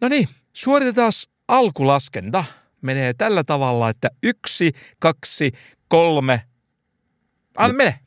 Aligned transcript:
No 0.00 0.08
niin, 0.08 0.28
suoritetaan 0.52 1.12
alkulaskenta. 1.48 2.44
Menee 2.82 3.14
tällä 3.14 3.44
tavalla, 3.44 3.88
että 3.88 4.10
yksi, 4.22 4.72
kaksi, 4.98 5.52
kolme. 5.88 6.42
Anna 7.56 7.76
mene. 7.76 8.00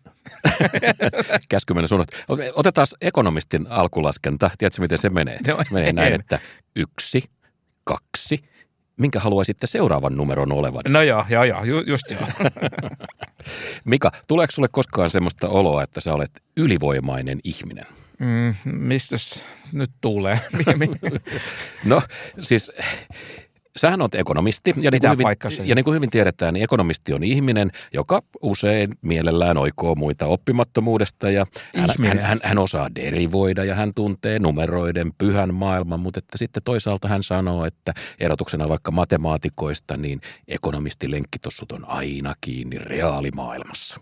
Käsky 1.49 1.73
mennä 1.73 1.87
sun. 1.87 2.05
Otetaan 2.53 2.87
ekonomistin 3.01 3.67
alkulaskenta. 3.67 4.51
Tiedätkö, 4.57 4.81
miten 4.81 4.97
se 4.97 5.09
menee? 5.09 5.39
No, 5.47 5.57
menee 5.71 5.93
näin, 5.93 6.13
en. 6.13 6.19
että 6.19 6.39
yksi, 6.75 7.23
kaksi. 7.83 8.43
Minkä 8.97 9.19
haluaisitte 9.19 9.67
seuraavan 9.67 10.17
numeron 10.17 10.51
olevan? 10.51 10.83
No 10.87 11.01
joo, 11.01 11.25
joo, 11.29 11.43
joo, 11.43 11.63
ju, 11.63 11.83
just 11.87 12.11
joo. 12.11 12.21
Mika, 13.85 14.11
tuleeko 14.27 14.51
sulle 14.51 14.67
koskaan 14.71 15.09
semmoista 15.09 15.47
oloa, 15.47 15.83
että 15.83 16.01
sä 16.01 16.13
olet 16.13 16.31
ylivoimainen 16.57 17.39
ihminen? 17.43 17.85
Mm, 18.19 18.55
mistäs 18.65 19.43
nyt 19.71 19.91
tulee? 20.01 20.39
No 21.85 22.01
siis 22.39 22.71
sähän 23.75 24.01
olet 24.01 24.15
ekonomisti 24.15 24.73
ja 24.81 24.91
niin, 24.91 25.01
kuin 25.01 25.11
hyvin, 25.11 25.67
ja 25.69 25.75
niin 25.75 25.85
kuin 25.85 25.95
hyvin 25.95 26.09
tiedetään, 26.09 26.53
niin 26.53 26.63
ekonomisti 26.63 27.13
on 27.13 27.23
ihminen, 27.23 27.71
joka 27.93 28.21
usein 28.41 28.93
mielellään 29.01 29.57
oikoo 29.57 29.95
muita 29.95 30.25
oppimattomuudesta 30.25 31.31
ja 31.31 31.45
hän, 31.75 31.89
Ihminen. 31.89 32.17
hän, 32.17 32.27
hän, 32.27 32.39
hän 32.43 32.57
osaa 32.57 32.95
derivoida 32.95 33.63
ja 33.63 33.75
hän 33.75 33.93
tuntee 33.93 34.39
numeroiden 34.39 35.11
pyhän 35.17 35.53
maailman, 35.53 35.99
mutta 35.99 36.17
että 36.17 36.37
sitten 36.37 36.63
toisaalta 36.63 37.07
hän 37.07 37.23
sanoo, 37.23 37.65
että 37.65 37.93
erotuksena 38.19 38.69
vaikka 38.69 38.91
matemaatikoista, 38.91 39.97
niin 39.97 40.21
ekonomisti 40.47 41.11
lenkkitossut 41.11 41.71
on 41.71 41.85
aina 41.89 42.33
kiinni 42.41 42.77
reaalimaailmassa. 42.77 43.99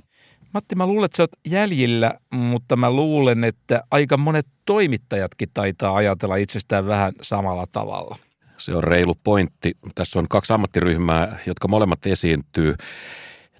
Matti, 0.53 0.75
mä 0.75 0.85
luulen, 0.85 1.05
että 1.05 1.17
sä 1.17 1.23
oot 1.23 1.31
jäljillä, 1.47 2.13
mutta 2.33 2.75
mä 2.75 2.91
luulen, 2.91 3.43
että 3.43 3.83
aika 3.91 4.17
monet 4.17 4.47
toimittajatkin 4.65 5.49
taitaa 5.53 5.95
ajatella 5.95 6.35
itsestään 6.35 6.87
vähän 6.87 7.13
samalla 7.21 7.65
tavalla. 7.71 8.17
Se 8.57 8.75
on 8.75 8.83
reilu 8.83 9.15
pointti. 9.23 9.77
Tässä 9.95 10.19
on 10.19 10.27
kaksi 10.29 10.53
ammattiryhmää, 10.53 11.39
jotka 11.45 11.67
molemmat 11.67 12.05
esiintyy 12.05 12.75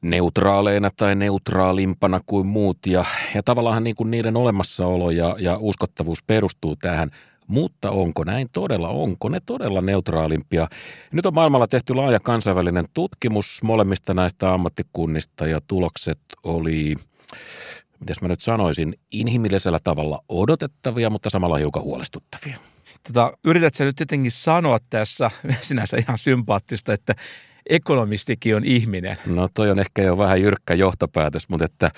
neutraaleina 0.02 0.90
tai 0.98 1.16
neutraalimpana 1.16 2.20
kuin 2.26 2.48
muut. 2.48 2.78
Ja, 2.88 3.06
ja 3.36 3.44
tavallaan 3.44 3.84
niin 3.84 3.96
kuin 3.96 4.12
niiden 4.12 4.38
olemassaolo 4.38 5.12
ja, 5.12 5.36
ja 5.40 5.58
uskottavuus 5.60 6.24
perustuu 6.24 6.76
tähän. 6.76 7.12
Mutta 7.48 7.92
onko 7.92 8.24
näin 8.24 8.48
todella? 8.52 8.90
Onko 8.90 9.30
ne 9.30 9.40
todella 9.46 9.82
neutraalimpia? 9.82 10.68
Nyt 11.12 11.26
on 11.26 11.34
maailmalla 11.34 11.68
tehty 11.68 11.94
laaja 11.94 12.20
kansainvälinen 12.20 12.86
tutkimus 12.94 13.60
molemmista 13.64 14.14
näistä 14.14 14.54
ammattikunnista 14.54 15.48
ja 15.48 15.62
tulokset 15.68 16.20
oli, 16.44 16.96
mitäs 18.00 18.22
mä 18.22 18.28
nyt 18.28 18.42
sanoisin, 18.42 18.96
inhimillisellä 19.12 19.80
tavalla 19.84 20.24
odotettavia, 20.30 21.10
mutta 21.10 21.30
samalla 21.30 21.58
hiukan 21.58 21.84
huolestuttavia. 21.84 22.58
Tota, 23.08 23.32
yrität 23.46 23.74
sä 23.74 23.86
nyt 23.86 23.96
tietenkin 23.96 24.32
sanoa 24.32 24.80
tässä, 24.90 25.32
sinänsä 25.62 25.98
ihan 25.98 26.18
sympaattista, 26.18 26.94
että 26.94 27.16
ekonomistikin 27.70 28.56
on 28.56 28.66
ihminen. 28.66 29.18
No 29.26 29.50
toi 29.54 29.72
on 29.72 29.80
ehkä 29.80 30.02
jo 30.02 30.18
vähän 30.18 30.42
jyrkkä 30.42 30.74
johtopäätös, 30.74 31.50
mutta 31.50 31.66
että 31.66 31.92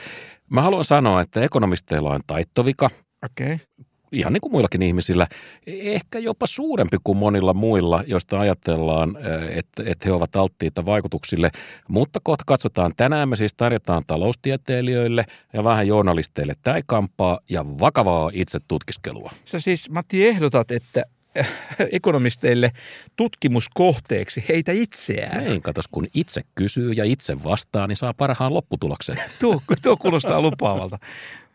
mä 0.49 0.61
haluan 0.61 0.85
sanoa, 0.85 1.21
että 1.21 1.41
ekonomisteilla 1.41 2.09
on 2.09 2.21
taittovika, 2.27 2.89
Okei. 3.25 3.53
Okay. 3.53 3.85
Ihan 4.11 4.33
niin 4.33 4.41
kuin 4.41 4.51
muillakin 4.51 4.81
ihmisillä, 4.81 5.27
ehkä 5.67 6.19
jopa 6.19 6.47
suurempi 6.47 6.97
kuin 7.03 7.17
monilla 7.17 7.53
muilla, 7.53 8.03
joista 8.07 8.39
ajatellaan, 8.39 9.17
että, 9.49 9.83
että 9.85 10.05
he 10.05 10.11
ovat 10.11 10.35
alttiita 10.35 10.85
vaikutuksille. 10.85 11.51
Mutta 11.87 12.19
kohta 12.23 12.43
katsotaan, 12.47 12.93
tänään 12.97 13.29
me 13.29 13.35
siis 13.35 13.53
tarjotaan 13.53 14.03
taloustieteilijöille 14.07 15.25
ja 15.53 15.63
vähän 15.63 15.87
journalisteille 15.87 16.53
täikampaa 16.61 17.39
ja 17.49 17.65
vakavaa 17.65 18.29
itse 18.33 18.59
tutkiskelua. 18.67 19.31
Sä 19.45 19.59
siis, 19.59 19.89
Matti, 19.89 20.27
ehdotat, 20.27 20.71
että 20.71 21.03
äh, 21.39 21.47
ekonomisteille 21.91 22.71
tutkimuskohteeksi 23.15 24.43
heitä 24.49 24.71
itseään. 24.71 25.43
Niin, 25.43 25.61
katos, 25.61 25.87
kun 25.87 26.07
itse 26.13 26.41
kysyy 26.55 26.91
ja 26.91 27.03
itse 27.03 27.43
vastaa, 27.43 27.87
niin 27.87 27.97
saa 27.97 28.13
parhaan 28.13 28.53
lopputuloksen. 28.53 29.17
Tuo, 29.39 29.61
tuo 29.81 29.97
kuulostaa 29.97 30.41
lupaavalta. 30.41 30.99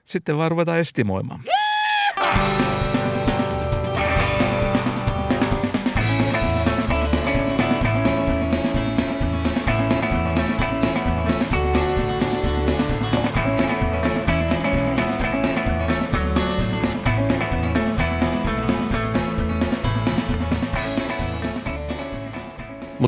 Sitten 0.04 0.38
vaan 0.38 0.50
ruvetaan 0.50 0.78
estimoimaan. 0.78 1.40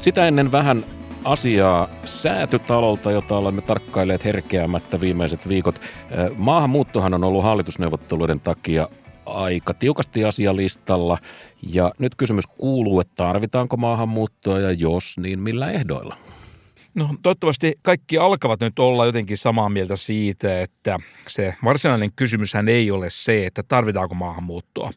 Sitä 0.07 0.29
ennen 0.29 0.53
vähän 0.53 0.85
asiaa 1.25 1.89
säätytalolta, 2.05 3.11
jota 3.11 3.37
olemme 3.37 3.63
tarkkailleet 3.63 4.25
herkeämättä 4.25 5.01
viimeiset 5.01 5.49
viikot. 5.49 5.79
Äh, 5.79 6.31
Maahanmuuttohan 6.37 7.15
on 7.15 7.25
ollut 7.25 7.45
hallitusneuvotteluiden 7.45 8.41
takia 8.41 8.89
aika 9.27 9.75
tiukasti 9.75 10.25
asialistalla. 10.25 11.19
Ja 11.73 11.93
nyt 11.99 12.15
kysymys 12.15 12.47
kuuluu, 12.47 13.01
että 13.01 13.15
tarvitaanko 13.17 13.77
maahanmuuttoa 13.77 14.61
ja 14.61 14.73
jos, 14.73 15.19
niin 15.19 15.39
millä 15.39 15.71
ehdoilla? 15.71 16.17
No 16.95 17.15
toivottavasti 17.23 17.79
kaikki 17.83 18.19
alkavat 18.19 18.61
nyt 18.61 18.79
olla 18.79 19.07
jotenkin 19.07 19.39
samaa 19.39 19.69
mieltä 19.69 19.97
siitä, 19.97 20.61
että 20.61 20.99
se 21.29 21.55
varsinainen 21.65 22.13
kysymyshän 22.17 22.69
ei 22.69 22.91
ole 22.91 23.11
se, 23.11 23.47
että 23.47 23.63
tarvitaanko 23.63 24.15
maahanmuuttoa. 24.15 24.91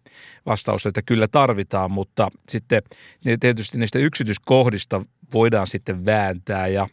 Vastaus 0.46 0.86
on, 0.86 0.90
että 0.90 1.02
kyllä 1.02 1.28
tarvitaan, 1.28 1.92
mutta 1.92 2.30
sitten 2.50 2.82
tietysti 3.40 3.78
niistä 3.78 4.00
yksityiskohdista 4.00 5.02
voidaan 5.34 5.68
sitten 5.68 6.06
vääntää 6.06 6.68
ja 6.68 6.88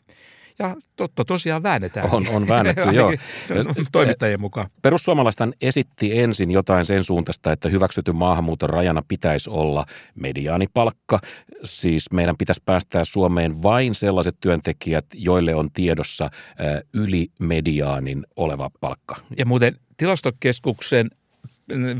ja 0.58 0.76
totta 0.96 1.24
tosiaan 1.24 1.62
väännetään. 1.62 2.10
On, 2.12 2.28
on 2.28 2.48
väännetty, 2.48 2.82
joo. 2.92 3.12
Toimittajien 3.92 4.40
mukaan. 4.40 4.70
Perussuomalaisten 4.82 5.54
esitti 5.60 6.18
ensin 6.18 6.50
jotain 6.50 6.86
sen 6.86 7.04
suuntaista, 7.04 7.52
että 7.52 7.68
hyväksytyn 7.68 8.16
maahanmuuton 8.16 8.70
rajana 8.70 9.02
pitäisi 9.08 9.50
olla 9.50 9.86
mediaanipalkka. 10.14 11.18
Siis 11.64 12.12
meidän 12.12 12.36
pitäisi 12.36 12.62
päästää 12.64 13.04
Suomeen 13.04 13.62
vain 13.62 13.94
sellaiset 13.94 14.36
työntekijät, 14.40 15.06
joille 15.14 15.54
on 15.54 15.72
tiedossa 15.72 16.28
yli 16.94 17.28
mediaanin 17.40 18.26
oleva 18.36 18.70
palkka. 18.80 19.16
Ja 19.38 19.46
muuten 19.46 19.76
tilastokeskuksen 19.96 21.10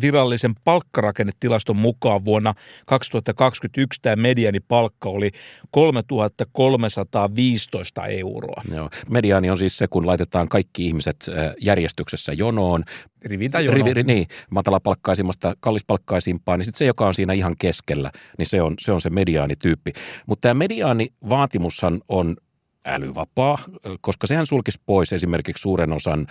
virallisen 0.03 0.55
palkkarakennetilaston 0.65 1.77
mukaan 1.77 2.25
vuonna 2.25 2.55
2021 2.87 4.01
tämä 4.03 4.17
medianipalkka 4.17 5.09
oli 5.09 5.31
3315 5.71 8.07
euroa. 8.07 8.63
Joo. 8.75 8.91
Mediaani 9.11 9.51
on 9.51 9.59
siis 9.59 9.79
se, 9.79 9.87
kun 9.89 10.07
laitetaan 10.07 10.49
kaikki 10.49 10.87
ihmiset 10.87 11.31
järjestyksessä 11.61 12.33
jonoon. 12.33 12.85
Rivin 13.25 13.51
tai 13.51 13.65
jonoon. 13.65 13.87
Rivi, 13.87 14.03
niin, 14.03 14.27
matalapalkkaisimmasta 14.51 15.55
kallispalkkaisimpaan, 15.61 16.59
niin 16.59 16.65
sitten 16.65 16.79
se, 16.79 16.85
joka 16.85 17.07
on 17.07 17.15
siinä 17.15 17.33
ihan 17.33 17.57
keskellä, 17.59 18.11
niin 18.39 18.47
se 18.47 18.63
on 18.63 18.75
se, 18.79 18.93
on 18.93 19.01
se 19.01 19.11
mediaanityyppi. 19.11 19.93
Mutta 20.27 20.49
tämä 20.49 20.55
mediaanivaatimushan 20.55 22.01
on 22.09 22.37
älyvapaa, 22.87 23.59
koska 24.01 24.27
sehän 24.27 24.47
sulkisi 24.47 24.81
pois 24.87 25.13
esimerkiksi 25.13 25.63
suuren 25.63 25.93
osan 25.93 26.27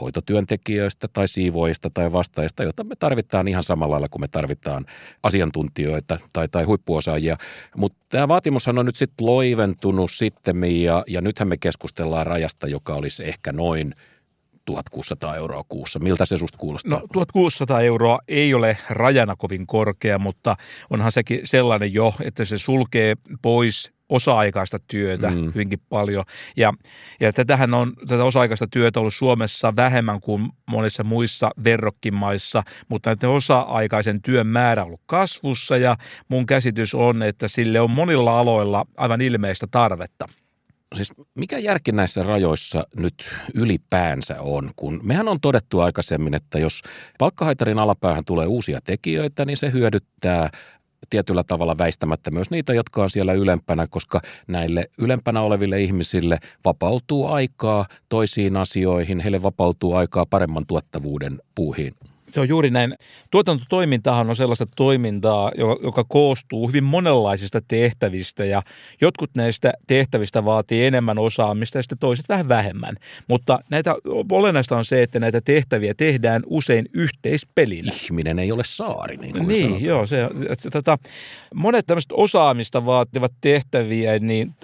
hoitotyöntekijöistä 0.00 1.08
tai 1.08 1.28
siivoista 1.28 1.90
tai 1.94 2.12
vastaajista, 2.12 2.62
joita 2.62 2.84
me 2.84 2.94
tarvitaan 2.98 3.48
ihan 3.48 3.62
samalla 3.62 3.92
lailla 3.92 4.08
kuin 4.08 4.20
me 4.20 4.28
tarvitaan 4.28 4.84
asiantuntijoita 5.22 6.18
tai, 6.32 6.48
tai 6.48 6.64
huippuosaajia. 6.64 7.36
Mutta 7.76 7.98
tämä 8.08 8.28
vaatimushan 8.28 8.78
on 8.78 8.86
nyt 8.86 8.96
sitten 8.96 9.26
loiventunut 9.26 10.10
sitten 10.10 10.64
ja, 10.64 11.04
ja 11.06 11.20
nythän 11.20 11.48
me 11.48 11.56
keskustellaan 11.56 12.26
rajasta, 12.26 12.68
joka 12.68 12.94
olisi 12.94 13.28
ehkä 13.28 13.52
noin 13.52 13.94
1600 14.64 15.36
euroa 15.36 15.64
kuussa. 15.68 15.98
Miltä 15.98 16.26
se 16.26 16.38
susta 16.38 16.58
kuulostaa? 16.58 17.00
No 17.00 17.06
1600 17.12 17.80
euroa 17.80 18.18
ei 18.28 18.54
ole 18.54 18.76
rajana 18.90 19.36
kovin 19.36 19.66
korkea, 19.66 20.18
mutta 20.18 20.56
onhan 20.90 21.12
sekin 21.12 21.40
sellainen 21.44 21.94
jo, 21.94 22.14
että 22.22 22.44
se 22.44 22.58
sulkee 22.58 23.14
pois 23.42 23.92
osa-aikaista 24.12 24.78
työtä 24.88 25.30
mm. 25.30 25.44
hyvinkin 25.54 25.78
paljon. 25.88 26.24
Ja, 26.56 26.72
ja 27.20 27.32
tätähän 27.32 27.74
on, 27.74 27.92
tätä 28.08 28.24
osa-aikaista 28.24 28.66
työtä 28.70 29.00
ollut 29.00 29.14
Suomessa 29.14 29.76
vähemmän 29.76 30.20
kuin 30.20 30.48
monissa 30.66 31.04
muissa 31.04 31.50
verrokkimaissa, 31.64 32.62
mutta 32.88 33.10
näiden 33.10 33.30
osa-aikaisen 33.30 34.22
työn 34.22 34.46
määrä 34.46 34.82
on 34.82 34.86
ollut 34.86 35.00
kasvussa 35.06 35.76
ja 35.76 35.96
mun 36.28 36.46
käsitys 36.46 36.94
on, 36.94 37.22
että 37.22 37.48
sille 37.48 37.80
on 37.80 37.90
monilla 37.90 38.38
aloilla 38.38 38.86
aivan 38.96 39.20
ilmeistä 39.20 39.66
tarvetta. 39.70 40.28
Siis 40.94 41.12
mikä 41.34 41.58
järki 41.58 41.92
näissä 41.92 42.22
rajoissa 42.22 42.86
nyt 42.96 43.34
ylipäänsä 43.54 44.40
on, 44.40 44.70
kun 44.76 45.00
mehän 45.02 45.28
on 45.28 45.40
todettu 45.40 45.80
aikaisemmin, 45.80 46.34
että 46.34 46.58
jos 46.58 46.82
palkkahaitarin 47.18 47.78
alapäähän 47.78 48.24
tulee 48.24 48.46
uusia 48.46 48.80
tekijöitä, 48.84 49.44
niin 49.44 49.56
se 49.56 49.72
hyödyttää 49.72 50.50
tietyllä 51.12 51.44
tavalla 51.44 51.78
väistämättä 51.78 52.30
myös 52.30 52.50
niitä, 52.50 52.74
jotka 52.74 53.02
on 53.02 53.10
siellä 53.10 53.32
ylempänä, 53.32 53.86
koska 53.86 54.20
näille 54.48 54.90
ylempänä 54.98 55.40
oleville 55.40 55.80
ihmisille 55.80 56.38
vapautuu 56.64 57.26
aikaa 57.26 57.86
toisiin 58.08 58.56
asioihin, 58.56 59.20
heille 59.20 59.42
vapautuu 59.42 59.94
aikaa 59.94 60.26
paremman 60.26 60.66
tuottavuuden 60.66 61.42
puuhiin. 61.54 61.94
Se 62.32 62.40
on 62.40 62.48
juuri 62.48 62.70
näin. 62.70 62.94
Tuotantotoimintahan 63.30 64.30
on 64.30 64.36
sellaista 64.36 64.66
toimintaa, 64.76 65.50
joka, 65.82 66.04
koostuu 66.08 66.68
hyvin 66.68 66.84
monenlaisista 66.84 67.60
tehtävistä 67.68 68.44
ja 68.44 68.62
jotkut 69.00 69.30
näistä 69.34 69.72
tehtävistä 69.86 70.44
vaatii 70.44 70.86
enemmän 70.86 71.18
osaamista 71.18 71.78
ja 71.78 71.82
sitten 71.82 71.98
toiset 71.98 72.28
vähän 72.28 72.48
vähemmän. 72.48 72.96
Mutta 73.28 73.58
näitä, 73.70 73.94
olennaista 74.30 74.76
on 74.76 74.84
se, 74.84 75.02
että 75.02 75.20
näitä 75.20 75.40
tehtäviä 75.40 75.94
tehdään 75.96 76.42
usein 76.46 76.86
yhteispelinä. 76.92 77.92
Ihminen 78.04 78.38
ei 78.38 78.52
ole 78.52 78.62
saari, 78.66 79.16
niin 79.16 79.32
kuin 79.32 79.48
Niin, 79.48 79.62
sanotaan. 79.62 79.84
joo. 79.84 80.06
Se, 80.06 80.28
että, 80.48 80.70
tota, 80.70 80.98
monet 81.54 81.86
tämmöiset 81.86 82.12
osaamista 82.12 82.86
vaativat 82.86 83.32
tehtäviä, 83.40 84.18
niin 84.18 84.54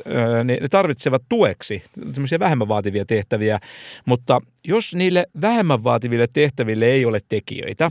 ne 0.45 0.59
ne 0.61 0.69
tarvitsevat 0.69 1.23
tueksi 1.29 1.83
semmoisia 2.13 2.39
vähemmän 2.39 2.69
vaativia 2.69 3.05
tehtäviä, 3.07 3.59
mutta 4.07 4.41
jos 4.65 4.95
niille 4.95 5.27
vähemmän 5.41 5.85
vaativille 5.85 6.27
tehtäville 6.33 6.87
ei 6.87 7.05
ole 7.05 7.21
tekijöitä, 7.29 7.91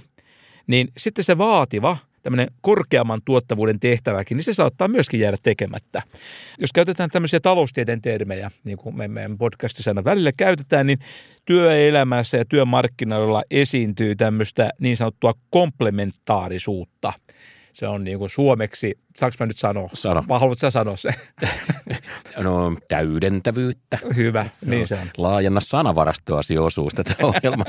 niin 0.67 0.87
sitten 0.97 1.23
se 1.23 1.37
vaativa, 1.37 1.97
tämmöinen 2.23 2.47
korkeamman 2.61 3.21
tuottavuuden 3.25 3.79
tehtäväkin, 3.79 4.37
niin 4.37 4.43
se 4.43 4.53
saattaa 4.53 4.87
myöskin 4.87 5.19
jäädä 5.19 5.37
tekemättä. 5.43 6.01
Jos 6.59 6.73
käytetään 6.73 7.09
tämmöisiä 7.09 7.39
taloustieteen 7.39 8.01
termejä, 8.01 8.51
niin 8.63 8.77
kuin 8.77 8.97
me 8.97 9.07
meidän 9.07 9.37
podcastissa 9.37 9.91
aina 9.91 10.03
välillä 10.03 10.31
käytetään, 10.31 10.87
niin 10.87 10.99
työelämässä 11.45 12.37
ja 12.37 12.45
työmarkkinoilla 12.45 13.43
esiintyy 13.51 14.15
tämmöistä 14.15 14.69
niin 14.79 14.97
sanottua 14.97 15.33
komplementaarisuutta. 15.49 17.13
Se 17.77 17.88
on 17.88 18.03
niin 18.03 18.19
kuin 18.19 18.29
suomeksi, 18.29 19.00
saanko 19.18 19.35
mä 19.39 19.45
nyt 19.45 19.57
sanoa? 19.57 19.89
Sano. 19.94 20.24
Vai 20.27 20.39
haluatko 20.39 20.59
sä 20.59 20.71
sanoa 20.71 20.95
se? 20.95 21.09
No, 22.38 22.77
täydentävyyttä. 22.88 24.00
Hyvä, 24.15 24.50
niin 24.65 24.88
se 24.88 24.95
on. 24.95 25.07
Laajenna 25.18 25.59
sanavarastoasi 25.59 26.57
osuus 26.57 26.94
tätä 26.94 27.15
ohjelmaa. 27.27 27.65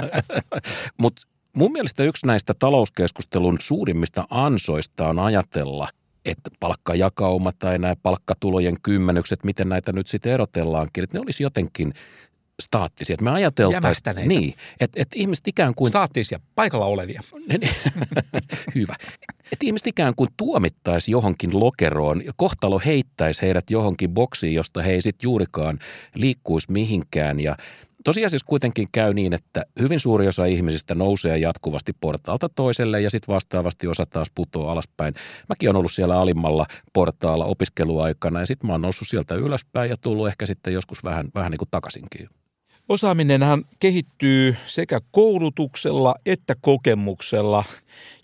Mutta 1.01 1.23
mun 1.57 1.73
mielestä 1.73 2.03
yksi 2.05 2.27
näistä 2.27 2.55
talouskeskustelun 2.59 3.57
suurimmista 3.61 4.25
ansoista 4.31 5.09
on 5.09 5.19
ajatella, 5.19 5.89
että 6.25 6.51
palkkajakauma 6.61 7.53
tai 7.59 7.79
nämä 7.79 7.97
palkkatulojen 8.03 8.77
kymmenykset, 8.83 9.45
miten 9.45 9.69
näitä 9.69 9.93
nyt 9.93 10.07
sitten 10.07 10.33
erotellaankin, 10.33 11.05
että 11.05 11.17
ne 11.17 11.23
olisi 11.23 11.43
jotenkin 11.43 11.93
staattisia. 12.63 13.15
Että 13.15 13.25
me 13.25 13.31
ajateltaisiin, 13.31 14.29
niin, 14.29 14.55
että, 14.81 15.03
että 15.03 15.17
ihmiset 15.19 15.49
ikään 15.49 15.75
kuin 15.75 15.89
Staattisia, 15.89 16.41
paikalla 16.55 16.87
olevia. 16.87 17.23
Hyvä. 18.75 18.95
Että 19.53 19.67
ihmiset 19.67 19.87
ikään 19.87 20.15
kuin 20.15 20.31
tuomittaisi 20.37 21.11
johonkin 21.11 21.61
lokeroon 21.61 22.25
ja 22.25 22.33
kohtalo 22.37 22.81
heittäisi 22.87 23.43
heidät 23.43 23.71
johonkin 23.71 24.11
boksiin, 24.11 24.55
josta 24.55 24.83
he 24.83 24.93
ei 24.93 25.03
sitten 25.03 25.27
juurikaan 25.27 25.79
liikkuisi 26.15 26.73
mihinkään. 26.73 27.41
Ja 27.41 27.57
tosiasiassa 28.05 28.47
kuitenkin 28.47 28.89
käy 28.93 29.15
niin, 29.15 29.33
että 29.33 29.65
hyvin 29.81 30.01
suuri 30.01 30.29
osa 30.29 30.45
ihmisistä 30.45 30.95
nousee 30.95 31.39
jatkuvasti 31.39 31.93
portaalta 32.01 32.49
toiselle 32.49 33.01
ja 33.01 33.11
sitten 33.11 33.35
vastaavasti 33.35 33.87
osa 33.87 34.07
taas 34.07 34.29
putoaa 34.35 34.73
alaspäin. 34.73 35.15
Mäkin 35.49 35.69
olen 35.69 35.77
ollut 35.77 35.93
siellä 35.93 36.21
alimmalla 36.21 36.67
portaalla 36.93 37.45
opiskeluaikana 37.45 38.41
ja 38.41 38.47
sitten 38.47 38.67
mä 38.67 38.75
oon 38.75 38.83
noussut 38.83 39.09
sieltä 39.09 39.35
ylöspäin 39.35 39.91
ja 39.91 39.97
tullut 39.97 40.29
ehkä 40.29 40.47
sitten 40.47 40.73
joskus 40.73 41.05
vähän, 41.05 41.29
vähän 41.35 41.51
niin 41.51 41.59
kuin 41.59 41.69
takaisinkin. 41.71 42.29
Osaaminenhan 42.89 43.65
kehittyy 43.81 44.57
sekä 44.67 45.01
koulutuksella 45.11 46.15
että 46.27 46.55
kokemuksella. 46.61 47.65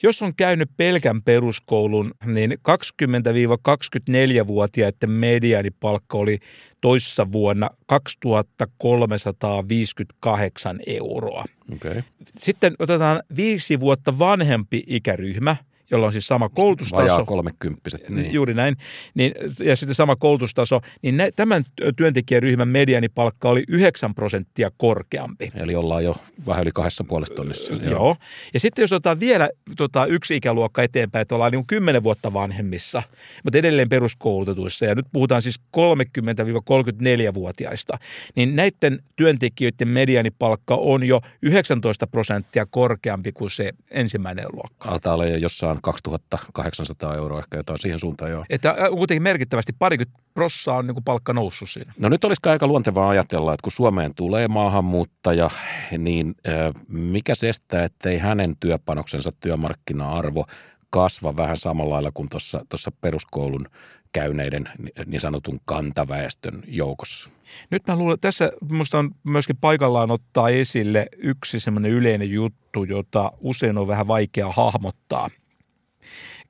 Jos 0.02 0.22
on 0.22 0.34
käynyt 0.34 0.70
pelkän 0.76 1.22
peruskoulun, 1.22 2.14
niin 2.24 2.52
20-24-vuotiaiden 2.52 5.10
mediaanipalkka 5.10 6.18
oli 6.18 6.38
toissa 6.80 7.32
vuonna 7.32 7.70
2358 7.86 10.80
euroa. 10.86 11.44
Okay. 11.74 12.02
Sitten 12.38 12.74
otetaan 12.78 13.22
viisi 13.36 13.80
vuotta 13.80 14.18
vanhempi 14.18 14.82
ikäryhmä, 14.86 15.56
jolla 15.94 16.06
on 16.06 16.12
siis 16.12 16.26
sama 16.26 16.48
koulutustaso. 16.48 17.02
Vajaa 17.02 17.24
kolmekymppiset. 17.24 18.08
Niin. 18.08 18.32
Juuri 18.32 18.54
näin. 18.54 18.76
Niin, 19.14 19.32
ja 19.64 19.76
sitten 19.76 19.94
sama 19.94 20.16
koulutustaso, 20.16 20.80
niin 21.02 21.16
nä, 21.16 21.28
tämän 21.36 21.64
työntekijäryhmän 21.96 22.68
medianipalkka 22.68 23.48
oli 23.48 23.64
9 23.68 24.14
prosenttia 24.14 24.70
korkeampi. 24.76 25.52
Eli 25.54 25.74
ollaan 25.74 26.04
jo 26.04 26.16
vähän 26.46 26.62
yli 26.62 26.70
kahdessa 26.74 27.04
puolesta 27.04 27.34
tonnissa. 27.34 27.74
Joo. 27.74 27.90
Joo. 27.90 28.16
Ja 28.54 28.60
sitten 28.60 28.82
jos 28.82 28.92
otetaan 28.92 29.20
vielä 29.20 29.48
tota, 29.76 30.06
yksi 30.06 30.36
ikäluokka 30.36 30.82
eteenpäin, 30.82 31.22
että 31.22 31.34
ollaan 31.34 31.52
niin 31.52 31.66
10 31.66 32.02
vuotta 32.02 32.32
vanhemmissa, 32.32 33.02
mutta 33.44 33.58
edelleen 33.58 33.88
peruskoulutetuissa, 33.88 34.84
ja 34.84 34.94
nyt 34.94 35.06
puhutaan 35.12 35.42
siis 35.42 35.60
30-34-vuotiaista, 35.76 37.98
niin 38.36 38.56
näiden 38.56 39.02
työntekijöiden 39.16 39.88
medianipalkka 39.88 40.74
on 40.74 41.04
jo 41.04 41.20
19 41.42 42.06
prosenttia 42.06 42.66
korkeampi 42.66 43.32
kuin 43.32 43.50
se 43.50 43.72
ensimmäinen 43.90 44.46
luokka. 44.52 44.88
Altaa 44.88 45.14
olla 45.14 45.26
jo 45.26 45.36
jossain 45.36 45.78
2800 45.84 47.14
euroa, 47.14 47.38
ehkä 47.38 47.56
jotain 47.56 47.78
siihen 47.78 47.98
suuntaan 47.98 48.30
joo. 48.30 48.44
Että 48.50 48.70
äh, 48.70 48.76
kuitenkin 48.90 49.22
merkittävästi 49.22 49.72
parikymmentä 49.78 50.20
prossaa 50.34 50.76
on 50.76 50.86
niin 50.86 50.94
kuin 50.94 51.04
palkka 51.04 51.32
noussut 51.32 51.70
siinä. 51.70 51.92
No 51.98 52.08
nyt 52.08 52.24
olisi 52.24 52.40
aika 52.46 52.66
luontevaa 52.66 53.08
ajatella, 53.08 53.54
että 53.54 53.62
kun 53.62 53.72
Suomeen 53.72 54.14
tulee 54.14 54.48
maahanmuuttaja, 54.48 55.50
niin 55.98 56.34
ö, 56.46 56.72
mikä 56.88 57.34
se 57.34 57.48
estää, 57.48 57.84
ettei 57.84 58.18
hänen 58.18 58.56
työpanoksensa 58.60 59.32
työmarkkina-arvo 59.40 60.44
kasva 60.90 61.36
vähän 61.36 61.56
samalla 61.56 61.94
lailla 61.94 62.10
kuin 62.14 62.28
tuossa 62.68 62.92
peruskoulun 63.00 63.66
käyneiden 64.14 64.68
niin 65.06 65.20
sanotun 65.20 65.60
kantaväestön 65.64 66.62
joukossa. 66.66 67.30
Nyt 67.70 67.82
mä 67.86 67.96
luulen, 67.96 68.20
tässä 68.20 68.52
minusta 68.70 68.98
on 68.98 69.10
myöskin 69.24 69.56
paikallaan 69.56 70.10
ottaa 70.10 70.48
esille 70.48 71.06
yksi 71.16 71.60
semmoinen 71.60 71.90
yleinen 71.90 72.30
juttu, 72.30 72.84
jota 72.84 73.32
usein 73.40 73.78
on 73.78 73.88
vähän 73.88 74.06
vaikea 74.06 74.52
hahmottaa. 74.52 75.30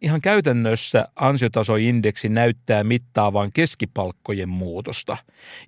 Ihan 0.00 0.20
käytännössä 0.20 1.08
ansiotasoindeksi 1.16 2.28
näyttää 2.28 2.84
mittaavan 2.84 3.52
keskipalkkojen 3.52 4.48
muutosta. 4.48 5.16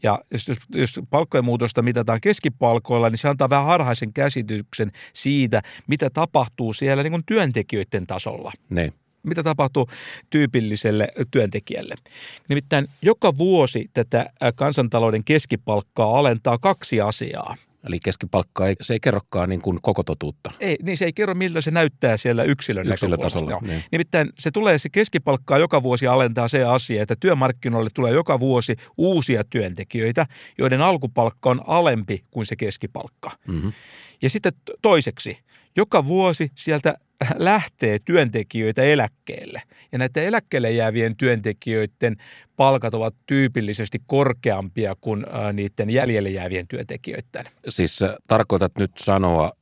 Ja 0.03 0.19
jos, 0.31 0.47
jos 0.75 1.01
palkkojen 1.11 1.45
muutosta 1.45 1.83
mitataan 1.83 2.21
keskipalkoilla, 2.21 3.11
niin 3.11 3.19
se 3.19 3.29
antaa 3.29 3.51
vähän 3.51 3.67
harhaisen 3.67 4.13
käsityksen 4.13 4.93
siitä, 5.13 5.63
mitä 5.87 6.11
tapahtuu 6.11 6.73
siellä 6.73 7.03
niin 7.03 7.11
kuin 7.11 7.25
työntekijöiden 7.27 8.07
tasolla 8.07 8.53
Ne. 8.71 8.93
mitä 9.23 9.43
tapahtuu 9.43 9.89
tyypilliselle 10.31 11.09
työntekijälle. 11.31 11.95
Nimittäin 12.49 12.89
joka 13.03 13.39
vuosi 13.39 13.91
tätä 13.95 14.27
kansantalouden 14.55 15.25
keskipalkkaa 15.25 16.19
alentaa 16.19 16.59
kaksi 16.59 17.01
asiaa. 17.01 17.57
Eli 17.87 17.99
keskipalkka 18.05 18.67
ei, 18.67 18.77
se 18.81 18.93
ei 18.93 19.01
kerrokaan 19.01 19.49
niin 19.49 19.61
kuin 19.61 19.79
koko 19.83 20.03
totuutta. 20.03 20.51
Ei, 20.61 20.77
niin 20.83 20.99
se 20.99 21.05
ei 21.05 21.13
kerro, 21.13 21.35
miltä 21.35 21.61
se 21.61 21.71
näyttää 21.71 22.17
siellä 22.17 22.43
yksilön 22.43 22.89
Yksilötasolla, 22.89 23.59
niin. 23.67 23.83
Nimittäin 23.93 24.31
se 24.39 24.51
tulee 24.51 24.79
se 24.79 24.89
keskipalkkaa 24.89 25.59
joka 25.59 25.83
vuosi 25.83 26.07
alentaa 26.07 26.49
se 26.49 26.65
asia, 26.65 27.03
että 27.03 27.17
työmarkkinoille 27.21 27.91
tulee 27.95 28.13
joka 28.13 28.41
vuosi 28.41 28.77
uusia 28.97 29.45
työntekijöitä, 29.45 30.27
joiden 30.59 30.83
alkupalkka 30.83 31.51
on 31.51 31.61
alempi 31.67 32.25
kuin 32.31 32.47
se 32.47 32.57
keskipalkka. 32.57 33.31
Mm-hmm. 33.49 33.73
Ja 34.23 34.31
sitten 34.31 34.53
toiseksi, 34.83 35.39
joka 35.77 36.07
vuosi 36.07 36.51
sieltä 36.55 36.95
lähtee 37.37 37.99
työntekijöitä 37.99 38.83
eläkkeelle. 38.83 39.63
Ja 39.93 39.99
näiden 39.99 40.25
eläkkeelle 40.25 40.71
jäävien 40.71 41.17
työntekijöiden 41.17 42.17
palkat 42.57 42.95
ovat 42.95 43.15
tyypillisesti 43.27 43.99
korkeampia 44.07 44.97
kuin 45.01 45.27
ää, 45.31 45.53
niiden 45.53 45.91
jäljelle 45.91 46.31
jäävien 46.31 46.69
työntekijöiden. 46.69 47.45
Siis 47.69 48.03
äh, 48.03 48.15
tarkoitat 48.27 48.73
nyt 48.79 48.91
sanoa 48.99 49.53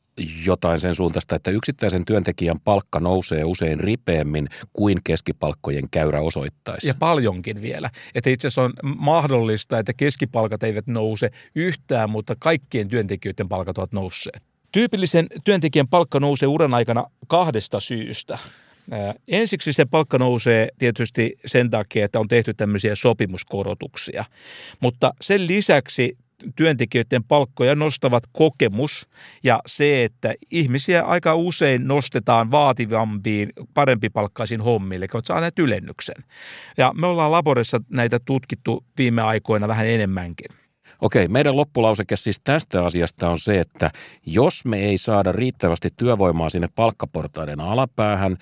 jotain 0.47 0.81
sen 0.81 0.95
suuntaista, 0.95 1.37
että 1.37 1.51
yksittäisen 1.51 2.05
työntekijän 2.05 2.61
palkka 2.61 3.01
nousee 3.01 3.45
usein 3.45 3.81
ripeämmin 3.81 4.49
kuin 4.73 4.99
keskipalkkojen 5.05 5.91
käyrä 5.91 6.21
osoittaisi. 6.21 6.89
Ja 6.89 6.95
paljonkin 6.99 7.63
vielä. 7.63 7.91
Että 8.15 8.31
itse 8.31 8.47
asiassa 8.47 8.63
on 8.63 8.73
mahdollista, 8.97 9.79
että 9.79 9.93
keskipalkat 9.93 10.63
eivät 10.63 10.87
nouse 10.87 11.31
yhtään, 11.55 12.11
mutta 12.11 12.37
kaikkien 12.39 12.89
työntekijöiden 12.89 13.49
palkat 13.49 13.79
ovat 13.79 13.93
nousseet. 13.93 14.43
Tyypillisen 14.73 15.27
työntekijän 15.45 15.89
palkka 15.89 16.21
nousee 16.21 16.47
uran 16.47 16.75
aikana 16.75 17.05
kahdesta 17.27 17.81
syystä. 17.81 18.39
Ensiksi 19.29 19.73
se 19.73 19.85
palkka 19.85 20.19
nousee 20.19 20.69
tietysti 20.79 21.37
sen 21.47 21.71
takia, 21.71 22.05
että 22.05 22.21
on 22.21 22.29
tehty 22.29 22.55
tämmöisiä 22.55 22.95
sopimuskorotuksia, 22.95 24.25
mutta 24.81 25.15
sen 25.21 25.47
lisäksi 25.47 26.17
työntekijöiden 26.57 27.25
palkkoja 27.25 27.75
nostavat 27.75 28.25
kokemus 28.33 29.09
ja 29.43 29.61
se, 29.67 30.05
että 30.05 30.35
ihmisiä 30.51 31.03
aika 31.03 31.35
usein 31.35 31.89
nostetaan 31.89 32.51
vaativampiin, 32.51 33.49
parempipalkkaisiin 33.75 34.61
hommille, 34.61 35.09
kun 35.09 35.17
olet 35.17 35.27
saaneet 35.27 35.59
ylennyksen. 35.59 36.25
Ja 36.77 36.93
me 36.95 37.07
ollaan 37.07 37.33
laborissa 37.33 37.81
näitä 37.91 38.21
tutkittu 38.25 38.85
viime 38.99 39.23
aikoina 39.23 39.69
vähän 39.69 39.87
enemmänkin. 39.87 40.47
Okei, 41.01 41.29
meidän 41.29 41.57
loppulauseke 41.57 42.17
siis 42.17 42.41
tästä 42.45 42.85
asiasta 42.85 43.31
on 43.31 43.39
se, 43.39 43.61
että 43.61 43.91
jos 44.27 44.65
me 44.65 44.79
ei 44.79 44.99
saada 44.99 45.33
riittävästi 45.33 45.89
työvoimaa 45.97 46.51
sinne 46.51 46.69
palkkaportaiden 46.75 47.61
alapäähän, 47.61 48.37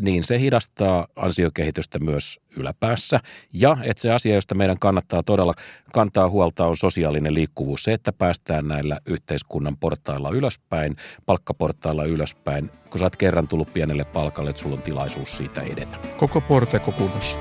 niin 0.00 0.24
se 0.24 0.40
hidastaa 0.40 1.06
ansiokehitystä 1.16 1.98
myös 1.98 2.40
yläpäässä. 2.56 3.20
Ja 3.52 3.76
että 3.82 4.00
se 4.00 4.12
asia, 4.12 4.34
josta 4.34 4.54
meidän 4.54 4.78
kannattaa 4.78 5.22
todella 5.22 5.54
kantaa 5.92 6.28
huolta, 6.28 6.66
on 6.66 6.76
sosiaalinen 6.76 7.34
liikkuvuus. 7.34 7.82
Se, 7.82 7.92
että 7.92 8.12
päästään 8.12 8.68
näillä 8.68 9.00
yhteiskunnan 9.06 9.76
portailla 9.76 10.30
ylöspäin, 10.30 10.96
palkkaportailla 11.26 12.04
ylöspäin. 12.04 12.70
Kun 12.90 12.98
sä 12.98 13.04
oot 13.04 13.16
kerran 13.16 13.48
tullut 13.48 13.72
pienelle 13.72 14.04
palkalle, 14.04 14.50
että 14.50 14.62
sulla 14.62 14.76
on 14.76 14.82
tilaisuus 14.82 15.36
siitä 15.36 15.62
edetä. 15.62 15.96
Koko 16.16 16.40
porteko 16.40 16.92
kunnossa. 16.92 17.38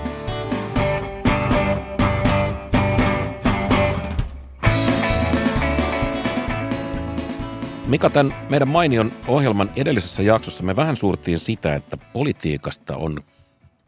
Mika, 7.88 8.10
tämän 8.10 8.34
meidän 8.50 8.68
mainion 8.68 9.12
ohjelman 9.28 9.70
edellisessä 9.76 10.24
jaksossa 10.24 10.64
me 10.64 10.76
vähän 10.76 10.96
suurtiin 10.96 11.40
sitä, 11.40 11.76
että 11.76 11.98
politiikasta 11.98 12.98
on 12.98 13.20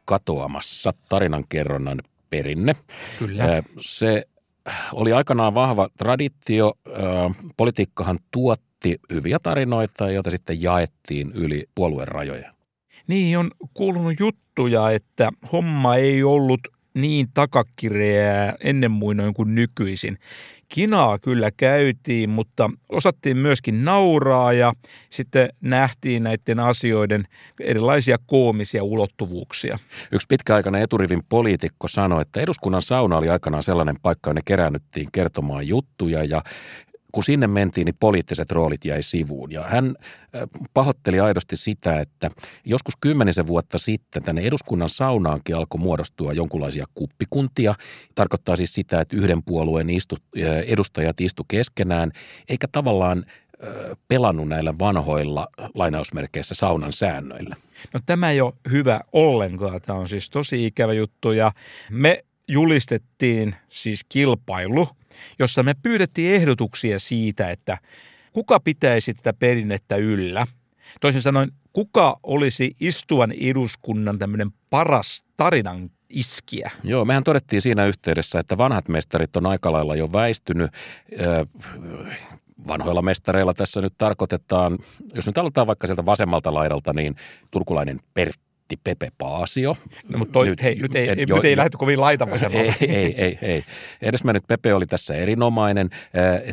katoamassa 0.05 0.93
tarinankerronnan 1.09 2.01
perinne. 2.29 2.75
Kyllä. 3.19 3.63
Se 3.79 4.23
oli 4.93 5.13
aikanaan 5.13 5.53
vahva 5.53 5.89
traditio. 5.97 6.73
Politiikkahan 7.57 8.19
tuotti 8.31 8.99
hyviä 9.13 9.39
tarinoita, 9.43 10.11
joita 10.11 10.29
sitten 10.29 10.61
jaettiin 10.61 11.31
yli 11.31 11.69
puolueen 11.75 12.07
rajoja. 12.07 12.53
Niin, 13.07 13.37
on 13.37 13.51
kuulunut 13.73 14.19
juttuja, 14.19 14.89
että 14.89 15.31
homma 15.51 15.95
ei 15.95 16.23
ollut 16.23 16.61
niin 16.93 17.27
takakireää 17.33 18.55
ennen 18.63 18.91
muinoin 18.91 19.33
kuin 19.33 19.55
nykyisin. 19.55 20.17
Kinaa 20.69 21.19
kyllä 21.19 21.51
käytiin, 21.57 22.29
mutta 22.29 22.69
osattiin 22.89 23.37
myöskin 23.37 23.85
nauraa 23.85 24.53
ja 24.53 24.73
sitten 25.09 25.49
nähtiin 25.61 26.23
näiden 26.23 26.59
asioiden 26.59 27.27
erilaisia 27.59 28.17
koomisia 28.25 28.83
ulottuvuuksia. 28.83 29.79
Yksi 30.11 30.27
pitkäaikainen 30.29 30.81
eturivin 30.81 31.21
poliitikko 31.29 31.87
sanoi, 31.87 32.21
että 32.21 32.39
eduskunnan 32.39 32.81
sauna 32.81 33.17
oli 33.17 33.29
aikanaan 33.29 33.63
sellainen 33.63 33.95
paikka, 34.01 34.29
jonne 34.29 34.41
keräännyttiin 34.45 35.07
kertomaan 35.11 35.67
juttuja 35.67 36.23
ja 36.23 36.41
kun 37.11 37.23
sinne 37.23 37.47
mentiin, 37.47 37.85
niin 37.85 37.95
poliittiset 37.99 38.51
roolit 38.51 38.85
jäi 38.85 39.03
sivuun. 39.03 39.51
Ja 39.51 39.63
hän 39.63 39.95
pahoitteli 40.73 41.19
aidosti 41.19 41.55
sitä, 41.55 41.99
että 41.99 42.29
joskus 42.65 42.93
kymmenisen 43.01 43.47
vuotta 43.47 43.77
sitten 43.77 44.23
tänne 44.23 44.41
eduskunnan 44.41 44.89
saunaankin 44.89 45.55
alkoi 45.55 45.79
muodostua 45.79 46.33
jonkunlaisia 46.33 46.85
kuppikuntia. 46.93 47.75
Tarkoittaa 48.15 48.55
siis 48.55 48.73
sitä, 48.73 49.01
että 49.01 49.15
yhden 49.15 49.43
puolueen 49.43 49.89
istu, 49.89 50.17
edustajat 50.65 51.21
istu 51.21 51.45
keskenään, 51.47 52.11
eikä 52.49 52.67
tavallaan 52.71 53.25
pelannut 54.07 54.47
näillä 54.47 54.73
vanhoilla 54.79 55.47
lainausmerkeissä 55.75 56.55
saunan 56.55 56.93
säännöillä. 56.93 57.55
No 57.93 57.99
tämä 58.05 58.31
ei 58.31 58.41
ole 58.41 58.53
hyvä 58.71 58.99
ollenkaan. 59.13 59.81
Tämä 59.81 59.99
on 59.99 60.09
siis 60.09 60.29
tosi 60.29 60.65
ikävä 60.65 60.93
juttu 60.93 61.31
ja 61.31 61.51
me 61.89 62.23
julistettiin 62.47 63.55
siis 63.69 64.01
kilpailu– 64.09 64.87
jossa 65.39 65.63
me 65.63 65.73
pyydettiin 65.83 66.33
ehdotuksia 66.33 66.99
siitä, 66.99 67.49
että 67.51 67.77
kuka 68.33 68.59
pitäisi 68.59 69.13
tätä 69.13 69.33
perinnettä 69.33 69.95
yllä. 69.95 70.47
Toisin 71.01 71.21
sanoen, 71.21 71.51
kuka 71.73 72.19
olisi 72.23 72.75
istuvan 72.79 73.31
eduskunnan 73.31 74.19
tämmöinen 74.19 74.51
paras 74.69 75.23
tarinan 75.37 75.89
iskiä. 76.09 76.71
Joo, 76.83 77.05
mehän 77.05 77.23
todettiin 77.23 77.61
siinä 77.61 77.85
yhteydessä, 77.85 78.39
että 78.39 78.57
vanhat 78.57 78.87
mestarit 78.87 79.35
on 79.35 79.45
aika 79.45 79.71
lailla 79.71 79.95
jo 79.95 80.11
väistynyt. 80.13 80.71
Vanhoilla 82.67 83.01
mestareilla 83.01 83.53
tässä 83.53 83.81
nyt 83.81 83.93
tarkoitetaan, 83.97 84.77
jos 85.13 85.27
nyt 85.27 85.37
aloitetaan 85.37 85.67
vaikka 85.67 85.87
sieltä 85.87 86.05
vasemmalta 86.05 86.53
laidalta, 86.53 86.93
niin 86.93 87.15
turkulainen 87.51 87.99
Pertti 88.13 88.48
Antti 88.69 88.81
Pepe 88.83 89.11
Paasio. 89.17 89.75
No, 90.09 90.17
mutta 90.17 90.31
toi, 90.31 90.45
nyt, 90.45 90.63
hei, 90.63 90.75
nyt 90.75 90.95
ei, 90.95 91.09
en, 91.09 91.19
jo, 91.27 91.35
nyt 91.35 91.45
ei 91.45 91.57
lähdetty 91.57 91.77
kovin 91.77 92.01
laitavasemmalle. 92.01 92.75
Ei, 92.81 92.95
ei, 92.95 93.15
ei, 93.17 93.37
ei. 93.41 93.63
Edesmennyt 94.01 94.43
Pepe 94.47 94.73
oli 94.73 94.85
tässä 94.85 95.15
erinomainen. 95.15 95.89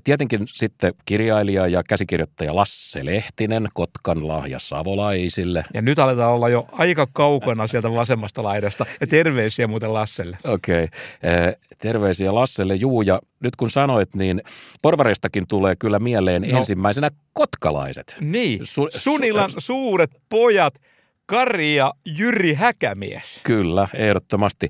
Tietenkin 0.04 0.40
sitten 0.46 0.94
kirjailija 1.04 1.66
ja 1.66 1.82
käsikirjoittaja 1.88 2.56
Lasse 2.56 3.04
Lehtinen, 3.04 3.68
Kotkan 3.74 4.28
lahja 4.28 4.58
savolaisille. 4.58 5.64
Ja 5.74 5.82
nyt 5.82 5.98
aletaan 5.98 6.32
olla 6.32 6.48
jo 6.48 6.66
aika 6.72 7.06
kaukana 7.12 7.66
sieltä 7.66 7.92
vasemmasta 7.92 8.42
laidasta. 8.42 8.86
Ja 9.00 9.06
terveisiä 9.06 9.66
muuten 9.66 9.92
Lasselle. 9.92 10.38
Okei, 10.44 10.84
okay. 10.84 11.52
terveisiä 11.78 12.34
Lasselle. 12.34 12.74
Juu, 12.74 13.02
ja 13.02 13.20
nyt 13.40 13.56
kun 13.56 13.70
sanoit, 13.70 14.14
niin 14.14 14.42
porvareistakin 14.82 15.46
tulee 15.46 15.76
kyllä 15.76 15.98
mieleen 15.98 16.42
no. 16.42 16.58
ensimmäisenä 16.58 17.10
kotkalaiset. 17.32 18.16
Niin, 18.20 18.60
Su- 18.60 18.98
Sunilan 18.98 19.50
su- 19.50 19.60
suuret 19.60 20.10
pojat– 20.28 20.74
Kari 21.26 21.74
ja 21.74 21.94
Jyri 22.04 22.54
Häkämies. 22.54 23.40
Kyllä, 23.42 23.88
ehdottomasti. 23.94 24.68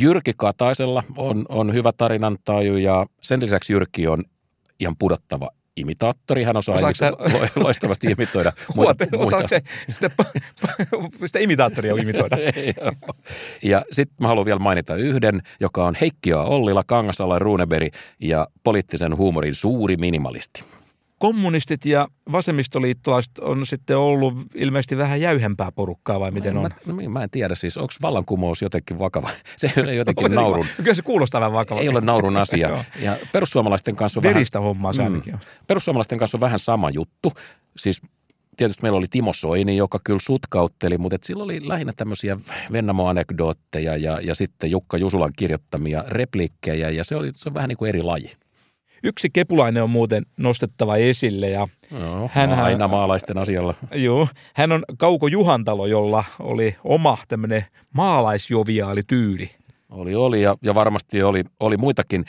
Jyrki 0.00 0.32
Kataisella 0.36 1.02
on, 1.16 1.46
on 1.48 1.72
hyvä 1.72 1.92
tarinantaju 1.96 2.76
ja 2.76 3.06
sen 3.20 3.40
lisäksi 3.40 3.72
Jyrki 3.72 4.06
on 4.06 4.24
ihan 4.80 4.96
pudottava 4.98 5.50
imitaattori. 5.76 6.42
Hän 6.44 6.56
osaa 6.56 6.76
imito- 6.76 6.94
sä... 6.94 7.12
loistavasti 7.56 8.06
imitoida 8.06 8.52
muita. 8.76 9.06
Osaako 9.16 9.48
se 9.48 9.60
sitä, 9.88 10.10
sitä 11.26 11.38
imitaattoria 11.38 11.94
imitoida? 11.94 12.36
ja 13.62 13.84
sitten 13.92 14.16
mä 14.20 14.28
haluan 14.28 14.46
vielä 14.46 14.58
mainita 14.58 14.96
yhden, 14.96 15.42
joka 15.60 15.84
on 15.84 15.94
Heikki 16.00 16.32
Ollila, 16.34 16.84
Kangasala 16.86 17.38
Runeberg 17.38 17.94
ja 18.20 18.48
poliittisen 18.64 19.16
huumorin 19.16 19.54
suuri 19.54 19.96
minimalisti 19.96 20.64
kommunistit 21.20 21.84
ja 21.84 22.08
vasemmistoliittolaiset 22.32 23.38
on 23.38 23.66
sitten 23.66 23.98
ollut 23.98 24.34
ilmeisesti 24.54 24.96
vähän 24.96 25.20
jäyhempää 25.20 25.72
porukkaa 25.72 26.20
vai 26.20 26.30
miten 26.30 26.54
mä, 26.54 26.60
on? 26.60 26.70
Mä, 26.86 27.02
no, 27.02 27.10
mä 27.10 27.22
en 27.22 27.30
tiedä 27.30 27.54
siis, 27.54 27.76
onko 27.76 27.94
vallankumous 28.02 28.62
jotenkin 28.62 28.98
vakava? 28.98 29.30
Se 29.56 29.72
ei 29.76 29.82
ole 29.82 29.94
jotenkin 29.94 30.34
naurun. 30.34 30.66
Kyllä 30.76 30.94
se 30.94 31.02
kuulostaa 31.02 31.40
vähän 31.40 31.52
vakava. 31.52 31.80
Ei 31.80 31.88
ole 31.88 32.00
naurun 32.00 32.36
asia. 32.36 32.68
ja 33.00 33.16
perussuomalaisten 33.32 33.96
kanssa 33.96 34.20
on 34.20 34.22
Veristä 34.22 34.58
vähän, 34.58 34.68
hommaa 34.68 34.92
se 34.92 35.08
mm, 35.08 35.22
Perussuomalaisten 35.66 36.18
kanssa 36.18 36.36
on 36.36 36.40
vähän 36.40 36.58
sama 36.58 36.90
juttu. 36.90 37.32
Siis 37.76 38.00
tietysti 38.56 38.82
meillä 38.82 38.98
oli 38.98 39.06
Timo 39.10 39.32
Soini, 39.32 39.76
joka 39.76 40.00
kyllä 40.04 40.20
sutkautteli, 40.22 40.98
mutta 40.98 41.16
et 41.16 41.24
sillä 41.24 41.44
oli 41.44 41.68
lähinnä 41.68 41.92
tämmöisiä 41.96 42.36
Vennamo-anekdootteja 42.72 43.96
ja, 43.96 44.20
ja 44.20 44.34
sitten 44.34 44.70
Jukka 44.70 44.96
Jusulan 44.96 45.32
kirjoittamia 45.36 46.04
repliikkejä 46.06 46.90
ja 46.90 47.04
se, 47.04 47.16
oli, 47.16 47.30
se 47.34 47.48
on 47.48 47.54
vähän 47.54 47.68
niin 47.68 47.78
kuin 47.78 47.88
eri 47.88 48.02
laji. 48.02 48.32
Yksi 49.04 49.30
kepulainen 49.32 49.82
on 49.82 49.90
muuten 49.90 50.26
nostettava 50.36 50.96
esille. 50.96 51.48
Ja 51.50 51.68
Joo, 52.00 52.30
hän, 52.32 52.52
aina 52.52 52.88
maalaisten 52.88 53.38
asialla. 53.38 53.74
Joo, 53.94 54.28
hän 54.54 54.72
on 54.72 54.84
Kauko 54.98 55.26
Juhantalo, 55.26 55.86
jolla 55.86 56.24
oli 56.40 56.76
oma 56.84 57.18
tämmöinen 57.28 57.64
maalaisjoviaali 57.94 59.02
tyyli. 59.06 59.50
Oli, 59.90 60.14
oli 60.14 60.42
ja, 60.42 60.56
ja 60.62 60.74
varmasti 60.74 61.22
oli, 61.22 61.44
oli 61.60 61.76
muitakin. 61.76 62.24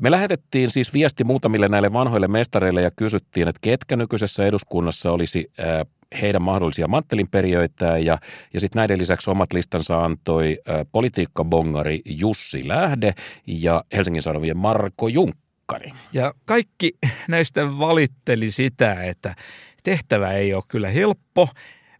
Me 0.00 0.10
lähetettiin 0.10 0.70
siis 0.70 0.92
viesti 0.94 1.24
muutamille 1.24 1.68
näille 1.68 1.92
vanhoille 1.92 2.28
mestareille 2.28 2.82
ja 2.82 2.90
kysyttiin, 2.90 3.48
että 3.48 3.58
ketkä 3.62 3.96
nykyisessä 3.96 4.46
eduskunnassa 4.46 5.12
olisi 5.12 5.50
ää, 5.58 5.84
heidän 6.20 6.42
mahdollisia 6.42 6.88
manttelinperijöitä 6.88 7.98
ja, 7.98 8.18
ja 8.54 8.60
sitten 8.60 8.80
näiden 8.80 8.98
lisäksi 8.98 9.30
omat 9.30 9.52
listansa 9.52 10.04
antoi 10.04 10.58
ää, 10.66 10.84
politiikkabongari 10.92 12.00
Jussi 12.04 12.68
Lähde 12.68 13.14
ja 13.46 13.84
Helsingin 13.92 14.22
Sanomien 14.22 14.58
Marko 14.58 15.08
Junk 15.08 15.36
pokkari. 15.66 15.92
Ja 16.12 16.34
kaikki 16.44 16.92
näistä 17.28 17.78
valitteli 17.78 18.50
sitä, 18.50 19.02
että 19.02 19.34
tehtävä 19.82 20.32
ei 20.32 20.54
ole 20.54 20.62
kyllä 20.68 20.88
helppo. 20.88 21.48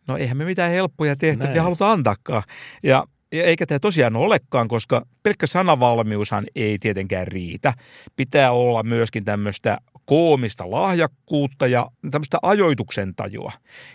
No 0.07 0.17
eihän 0.17 0.37
me 0.37 0.45
mitään 0.45 0.71
helppoja 0.71 1.17
tehtäviä 1.17 1.51
Näin. 1.55 1.63
haluta 1.63 1.93
antaakaan. 1.93 2.43
Ja 2.83 3.07
eikä 3.33 3.67
tämä 3.67 3.79
tosiaan 3.79 4.17
olekaan, 4.17 4.69
koska 4.69 5.07
pelkkä 5.23 5.47
sanavalmiushan 5.47 6.47
ei 6.55 6.79
tietenkään 6.79 7.29
riitä. 7.29 7.75
Pitää 8.17 8.53
olla 8.53 8.83
myöskin 8.83 9.25
tämmöistä 9.25 9.79
koomista 10.05 10.71
lahjakkuutta 10.71 11.67
ja 11.67 11.91
tämmöistä 12.11 12.39
ajoituksen 12.43 13.15
tajua, 13.15 13.53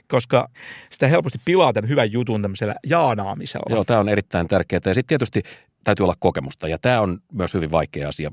koska 0.07 0.47
sitä 0.89 1.07
helposti 1.07 1.39
pilaa 1.45 1.73
tämän 1.73 1.89
hyvän 1.89 2.11
jutun 2.11 2.41
tämmöisellä 2.41 2.75
jaanaamisella. 2.85 3.75
Joo, 3.75 3.83
tämä 3.83 3.99
on 3.99 4.09
erittäin 4.09 4.47
tärkeää. 4.47 4.81
Ja 4.85 4.93
sitten 4.93 5.07
tietysti 5.07 5.43
täytyy 5.83 6.03
olla 6.03 6.15
kokemusta 6.19 6.67
ja 6.67 6.77
tämä 6.77 7.01
on 7.01 7.19
myös 7.33 7.53
hyvin 7.53 7.71
vaikea 7.71 8.09
asia. 8.09 8.31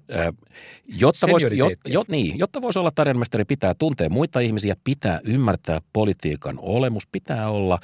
Jotta 0.86 1.28
voisi, 1.30 1.46
jot, 1.52 1.72
jot, 1.88 2.08
niin, 2.08 2.38
jotta 2.38 2.62
voisi 2.62 2.78
olla 2.78 2.90
tarinamestari, 2.90 3.44
pitää 3.44 3.74
tuntea 3.74 4.08
muita 4.08 4.40
ihmisiä, 4.40 4.76
pitää 4.84 5.20
ymmärtää 5.24 5.80
politiikan 5.92 6.58
olemus, 6.62 7.06
pitää 7.06 7.50
olla 7.50 7.78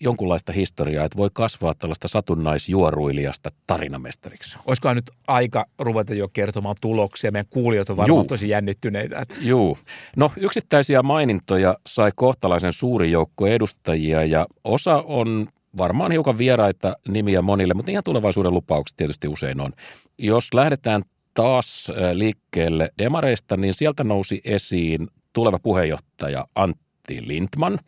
jonkunlaista 0.00 0.52
historiaa, 0.52 1.04
että 1.04 1.18
voi 1.18 1.30
kasvaa 1.32 1.74
tällaista 1.74 2.08
satunnaisjuoruilijasta 2.08 3.50
tarinamestariksi. 3.66 4.58
Olisiko 4.66 4.94
nyt 4.94 5.10
aika 5.28 5.66
ruveta 5.78 6.14
jo 6.14 6.28
kertomaan 6.28 6.76
tuloksia? 6.80 7.32
Meidän 7.32 7.50
kuulijat 7.50 7.90
on 7.90 7.96
varmaan 7.96 8.18
Juu. 8.18 8.24
tosi 8.24 8.48
jännittyneitä. 8.48 9.26
Joo. 9.40 9.78
No 10.16 10.32
yksittäisiä 10.36 11.02
mainintoja 11.02 11.78
sai 11.86 12.10
kohtalaisen 12.16 12.72
suuri 12.72 13.10
joukko 13.10 13.46
edustajia 13.46 14.24
ja 14.24 14.46
osa 14.64 15.02
on 15.06 15.48
varmaan 15.76 16.12
hiukan 16.12 16.38
vieraita 16.38 16.96
nimiä 17.08 17.42
monille, 17.42 17.74
mutta 17.74 17.90
ihan 17.90 18.04
tulevaisuuden 18.04 18.54
lupaukset 18.54 18.96
tietysti 18.96 19.28
usein 19.28 19.60
on. 19.60 19.72
Jos 20.18 20.54
lähdetään 20.54 21.02
taas 21.34 21.92
liikkeelle 22.12 22.90
demareista, 22.98 23.56
niin 23.56 23.74
sieltä 23.74 24.04
nousi 24.04 24.40
esiin 24.44 25.08
tuleva 25.32 25.58
puheenjohtaja 25.58 26.46
Antti 26.54 27.28
Lindman. 27.28 27.78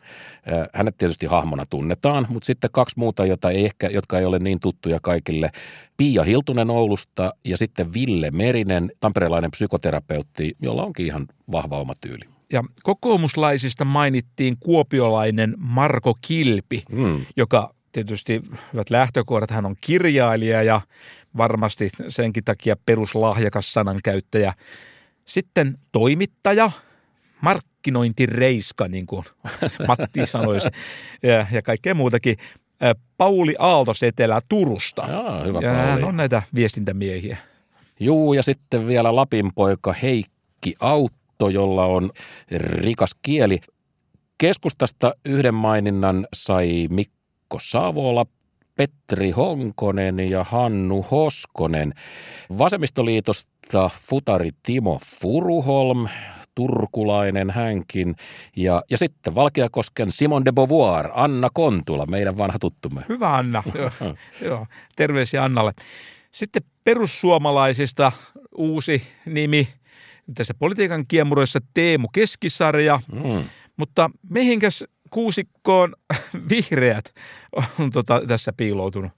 Hänet 0.73 0.97
tietysti 0.97 1.25
hahmona 1.25 1.65
tunnetaan, 1.69 2.27
mutta 2.29 2.47
sitten 2.47 2.69
kaksi 2.73 2.99
muuta, 2.99 3.25
jota 3.25 3.51
ei 3.51 3.65
ehkä, 3.65 3.89
jotka 3.89 4.19
ei 4.19 4.25
ole 4.25 4.39
niin 4.39 4.59
tuttuja 4.59 4.99
kaikille. 5.01 5.49
Pia 5.97 6.23
Hiltunen 6.23 6.69
Oulusta 6.69 7.33
ja 7.45 7.57
sitten 7.57 7.93
Ville 7.93 8.31
Merinen, 8.31 8.91
tamperelainen 8.99 9.51
psykoterapeutti, 9.51 10.55
jolla 10.61 10.83
onkin 10.83 11.05
ihan 11.05 11.27
vahva 11.51 11.79
oma 11.79 11.93
tyyli. 12.01 12.23
Ja 12.53 12.63
kokoomuslaisista 12.83 13.85
mainittiin 13.85 14.57
kuopiolainen 14.59 15.55
Marko 15.57 16.13
Kilpi, 16.21 16.83
mm. 16.91 17.25
joka 17.37 17.73
tietysti 17.91 18.41
hyvät 18.73 18.89
lähtökohdat, 18.89 19.51
hän 19.51 19.65
on 19.65 19.75
kirjailija 19.81 20.63
ja 20.63 20.81
varmasti 21.37 21.89
senkin 22.09 22.43
takia 22.43 22.75
peruslahjakas 22.85 23.73
sanankäyttäjä. 23.73 24.53
Sitten 25.25 25.77
toimittaja, 25.91 26.71
markkinointireiska, 27.41 28.87
niin 28.87 29.05
kuin 29.05 29.25
Matti 29.87 30.25
sanoisi, 30.25 30.69
ja, 31.23 31.45
ja 31.51 31.61
kaikkea 31.61 31.95
muutakin. 31.95 32.37
Pauli 33.17 33.55
Aaltosetelä 33.59 34.41
Turusta. 34.49 35.07
Jaa, 35.09 35.43
hyvä 35.43 35.59
ja 35.59 35.73
hän 35.73 36.03
on 36.03 36.17
näitä 36.17 36.41
viestintämiehiä. 36.55 37.37
Juu, 37.99 38.33
ja 38.33 38.43
sitten 38.43 38.87
vielä 38.87 39.15
Lapin 39.15 39.51
poika 39.55 39.93
Heikki 39.93 40.75
Autto, 40.79 41.49
jolla 41.49 41.85
on 41.85 42.11
rikas 42.51 43.11
kieli. 43.21 43.59
Keskustasta 44.37 45.13
yhden 45.25 45.53
maininnan 45.53 46.27
sai 46.33 46.87
Mikko 46.89 47.16
Savola, 47.61 48.25
Petri 48.75 49.31
Honkonen 49.31 50.19
ja 50.19 50.43
Hannu 50.43 51.05
Hoskonen. 51.11 51.93
Vasemmistoliitosta 52.57 53.89
futari 54.01 54.49
Timo 54.63 54.99
Furuholm, 55.05 56.07
turkulainen 56.55 57.49
hänkin. 57.49 58.15
Ja, 58.55 58.83
ja 58.89 58.97
sitten 58.97 59.35
Valkeakosken 59.35 60.11
Simon 60.11 60.45
de 60.45 60.51
Beauvoir, 60.51 61.09
Anna 61.13 61.49
Kontula, 61.53 62.05
meidän 62.05 62.37
vanha 62.37 62.59
tuttumme. 62.59 63.01
Hyvä 63.09 63.35
Anna, 63.35 63.63
joo, 63.75 63.91
joo. 64.41 64.67
terveisiä 64.95 65.43
Annalle. 65.43 65.73
Sitten 66.31 66.61
perussuomalaisista 66.83 68.11
uusi 68.57 69.07
nimi 69.25 69.67
tässä 70.35 70.53
politiikan 70.53 71.07
kiemuroissa 71.07 71.59
Teemu 71.73 72.07
Keskisarja, 72.13 72.99
mm. 73.11 73.43
mutta 73.77 74.09
mihinkäs 74.29 74.83
kuusikkoon 75.09 75.95
vihreät 76.49 77.13
on 77.79 77.91
tota, 77.91 78.21
tässä 78.27 78.53
piiloutunut? 78.53 79.11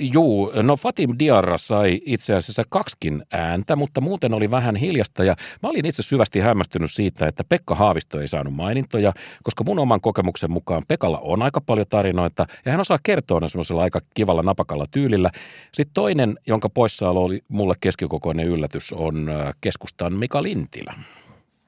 Juu, 0.00 0.52
no 0.62 0.76
Fatim 0.76 1.14
Diarra 1.18 1.58
sai 1.58 2.00
itse 2.04 2.34
asiassa 2.34 2.62
kaksikin 2.68 3.22
ääntä, 3.32 3.76
mutta 3.76 4.00
muuten 4.00 4.34
oli 4.34 4.50
vähän 4.50 4.76
hiljasta 4.76 5.24
ja 5.24 5.36
mä 5.62 5.68
olin 5.68 5.86
itse 5.86 6.02
syvästi 6.02 6.40
hämmästynyt 6.40 6.92
siitä, 6.92 7.26
että 7.26 7.44
Pekka 7.48 7.74
Haavisto 7.74 8.20
ei 8.20 8.28
saanut 8.28 8.54
mainintoja, 8.54 9.12
koska 9.42 9.64
mun 9.64 9.78
oman 9.78 10.00
kokemuksen 10.00 10.50
mukaan 10.50 10.82
Pekalla 10.88 11.18
on 11.18 11.42
aika 11.42 11.60
paljon 11.60 11.86
tarinoita 11.88 12.46
ja 12.64 12.72
hän 12.72 12.80
osaa 12.80 12.98
kertoa 13.02 13.40
ne 13.40 13.48
semmoisella 13.48 13.82
aika 13.82 14.00
kivalla 14.14 14.42
napakalla 14.42 14.86
tyylillä. 14.90 15.30
Sitten 15.72 15.94
toinen, 15.94 16.38
jonka 16.46 16.68
poissaolo 16.68 17.24
oli 17.24 17.40
mulle 17.48 17.74
keskikokoinen 17.80 18.46
yllätys, 18.46 18.92
on 18.92 19.28
äh, 19.28 19.54
keskustan 19.60 20.12
Mika 20.12 20.42
Lintilä. 20.42 20.94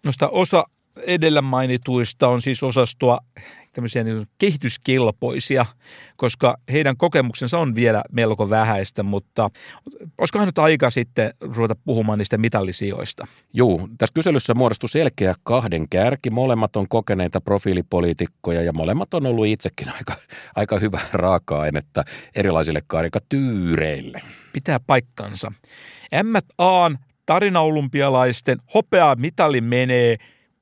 Noista 0.05 0.29
osa 0.29 0.65
edellä 1.07 1.43
mainituista 1.43 2.29
on 2.29 2.43
siis 2.43 2.63
osastoa 2.63 3.19
tämmöisiä 3.73 4.05
niin 4.05 4.27
kehityskelpoisia, 4.39 5.67
koska 6.17 6.57
heidän 6.73 6.97
kokemuksensa 6.97 7.59
on 7.59 7.75
vielä 7.75 8.05
melko 8.13 8.51
vähäistä, 8.51 9.03
mutta 9.03 9.51
olisikohan 10.19 10.49
nyt 10.49 10.59
aika 10.59 10.91
sitten 10.91 11.35
ruveta 11.41 11.75
puhumaan 11.85 12.19
niistä 12.19 12.39
mitallisijoista? 12.39 13.27
Joo, 13.53 13.89
tässä 13.99 14.15
kyselyssä 14.15 14.55
muodostui 14.55 14.89
selkeä 14.89 15.35
kahden 15.43 15.89
kärki. 15.89 16.31
Molemmat 16.31 16.77
on 16.77 16.89
kokeneita 16.89 17.41
profiilipoliitikkoja 17.41 18.63
ja 18.63 18.73
molemmat 18.73 19.15
on 19.15 19.27
ollut 19.27 19.47
itsekin 19.47 19.89
aika, 19.89 20.17
aika 20.57 20.79
hyvä 20.79 21.01
raaka-ainetta 21.13 22.05
erilaisille 22.35 22.81
karikatyyreille. 22.87 24.21
Pitää 24.53 24.81
paikkansa. 24.87 25.53
M.A.n 26.23 26.99
tarinaolympialaisten 27.27 28.59
hopea 28.75 29.15
mitali 29.15 29.61
menee 29.61 30.17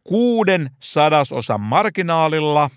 kuuden 0.04 0.70
sadasosan 0.82 1.60
marginaalilla 1.60 2.70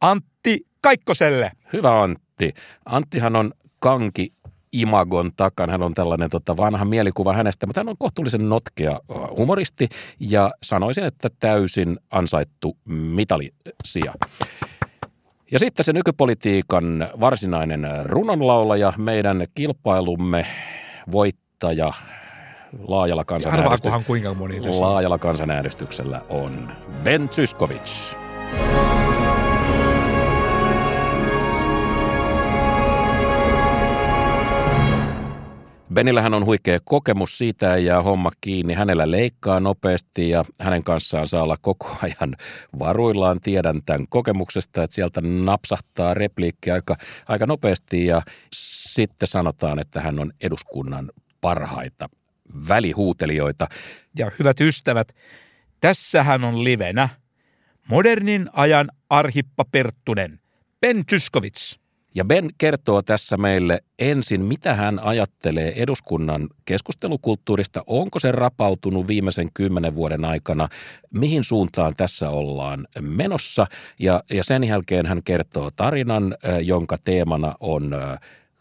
Antti 0.00 0.66
Kaikkoselle. 0.80 1.52
Hyvä 1.72 2.02
Antti. 2.02 2.54
Anttihan 2.84 3.36
on 3.36 3.52
kanki 3.78 4.32
imagon 4.72 5.30
takana. 5.36 5.72
Hän 5.72 5.82
on 5.82 5.94
tällainen 5.94 6.30
tota, 6.30 6.56
vanha 6.56 6.84
mielikuva 6.84 7.32
hänestä, 7.32 7.66
mutta 7.66 7.80
hän 7.80 7.88
on 7.88 7.98
kohtuullisen 7.98 8.48
notkea 8.48 9.00
humoristi 9.36 9.88
ja 10.20 10.50
sanoisin, 10.62 11.04
että 11.04 11.28
täysin 11.40 11.98
ansaittu 12.10 12.76
mitalisia. 12.88 14.14
Ja 15.50 15.58
sitten 15.58 15.84
se 15.84 15.92
nykypolitiikan 15.92 17.08
varsinainen 17.20 17.88
runonlaulaja, 18.04 18.92
meidän 18.96 19.46
kilpailumme 19.54 20.46
voittaja 21.12 21.92
laajalla 22.88 23.24
kansanäänestyksellä, 23.24 24.02
kuinka 24.06 24.34
moni 24.34 24.60
tässä 24.60 24.80
laajalla 24.80 25.18
kansanäänestyksellä 25.18 26.22
on 26.28 26.72
Ben 27.04 27.28
Zyskovic. 27.28 28.25
Benillähän 35.96 36.34
on 36.34 36.44
huikea 36.44 36.78
kokemus 36.84 37.38
siitä 37.38 37.76
ja 37.76 38.02
homma 38.02 38.30
kiinni. 38.40 38.74
Hänellä 38.74 39.10
leikkaa 39.10 39.60
nopeasti 39.60 40.28
ja 40.28 40.44
hänen 40.60 40.84
kanssaan 40.84 41.26
saa 41.26 41.42
olla 41.42 41.56
koko 41.60 41.96
ajan 42.02 42.36
varuillaan. 42.78 43.40
Tiedän 43.40 43.80
tämän 43.86 44.06
kokemuksesta, 44.08 44.82
että 44.82 44.94
sieltä 44.94 45.20
napsahtaa 45.20 46.14
repliikki 46.14 46.70
aika, 46.70 46.96
aika 47.28 47.46
nopeasti 47.46 48.06
ja 48.06 48.22
sitten 48.52 49.28
sanotaan, 49.28 49.78
että 49.78 50.00
hän 50.00 50.18
on 50.18 50.32
eduskunnan 50.40 51.10
parhaita 51.40 52.08
välihuutelijoita. 52.68 53.66
Ja 54.18 54.30
hyvät 54.38 54.60
ystävät, 54.60 55.12
tässähän 55.80 56.44
on 56.44 56.64
livenä 56.64 57.08
modernin 57.88 58.48
ajan 58.52 58.90
Arhippa 59.10 59.64
Perttunen, 59.72 60.40
Ben 60.80 61.06
Tyskovits. 61.06 61.85
Ja 62.16 62.24
Ben 62.24 62.50
kertoo 62.58 63.02
tässä 63.02 63.36
meille 63.36 63.82
ensin, 63.98 64.44
mitä 64.44 64.74
hän 64.74 64.98
ajattelee 64.98 65.82
eduskunnan 65.82 66.48
keskustelukulttuurista. 66.64 67.84
Onko 67.86 68.18
se 68.18 68.32
rapautunut 68.32 69.06
viimeisen 69.06 69.48
kymmenen 69.54 69.94
vuoden 69.94 70.24
aikana? 70.24 70.68
Mihin 71.10 71.44
suuntaan 71.44 71.96
tässä 71.96 72.30
ollaan 72.30 72.86
menossa? 73.00 73.66
Ja, 73.98 74.22
ja 74.30 74.44
sen 74.44 74.64
jälkeen 74.64 75.06
hän 75.06 75.22
kertoo 75.22 75.70
tarinan, 75.70 76.36
jonka 76.62 76.96
teemana 77.04 77.54
on 77.60 77.90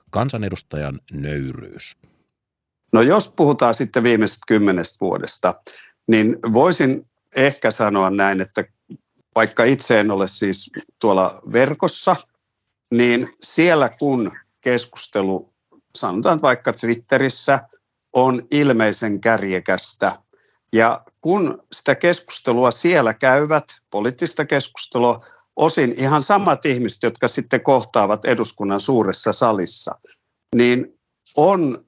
kansanedustajan 0.09 0.99
nöyryys. 1.11 1.97
No 2.93 3.01
jos 3.01 3.27
puhutaan 3.27 3.73
sitten 3.73 4.03
viimeisestä 4.03 4.43
kymmenestä 4.47 4.97
vuodesta, 5.01 5.53
niin 6.07 6.37
voisin 6.53 7.07
ehkä 7.35 7.71
sanoa 7.71 8.09
näin, 8.09 8.41
että 8.41 8.63
vaikka 9.35 9.63
itse 9.63 9.99
en 9.99 10.11
ole 10.11 10.27
siis 10.27 10.71
tuolla 10.99 11.41
verkossa, 11.51 12.15
niin 12.91 13.29
siellä 13.41 13.89
kun 13.89 14.31
keskustelu, 14.61 15.53
sanotaan 15.95 16.39
vaikka 16.41 16.73
Twitterissä, 16.73 17.59
on 18.13 18.47
ilmeisen 18.51 19.21
kärjekästä, 19.21 20.19
ja 20.73 21.05
kun 21.21 21.63
sitä 21.71 21.95
keskustelua 21.95 22.71
siellä 22.71 23.13
käyvät, 23.13 23.63
poliittista 23.91 24.45
keskustelua, 24.45 25.25
osin 25.55 25.95
ihan 25.97 26.23
samat 26.23 26.65
ihmiset, 26.65 27.03
jotka 27.03 27.27
sitten 27.27 27.61
kohtaavat 27.61 28.25
eduskunnan 28.25 28.79
suuressa 28.79 29.33
salissa, 29.33 29.95
niin 30.55 30.99
on 31.37 31.85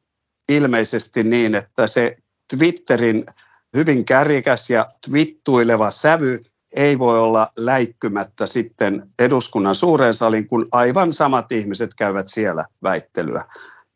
ilmeisesti 0.50 1.24
niin, 1.24 1.56
että 1.56 1.88
se 1.88 2.18
Twitterin 2.58 3.26
hyvin 3.76 4.06
kärjekäs 4.06 4.70
ja 4.70 4.90
twittuileva 5.06 5.92
sävy 5.92 6.42
ei 6.76 7.00
voi 7.00 7.20
olla 7.20 7.52
läikkymättä 7.58 8.48
sitten 8.48 9.10
eduskunnan 9.20 9.76
suureen 9.76 10.14
salin, 10.14 10.48
kun 10.48 10.68
aivan 10.72 11.14
samat 11.14 11.52
ihmiset 11.52 11.94
käyvät 11.94 12.28
siellä 12.28 12.66
väittelyä. 12.84 13.44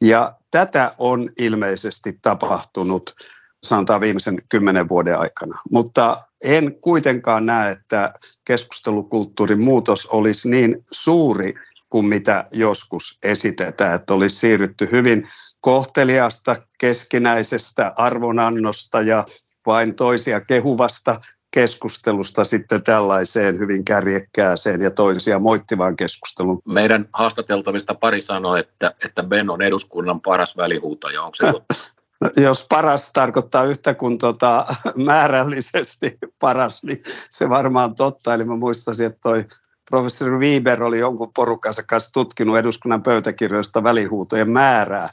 Ja 0.01 0.34
tätä 0.51 0.95
on 0.97 1.29
ilmeisesti 1.39 2.19
tapahtunut 2.21 3.15
sanotaan 3.63 4.01
viimeisen 4.01 4.38
kymmenen 4.49 4.89
vuoden 4.89 5.19
aikana. 5.19 5.62
Mutta 5.71 6.23
en 6.43 6.75
kuitenkaan 6.81 7.45
näe, 7.45 7.71
että 7.71 8.13
keskustelukulttuurin 8.45 9.63
muutos 9.63 10.05
olisi 10.05 10.49
niin 10.49 10.84
suuri 10.91 11.53
kuin 11.89 12.05
mitä 12.05 12.47
joskus 12.51 13.17
esitetään, 13.23 13.95
että 13.95 14.13
olisi 14.13 14.36
siirrytty 14.36 14.89
hyvin 14.91 15.27
kohteliasta 15.62 16.55
keskinäisestä 16.77 17.93
arvonannosta 17.95 19.01
ja 19.01 19.25
vain 19.65 19.95
toisia 19.95 20.41
kehuvasta 20.41 21.21
keskustelusta 21.51 22.43
sitten 22.43 22.83
tällaiseen 22.83 23.59
hyvin 23.59 23.85
kärjekkääseen 23.85 24.81
ja 24.81 24.91
toisia 24.91 25.39
moittivaan 25.39 25.95
keskusteluun. 25.95 26.61
Meidän 26.65 27.09
haastateltavista 27.13 27.93
pari 27.93 28.21
sanoi, 28.21 28.59
että, 28.59 28.93
että 29.05 29.23
Ben 29.23 29.49
on 29.49 29.61
eduskunnan 29.61 30.21
paras 30.21 30.57
välihuutaja. 30.57 31.23
Onko 31.23 31.35
se? 31.35 31.45
No, 32.21 32.29
jos 32.37 32.65
paras 32.69 33.11
tarkoittaa 33.13 33.63
yhtä 33.63 33.93
kuin 33.93 34.17
tota, 34.17 34.65
määrällisesti 34.95 36.17
paras, 36.39 36.83
niin 36.83 37.01
se 37.29 37.49
varmaan 37.49 37.95
totta. 37.95 38.33
Eli 38.33 38.45
mä 38.45 38.55
muistasin, 38.55 39.05
että 39.05 39.19
toi 39.23 39.45
professori 39.89 40.37
Wieber 40.37 40.83
oli 40.83 40.99
jonkun 40.99 41.33
porukkansa 41.35 41.83
kanssa 41.83 42.13
tutkinut 42.13 42.57
eduskunnan 42.57 43.03
pöytäkirjoista 43.03 43.83
välihuutojen 43.83 44.49
määrää. 44.49 45.09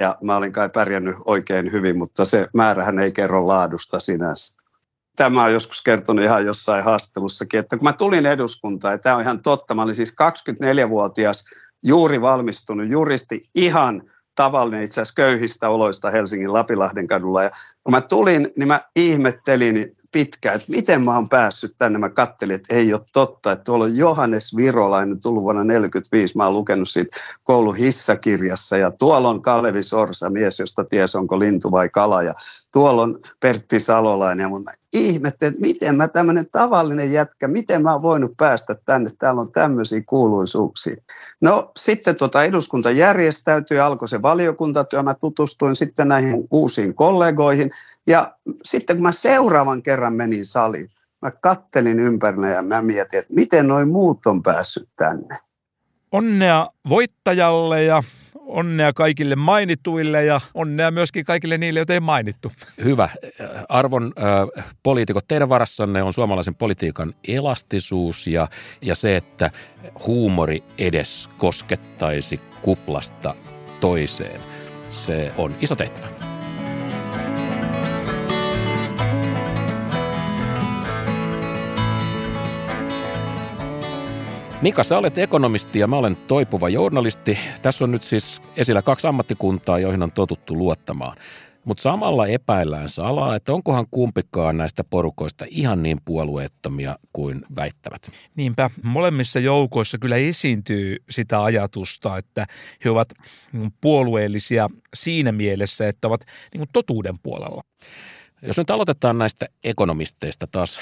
Ja 0.00 0.16
mä 0.22 0.36
olin 0.36 0.52
kai 0.52 0.68
pärjännyt 0.68 1.16
oikein 1.26 1.72
hyvin, 1.72 1.98
mutta 1.98 2.24
se 2.24 2.48
määrähän 2.54 2.98
ei 2.98 3.12
kerro 3.12 3.46
laadusta 3.46 4.00
sinänsä. 4.00 4.54
Tämä 5.16 5.44
on 5.44 5.52
joskus 5.52 5.82
kertonut 5.82 6.24
ihan 6.24 6.46
jossain 6.46 6.84
haastattelussakin, 6.84 7.60
että 7.60 7.76
kun 7.76 7.84
mä 7.84 7.92
tulin 7.92 8.26
eduskuntaan, 8.26 8.94
ja 8.94 8.98
tämä 8.98 9.16
on 9.16 9.22
ihan 9.22 9.42
totta, 9.42 9.74
mä 9.74 9.82
olin 9.82 9.94
siis 9.94 10.14
24-vuotias, 10.22 11.44
juuri 11.84 12.20
valmistunut 12.20 12.88
juristi, 12.88 13.48
ihan 13.54 14.02
tavallinen 14.34 14.82
itse 14.82 15.00
asiassa 15.00 15.14
köyhistä 15.14 15.68
oloista 15.68 16.10
Helsingin 16.10 16.52
Lapilahden 16.52 17.06
kadulla. 17.06 17.42
Ja 17.42 17.50
kun 17.84 17.94
mä 17.94 18.00
tulin, 18.00 18.50
niin 18.56 18.68
mä 18.68 18.80
ihmettelin 18.96 19.96
pitkään, 20.12 20.56
että 20.56 20.70
miten 20.70 21.02
mä 21.02 21.14
oon 21.14 21.28
päässyt 21.28 21.74
tänne. 21.78 21.98
Mä 21.98 22.08
kattelin, 22.08 22.54
että 22.54 22.74
ei 22.74 22.92
ole 22.92 23.00
totta, 23.12 23.52
että 23.52 23.64
tuolla 23.64 23.84
on 23.84 23.96
Johannes 23.96 24.56
Virolainen 24.56 25.20
tullut 25.20 25.42
vuonna 25.42 25.60
1945. 25.60 26.36
Mä 26.36 26.44
oon 26.44 26.54
lukenut 26.54 26.88
siitä 26.88 27.16
koulun 27.42 27.76
hissakirjassa 27.76 28.76
ja 28.76 28.90
tuolla 28.90 29.28
on 29.28 29.42
Kalevi 29.42 29.82
Sorsa, 29.82 30.30
mies, 30.30 30.58
josta 30.58 30.84
ties 30.84 31.14
onko 31.14 31.38
lintu 31.38 31.70
vai 31.70 31.88
kala. 31.88 32.22
Ja 32.22 32.34
tuolla 32.72 33.02
on 33.02 33.18
Pertti 33.40 33.80
Salolainen 33.80 34.42
ja 34.42 34.48
mun 34.48 34.64
ihmettelin, 34.92 35.54
että 35.54 35.66
miten 35.66 35.96
mä 35.96 36.08
tämmöinen 36.08 36.46
tavallinen 36.52 37.12
jätkä, 37.12 37.48
miten 37.48 37.82
mä 37.82 37.92
oon 37.92 38.02
voinut 38.02 38.36
päästä 38.36 38.74
tänne, 38.84 39.10
täällä 39.18 39.40
on 39.40 39.52
tämmöisiä 39.52 40.02
kuuluisuuksia. 40.06 40.96
No 41.40 41.72
sitten 41.76 42.16
tota 42.16 42.44
eduskunta 42.44 42.90
järjestäytyi, 42.90 43.80
alkoi 43.80 44.08
se 44.08 44.22
valiokuntatyö, 44.22 45.02
mä 45.02 45.14
tutustuin 45.14 45.76
sitten 45.76 46.08
näihin 46.08 46.48
uusiin 46.50 46.94
kollegoihin 46.94 47.70
ja 48.06 48.36
sitten 48.64 48.96
kun 48.96 49.02
mä 49.02 49.12
seuraavan 49.12 49.82
kerran 49.82 50.14
menin 50.14 50.46
saliin, 50.46 50.90
mä 51.22 51.30
kattelin 51.30 52.00
ympärillä 52.00 52.48
ja 52.48 52.62
mä 52.62 52.82
mietin, 52.82 53.18
että 53.18 53.34
miten 53.34 53.68
noin 53.68 53.88
muut 53.88 54.26
on 54.26 54.42
päässyt 54.42 54.88
tänne. 54.96 55.38
Onnea 56.12 56.70
voittajalle 56.88 57.84
ja 57.84 58.02
onnea 58.52 58.92
kaikille 58.92 59.36
mainituille 59.36 60.24
ja 60.24 60.40
onnea 60.54 60.90
myöskin 60.90 61.24
kaikille 61.24 61.58
niille, 61.58 61.80
joita 61.80 61.92
ei 61.92 62.00
mainittu. 62.00 62.52
Hyvä. 62.84 63.08
Arvon 63.68 64.12
äh, 64.18 64.64
poliitikot, 64.82 65.28
teidän 65.28 65.48
varassanne 65.48 66.02
on 66.02 66.12
suomalaisen 66.12 66.54
politiikan 66.54 67.14
elastisuus 67.28 68.26
ja, 68.26 68.48
ja 68.82 68.94
se, 68.94 69.16
että 69.16 69.50
huumori 70.06 70.64
edes 70.78 71.30
koskettaisi 71.38 72.40
kuplasta 72.62 73.34
toiseen. 73.80 74.40
Se 74.88 75.32
on 75.36 75.54
iso 75.60 75.76
tehtävä. 75.76 76.31
Mika, 84.62 84.84
sä 84.84 84.98
olet 84.98 85.18
ekonomisti 85.18 85.78
ja 85.78 85.86
mä 85.86 85.96
olen 85.96 86.16
toipuva 86.16 86.68
journalisti. 86.68 87.38
Tässä 87.62 87.84
on 87.84 87.90
nyt 87.90 88.02
siis 88.02 88.42
esillä 88.56 88.82
kaksi 88.82 89.06
ammattikuntaa, 89.06 89.78
joihin 89.78 90.02
on 90.02 90.12
totuttu 90.12 90.58
luottamaan. 90.58 91.16
Mutta 91.64 91.82
samalla 91.82 92.26
epäillään 92.26 92.88
salaa, 92.88 93.36
että 93.36 93.52
onkohan 93.52 93.86
kumpikaan 93.90 94.56
näistä 94.56 94.84
porukoista 94.84 95.44
ihan 95.48 95.82
niin 95.82 95.98
puolueettomia 96.04 96.96
kuin 97.12 97.42
väittävät. 97.56 98.10
Niinpä, 98.36 98.70
molemmissa 98.82 99.38
joukoissa 99.38 99.98
kyllä 99.98 100.16
esiintyy 100.16 100.96
sitä 101.10 101.42
ajatusta, 101.42 102.18
että 102.18 102.46
he 102.84 102.90
ovat 102.90 103.12
puolueellisia 103.80 104.68
siinä 104.94 105.32
mielessä, 105.32 105.88
että 105.88 106.08
ovat 106.08 106.24
niin 106.54 106.68
totuuden 106.72 107.18
puolella. 107.22 107.62
Jos 108.42 108.58
nyt 108.58 108.70
aloitetaan 108.70 109.18
näistä 109.18 109.46
ekonomisteista 109.64 110.46
taas 110.46 110.80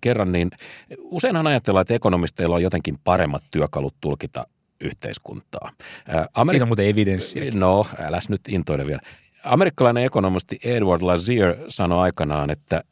kerran, 0.00 0.32
niin 0.32 0.50
useinhan 0.98 1.46
ajatellaan, 1.46 1.82
että 1.82 1.94
ekonomisteilla 1.94 2.56
on 2.56 2.62
jotenkin 2.62 2.98
paremmat 3.04 3.42
työkalut 3.50 3.94
tulkita 4.00 4.46
yhteiskuntaa. 4.80 5.70
Amerik- 6.34 6.50
Siinä 6.50 6.64
on 6.64 6.68
muuten 6.68 6.86
evidenssiä. 6.86 7.50
No, 7.54 7.86
äläs 7.98 8.28
nyt 8.28 8.40
intoile 8.48 8.86
vielä. 8.86 9.00
Amerikkalainen 9.44 10.04
ekonomisti 10.04 10.58
Edward 10.64 11.02
Lazier 11.02 11.56
sanoi 11.68 11.98
aikanaan, 11.98 12.50
että, 12.50 12.84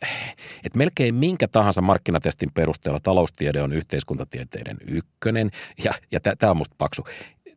että 0.64 0.78
melkein 0.78 1.14
minkä 1.14 1.48
tahansa 1.48 1.80
markkinatestin 1.80 2.50
perusteella 2.54 3.00
taloustiede 3.00 3.62
on 3.62 3.72
yhteiskuntatieteiden 3.72 4.76
ykkönen. 4.86 5.50
Ja, 5.84 5.92
ja 6.10 6.20
tämä 6.20 6.50
on 6.50 6.56
musta 6.56 6.74
paksu. 6.78 7.04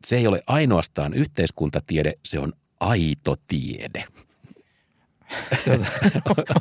Se 0.06 0.16
ei 0.16 0.26
ole 0.26 0.42
ainoastaan 0.46 1.14
yhteiskuntatiede, 1.14 2.12
se 2.24 2.38
on 2.38 2.52
aito 2.80 3.36
tiede. 3.48 4.04
Tuota. 5.64 5.86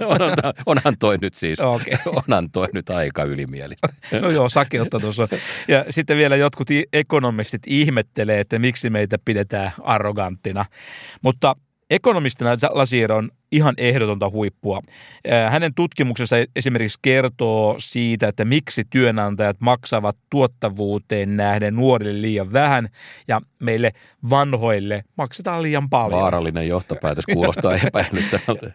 onhan, 0.05 0.31
onhan 0.65 0.95
toi 0.99 1.17
nyt 1.21 1.33
siis, 1.33 1.59
okay. 1.59 1.93
onhan 2.05 2.51
toi 2.51 2.67
nyt 2.73 2.89
aika 2.89 3.23
ylimielistä. 3.23 3.87
no 4.21 4.29
joo, 4.29 4.49
sakeutta 4.49 4.99
tuossa. 4.99 5.27
Ja 5.67 5.85
sitten 5.89 6.17
vielä 6.17 6.35
jotkut 6.35 6.67
ekonomistit 6.93 7.61
ihmettelee, 7.67 8.39
että 8.39 8.59
miksi 8.59 8.89
meitä 8.89 9.17
pidetään 9.25 9.71
arroganttina. 9.83 10.65
Mutta 11.21 11.55
ekonomistina 11.91 12.49
Lasier 12.69 13.11
on 13.11 13.31
ihan 13.51 13.73
ehdotonta 13.77 14.29
huippua. 14.29 14.81
Hänen 15.49 15.73
tutkimuksensa 15.73 16.35
esimerkiksi 16.55 16.99
kertoo 17.01 17.75
siitä, 17.79 18.27
että 18.27 18.45
miksi 18.45 18.83
työnantajat 18.89 19.57
maksavat 19.59 20.17
tuottavuuteen 20.29 21.37
nähden 21.37 21.75
nuorille 21.75 22.21
liian 22.21 22.53
vähän 22.53 22.89
ja 23.27 23.41
meille 23.59 23.91
vanhoille 24.29 25.03
maksetaan 25.17 25.61
liian 25.61 25.89
paljon. 25.89 26.21
Vaarallinen 26.21 26.67
johtopäätös 26.67 27.25
kuulostaa 27.33 27.75
epäilyttävältä. 27.87 28.71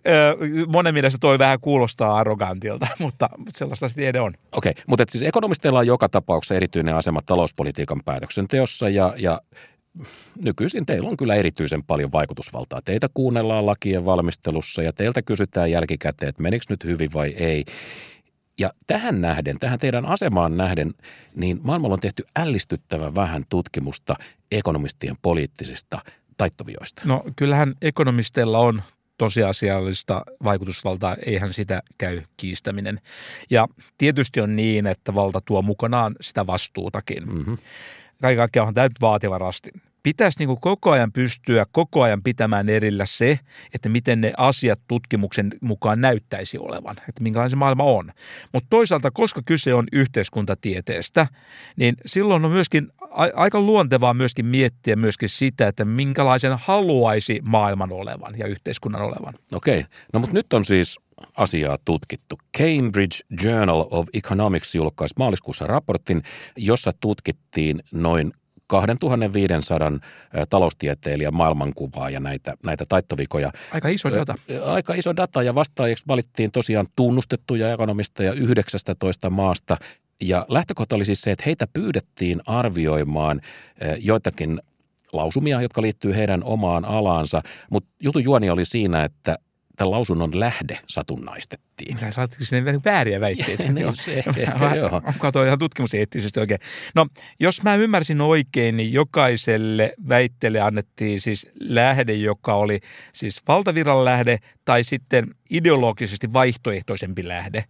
Monen 0.69 0.95
mielestä 0.95 1.19
toi 1.21 1.39
vähän 1.39 1.61
kuulostaa 1.61 2.17
arrogantilta, 2.17 2.87
mutta 2.99 3.29
sellaista 3.51 3.89
se 3.89 3.95
tiede 3.95 4.21
on. 4.21 4.35
Okei, 4.53 4.71
okay, 4.71 4.85
mutta 4.87 5.05
siis 5.09 5.25
ekonomisteilla 5.25 5.79
on 5.79 5.87
joka 5.87 6.09
tapauksessa 6.09 6.55
erityinen 6.55 6.95
asema 6.95 7.21
talouspolitiikan 7.27 8.01
päätöksenteossa 8.05 8.89
ja, 8.89 9.15
ja 9.19 9.41
nykyisin 10.41 10.87
teillä 10.87 11.09
on 11.09 11.17
kyllä 11.17 11.35
erityisen 11.35 11.83
paljon 11.85 12.13
vaikutusvaltaa. 12.13 12.83
Teitä 12.83 13.09
kuunnellaan 13.15 13.67
lakien 13.67 14.05
valmistelussa 14.05 14.83
ja 14.83 14.93
teiltä 14.93 15.23
kysytään 15.23 15.71
jälkikäteen, 15.71 16.29
että 16.29 16.43
menikö 16.43 16.65
nyt 16.69 16.85
hyvin 16.85 17.13
vai 17.13 17.29
ei. 17.29 17.65
Ja 18.59 18.71
tähän 18.87 19.21
nähden, 19.21 19.59
tähän 19.59 19.79
teidän 19.79 20.07
asemaan 20.07 20.57
nähden, 20.57 20.95
niin 21.35 21.61
maailmalla 21.63 21.95
on 21.95 22.01
tehty 22.01 22.25
ällistyttävän 22.37 23.15
vähän 23.15 23.45
tutkimusta 23.49 24.15
ekonomistien 24.53 25.17
poliittisista 25.23 25.99
taittovioista. 26.37 27.03
No 27.05 27.25
kyllähän 27.37 27.75
ekonomisteilla 27.83 28.59
on 28.59 28.83
tosiasiallista 29.19 30.23
vaikutusvaltaa, 30.45 31.17
eihän 31.27 31.53
sitä 31.53 31.83
käy 31.99 32.23
kiistäminen. 32.37 33.01
Ja 33.51 33.69
tietysti 33.99 34.41
on 34.41 34.57
niin, 34.57 34.87
että 34.87 35.15
valta 35.15 35.41
tuo 35.41 35.63
mukanaan 35.63 36.17
sitä 36.21 36.47
vastuutakin. 36.47 37.33
Mm-hmm 37.33 37.59
kaiken 38.23 38.37
kaikkiaan 38.37 38.69
on 38.69 38.75
täytyy 38.75 38.97
vaativa 39.01 39.39
rasti. 39.39 39.71
Pitäisi 40.03 40.39
niin 40.39 40.47
kuin 40.47 40.61
koko 40.61 40.91
ajan 40.91 41.13
pystyä 41.13 41.67
koko 41.73 42.03
ajan 42.03 42.23
pitämään 42.23 42.69
erillä 42.69 43.07
se, 43.07 43.39
että 43.75 43.89
miten 43.89 44.21
ne 44.21 44.33
asiat 44.37 44.81
tutkimuksen 44.89 45.53
mukaan 45.61 46.01
näyttäisi 46.01 46.59
olevan, 46.59 46.97
että 47.09 47.23
minkälainen 47.23 47.51
se 47.51 47.57
maailma 47.57 47.85
on. 47.85 48.13
Mutta 48.53 48.67
toisaalta, 48.71 49.11
koska 49.11 49.43
kyse 49.47 49.75
on 49.75 49.87
yhteiskuntatieteestä, 49.93 51.27
niin 51.77 51.95
silloin 52.07 52.45
on 52.45 52.51
myöskin 52.51 52.89
aika 53.35 53.61
luontevaa 53.61 54.15
myöskin 54.15 54.47
miettiä 54.47 54.97
myöskin 54.97 55.29
sitä, 55.29 55.69
että 55.69 55.85
minkälaisen 55.85 56.59
haluaisi 56.59 57.41
maailman 57.45 57.93
olevan 57.93 58.39
ja 58.39 58.47
yhteiskunnan 58.47 59.03
olevan. 59.03 59.35
Okei, 59.53 59.85
no 60.13 60.21
mutta 60.21 60.35
nyt 60.35 60.53
on 60.53 60.65
siis 60.65 61.01
asiaa 61.37 61.79
tutkittu. 61.85 62.39
Cambridge 62.59 63.17
Journal 63.45 63.85
of 63.91 64.09
Economics 64.15 64.75
julkaisi 64.75 65.15
maaliskuussa 65.19 65.67
raportin, 65.67 66.23
jossa 66.57 66.93
tutkittiin 67.01 67.83
noin 67.93 68.33
2500 68.67 69.91
taloustieteilijän 70.51 71.35
maailmankuvaa 71.35 72.11
ja 72.11 72.21
näitä, 72.21 72.55
näitä 72.65 72.85
taittovikoja. 72.89 73.53
Aika 73.73 73.89
iso 73.89 74.11
data. 74.11 74.35
Aika 74.65 74.95
iso 74.95 75.17
data 75.17 75.43
ja 75.43 75.55
vastaajiksi 75.55 76.05
valittiin 76.09 76.53
tosiaan 76.53 76.87
tunnustettuja 76.97 77.73
ekonomisteja 77.73 78.33
19 78.33 79.31
maasta. 79.31 79.77
Ja 80.23 80.47
lähtökohta 80.49 80.97
oli 80.97 81.05
siis 81.05 81.21
se, 81.21 81.31
että 81.31 81.43
heitä 81.47 81.67
pyydettiin 81.73 82.43
arvioimaan 82.47 83.41
joitakin 83.99 84.61
lausumia, 85.13 85.63
jotka 85.63 85.83
liittyy 85.83 86.15
heidän 86.15 86.45
omaan 86.45 86.85
alaansa, 86.85 87.43
mutta 87.71 87.91
jutun 88.01 88.25
juoni 88.25 88.51
oli 88.51 88.65
siinä, 88.65 89.05
että 89.05 89.39
tämän 89.77 89.91
lausunnon 89.91 90.41
lähde 90.41 90.79
satunnaistettiin. 90.87 91.97
Minä 91.97 92.13
saatiin 92.13 92.47
sinne 92.47 92.81
vääriä 92.85 93.21
väitteitä. 93.21 93.63
niin, 93.73 93.97
se, 93.97 94.25
ehkä, 94.37 94.75
joo. 94.77 95.03
Onko 95.07 95.33
tuo 95.33 95.45
ihan 95.45 95.59
tutkimuseettisesti 95.59 96.41
oikein? 96.41 96.61
No, 96.95 97.07
jos 97.41 97.63
mä 97.63 97.75
ymmärsin 97.75 98.21
oikein, 98.21 98.77
niin 98.77 98.93
jokaiselle 98.93 99.95
väitteelle 100.09 100.61
annettiin 100.61 101.21
siis 101.21 101.49
lähde, 101.61 102.15
joka 102.15 102.55
oli 102.55 102.81
siis 103.13 103.43
valtaviran 103.49 104.05
lähde 104.05 104.39
tai 104.65 104.85
sitten 104.85 105.35
ideologisesti 105.51 106.33
vaihtoehtoisempi 106.33 107.29
lähde. 107.29 107.65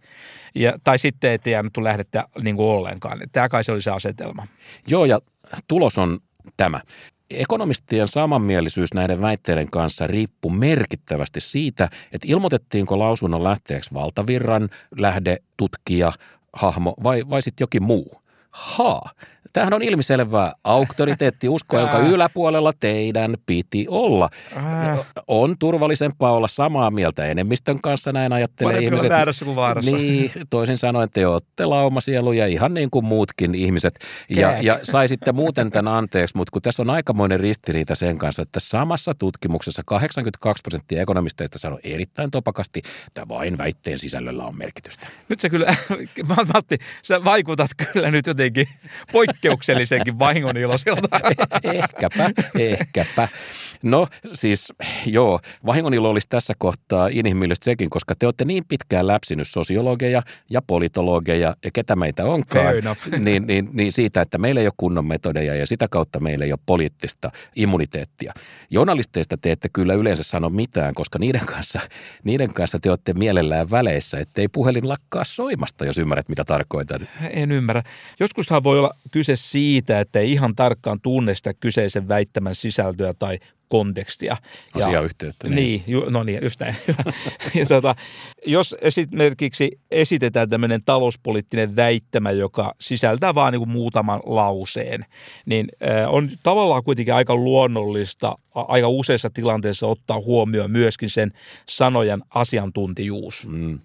Ja, 0.55 0.73
tai 0.83 0.99
sitten, 0.99 1.31
ettei 1.31 1.55
annettu 1.55 1.83
lähdettä 1.83 2.25
niin 2.41 2.55
kuin 2.55 2.67
ollenkaan. 2.67 3.19
Tämä 3.31 3.49
kai 3.49 3.63
se 3.63 3.71
oli 3.71 3.81
se 3.81 3.91
asetelma. 3.91 4.47
Joo, 4.87 5.05
ja 5.05 5.21
tulos 5.67 5.97
on 5.97 6.19
tämä. 6.57 6.81
Ekonomistien 7.29 8.07
samanmielisyys 8.07 8.93
näiden 8.93 9.21
väitteiden 9.21 9.71
kanssa 9.71 10.07
riippuu 10.07 10.51
merkittävästi 10.51 11.41
siitä, 11.41 11.89
että 12.11 12.27
ilmoitettiinko 12.27 12.99
lausunnon 12.99 13.43
lähteeksi 13.43 13.93
valtavirran 13.93 14.69
lähde, 14.97 15.37
tutkija, 15.57 16.11
hahmo 16.53 16.93
vai, 17.03 17.29
vai 17.29 17.41
sitten 17.41 17.63
jokin 17.63 17.83
muu. 17.83 18.21
Haa, 18.51 19.11
Tämähän 19.53 19.73
on 19.73 19.81
ilmiselvää 19.81 20.53
auktoriteettiusko, 20.63 21.79
jonka 21.79 21.99
yläpuolella 21.99 22.73
teidän 22.79 23.37
piti 23.45 23.85
olla. 23.89 24.29
Äh. 24.57 24.99
On 25.27 25.55
turvallisempaa 25.59 26.31
olla 26.31 26.47
samaa 26.47 26.91
mieltä 26.91 27.25
enemmistön 27.25 27.81
kanssa, 27.81 28.11
näin 28.11 28.33
ajattelee 28.33 28.73
Parempi 28.73 28.85
ihmiset. 28.85 29.09
väärässä 29.09 29.45
kuin 29.45 29.55
vaarassa. 29.55 29.91
Niin, 29.91 30.31
toisin 30.49 30.77
sanoen 30.77 31.09
te 31.09 31.27
olette 31.27 31.65
laumasieluja 31.65 32.47
ihan 32.47 32.73
niin 32.73 32.89
kuin 32.89 33.05
muutkin 33.05 33.55
ihmiset. 33.55 33.99
Ja, 34.29 34.61
ja 34.61 34.79
saisitte 34.83 35.31
muuten 35.31 35.71
tämän 35.71 35.93
anteeksi, 35.93 36.37
mutta 36.37 36.51
kun 36.51 36.61
tässä 36.61 36.81
on 36.81 36.89
aikamoinen 36.89 37.39
ristiriita 37.39 37.95
sen 37.95 38.17
kanssa, 38.17 38.41
että 38.41 38.59
samassa 38.59 39.13
tutkimuksessa 39.19 39.81
82 39.85 40.61
prosenttia 40.61 41.01
ekonomisteista 41.01 41.59
sanoi 41.59 41.79
erittäin 41.83 42.31
topakasti, 42.31 42.81
että 43.07 43.27
vain 43.27 43.57
väitteen 43.57 43.99
sisällöllä 43.99 44.45
on 44.45 44.57
merkitystä. 44.57 45.07
Nyt 45.29 45.39
sä 45.39 45.49
kyllä, 45.49 45.75
Matti, 46.53 46.77
sä 47.01 47.23
vaikutat 47.23 47.71
kyllä 47.93 48.11
nyt 48.11 48.27
jotenkin 48.27 48.67
poikkeukselliselta 49.11 49.36
poikkeuksellisenkin 49.37 50.19
vahingoniloisilta. 50.19 51.19
ehkäpä, 51.73 52.29
ehkäpä. 52.59 53.27
No 53.83 54.07
siis 54.33 54.73
joo, 55.05 55.39
vahingonilo 55.65 56.09
olisi 56.09 56.27
tässä 56.29 56.53
kohtaa 56.57 57.07
inhimillistä 57.07 57.63
sekin, 57.63 57.89
koska 57.89 58.15
te 58.19 58.27
olette 58.27 58.45
niin 58.45 58.65
pitkään 58.67 59.07
läpsinyt 59.07 59.47
sosiologeja 59.47 60.21
ja 60.49 60.61
politologeja 60.61 61.55
ja 61.63 61.71
ketä 61.71 61.95
meitä 61.95 62.25
onkaan, 62.25 62.75
niin, 63.19 63.47
niin, 63.47 63.69
niin 63.73 63.91
siitä, 63.91 64.21
että 64.21 64.37
meillä 64.37 64.61
ei 64.61 64.67
ole 64.67 64.73
kunnon 64.77 65.05
metodeja 65.05 65.55
ja 65.55 65.67
sitä 65.67 65.87
kautta 65.87 66.19
meillä 66.19 66.45
ei 66.45 66.51
ole 66.51 66.59
poliittista 66.65 67.31
immuniteettia. 67.55 68.33
Journalisteista 68.69 69.37
te 69.37 69.51
ette 69.51 69.69
kyllä 69.73 69.93
yleensä 69.93 70.23
sano 70.23 70.49
mitään, 70.49 70.93
koska 70.93 71.19
niiden 71.19 71.45
kanssa, 71.45 71.79
niiden 72.23 72.53
kanssa 72.53 72.79
te 72.79 72.89
olette 72.89 73.13
mielellään 73.13 73.71
väleissä, 73.71 74.19
ettei 74.19 74.47
puhelin 74.47 74.89
lakkaa 74.89 75.23
soimasta, 75.23 75.85
jos 75.85 75.97
ymmärrät 75.97 76.29
mitä 76.29 76.45
tarkoitan. 76.45 77.07
En 77.29 77.51
ymmärrä. 77.51 77.83
Joskushan 78.19 78.63
voi 78.63 78.79
olla 78.79 78.91
kyse 79.11 79.35
siitä, 79.35 79.99
että 79.99 80.19
ei 80.19 80.31
ihan 80.31 80.55
tarkkaan 80.55 81.01
tunne 81.01 81.35
sitä 81.35 81.53
kyseisen 81.53 82.07
väittämän 82.07 82.55
sisältöä 82.55 83.13
tai 83.19 83.39
kontekstia. 83.69 84.37
Asiayhteyttä. 84.73 85.47
Niin, 85.47 85.55
niin 85.55 85.83
ju, 85.87 86.09
no 86.09 86.23
niin, 86.23 86.39
just 86.43 86.59
näin. 86.59 86.75
ja 87.59 87.65
tota, 87.65 87.95
jos 88.45 88.75
esimerkiksi 88.81 89.79
esitetään 89.91 90.49
tämmöinen 90.49 90.81
talouspoliittinen 90.85 91.75
väittämä, 91.75 92.31
joka 92.31 92.75
sisältää 92.81 93.35
vain 93.35 93.51
niin 93.51 93.69
muutaman 93.69 94.19
lauseen, 94.25 95.05
niin 95.45 95.67
on 96.07 96.29
tavallaan 96.43 96.83
kuitenkin 96.83 97.13
aika 97.13 97.35
luonnollista 97.35 98.37
aika 98.55 98.87
useissa 98.87 99.29
tilanteissa 99.29 99.87
ottaa 99.87 100.19
huomioon 100.19 100.71
myöskin 100.71 101.09
sen 101.09 101.31
sanojan 101.69 102.23
asiantuntijuus. 102.29 103.47
Mm. 103.47 103.79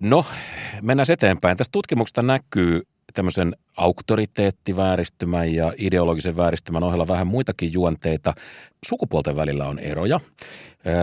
No, 0.00 0.24
mennään 0.82 1.06
eteenpäin. 1.10 1.56
Tästä 1.56 1.72
tutkimuksesta 1.72 2.22
näkyy 2.22 2.82
tämmöisen 3.14 3.56
auktoriteettivääristymän 3.76 5.54
ja 5.54 5.72
ideologisen 5.78 6.36
vääristymän 6.36 6.82
ohella 6.82 7.08
vähän 7.08 7.26
muitakin 7.26 7.72
juonteita. 7.72 8.34
Sukupuolten 8.86 9.36
välillä 9.36 9.66
on 9.66 9.78
eroja. 9.78 10.20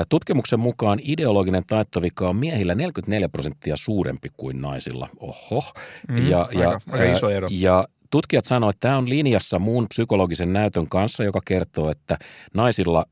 Tutkimuksen 0.10 0.60
mukaan 0.60 1.00
ideologinen 1.04 1.64
taittovika 1.68 2.30
on 2.30 2.36
miehillä 2.36 2.76
44 2.76 3.30
prosenttia 3.30 3.78
suurempi 3.78 4.30
kuin 4.38 4.62
naisilla. 4.62 5.10
Oho. 5.20 5.64
Mm, 6.08 6.28
ja, 6.30 6.42
aika, 6.42 6.60
ja, 6.62 6.82
aika 6.92 7.14
iso 7.14 7.30
ero. 7.30 7.48
Ja 7.52 7.88
tutkijat 8.10 8.46
sanoivat, 8.46 8.76
että 8.76 8.88
tämä 8.88 8.98
on 8.98 9.10
linjassa 9.10 9.60
muun 9.60 9.88
psykologisen 9.88 10.54
näytön 10.54 10.90
kanssa, 10.90 11.24
joka 11.24 11.40
kertoo, 11.46 11.92
että 11.92 12.18
naisilla 12.54 13.06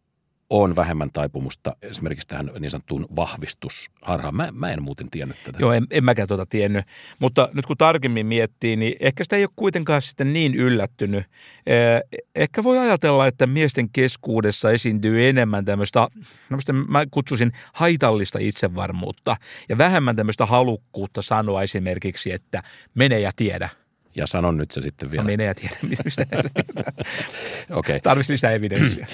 on 0.49 0.75
vähemmän 0.75 1.09
taipumusta 1.13 1.75
esimerkiksi 1.81 2.27
tähän 2.27 2.51
niin 2.59 2.71
sanottuun 2.71 3.07
vahvistusharhaan. 3.15 4.35
Mä, 4.35 4.49
mä 4.51 4.71
en 4.71 4.83
muuten 4.83 5.09
tiennyt 5.09 5.37
tätä. 5.43 5.57
Joo, 5.61 5.73
en, 5.73 5.87
en 5.91 6.03
mäkään 6.03 6.27
tuota 6.27 6.45
tiennyt. 6.45 6.85
Mutta 7.19 7.49
nyt 7.53 7.65
kun 7.65 7.77
tarkemmin 7.77 8.25
miettii, 8.25 8.75
niin 8.75 8.95
ehkä 8.99 9.23
sitä 9.23 9.35
ei 9.35 9.43
ole 9.43 9.49
kuitenkaan 9.55 10.01
sitten 10.01 10.33
niin 10.33 10.55
yllättynyt. 10.55 11.25
Eh, 11.65 12.21
ehkä 12.35 12.63
voi 12.63 12.77
ajatella, 12.77 13.27
että 13.27 13.47
miesten 13.47 13.89
keskuudessa 13.89 14.71
esiintyy 14.71 15.29
enemmän 15.29 15.65
tämmöistä, 15.65 16.07
tämmöistä 16.49 16.73
mä 16.73 17.05
kutsuisin 17.11 17.51
haitallista 17.73 18.39
itsevarmuutta 18.41 19.37
ja 19.69 19.77
vähemmän 19.77 20.15
tämmöistä 20.15 20.45
halukkuutta 20.45 21.21
sanoa 21.21 21.63
esimerkiksi, 21.63 22.31
että 22.31 22.63
mene 22.95 23.19
ja 23.19 23.31
tiedä. 23.35 23.69
Ja 24.19 24.27
sanon 24.27 24.57
nyt 24.57 24.71
se 24.71 24.81
sitten 24.81 25.11
vielä. 25.11 25.23
No 25.23 25.27
minä 25.27 25.53
tiedä, 25.53 25.75
mistä 26.03 26.25
okay. 27.71 27.99
Tarvitsisi 27.99 28.33
lisää 28.33 28.51
evidenssiä. 28.51 29.07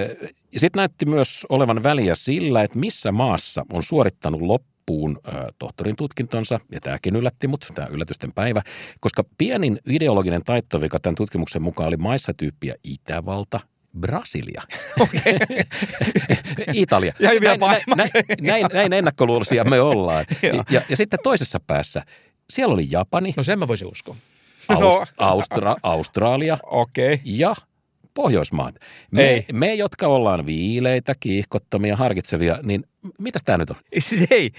Sitten 0.56 0.80
näytti 0.80 1.06
myös 1.06 1.46
olevan 1.48 1.82
väliä 1.82 2.14
sillä, 2.14 2.62
että 2.62 2.78
missä 2.78 3.12
maassa 3.12 3.64
on 3.72 3.82
suorittanut 3.82 4.40
loppuun 4.40 5.20
tohtorin 5.58 5.96
tutkintonsa, 5.96 6.60
ja 6.72 6.80
tämäkin 6.80 7.16
yllätti 7.16 7.46
mut, 7.46 7.72
tämä 7.74 7.88
yllätysten 7.88 8.32
päivä, 8.32 8.62
koska 9.00 9.24
pienin 9.38 9.78
ideologinen 9.86 10.44
taittovika 10.44 11.00
tämän 11.00 11.14
tutkimuksen 11.14 11.62
mukaan 11.62 11.88
oli 11.88 11.96
maissa 11.96 12.34
tyyppiä 12.34 12.74
Itävalta, 12.84 13.60
Brasilia. 14.00 14.62
Okay. 15.00 15.38
Italia. 16.72 17.14
Ja 17.18 17.30
vielä 17.40 17.56
näin, 17.56 17.82
näin, 17.96 18.10
näin, 18.40 18.66
näin 18.72 18.92
ennakkoluuloisia 18.92 19.64
me 19.64 19.80
ollaan. 19.80 20.24
ja, 20.42 20.64
ja, 20.70 20.82
ja 20.88 20.96
sitten 20.96 21.18
toisessa 21.22 21.60
päässä, 21.60 22.02
siellä 22.50 22.74
oli 22.74 22.86
Japani. 22.90 23.34
No 23.36 23.42
sen 23.42 23.58
mä 23.58 23.68
voisin 23.68 23.88
uskoa. 23.88 24.16
Aust- 24.72 24.80
no. 24.80 25.04
Austra- 25.20 25.76
Australia 25.82 26.58
okay. 26.62 27.18
ja 27.24 27.54
Pohjoismaat. 28.14 28.74
Me, 29.10 29.28
ei. 29.28 29.44
me, 29.52 29.74
jotka 29.74 30.06
ollaan 30.06 30.46
viileitä, 30.46 31.14
kiihkottomia, 31.20 31.96
harkitsevia, 31.96 32.58
niin 32.62 32.84
mitä 33.18 33.38
tämä 33.44 33.58
nyt 33.58 33.70
on? 33.70 33.76
Siis 33.98 34.26
ei. 34.30 34.50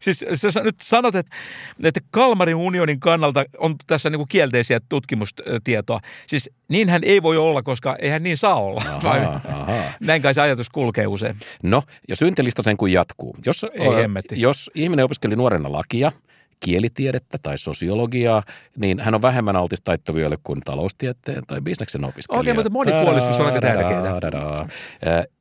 Siis 0.00 0.24
sä 0.34 0.62
nyt 0.62 0.76
sanot, 0.82 1.14
että, 1.14 1.36
että 1.82 2.00
Kalmarin 2.10 2.54
unionin 2.54 3.00
kannalta 3.00 3.44
on 3.58 3.74
tässä 3.86 4.10
niinku 4.10 4.26
kielteisiä 4.26 4.80
tutkimustietoa. 4.88 6.00
Siis 6.26 6.50
niinhän 6.68 7.00
ei 7.04 7.22
voi 7.22 7.36
olla, 7.36 7.62
koska 7.62 7.96
eihän 7.96 8.22
niin 8.22 8.36
saa 8.36 8.60
olla. 8.60 8.82
Aha, 8.86 9.40
aha. 9.48 9.82
Näin 10.00 10.22
kai 10.22 10.34
se 10.34 10.40
ajatus 10.40 10.70
kulkee 10.70 11.06
usein. 11.06 11.36
No, 11.62 11.82
ja 12.08 12.16
syntilista 12.16 12.62
sen 12.62 12.76
kun 12.76 12.92
jatkuu. 12.92 13.36
Jos, 13.46 13.66
ei, 13.72 14.40
jos 14.40 14.70
ihminen 14.74 15.04
opiskeli 15.04 15.36
nuorena 15.36 15.72
lakia– 15.72 16.12
kielitiedettä 16.60 17.38
tai 17.42 17.58
sosiologiaa, 17.58 18.42
niin 18.76 19.00
hän 19.00 19.14
on 19.14 19.22
vähemmän 19.22 19.56
altis 19.56 19.80
taittovioille 19.84 20.36
kuin 20.42 20.60
taloustieteen 20.60 21.42
tai 21.46 21.60
bisneksen 21.60 22.04
opiskelija. 22.04 22.40
Okei, 22.40 22.54
mutta 22.54 22.70
monipuolisuus 22.70 23.40
on 23.40 23.46
aika 23.46 23.60
tärkeää. 23.60 24.66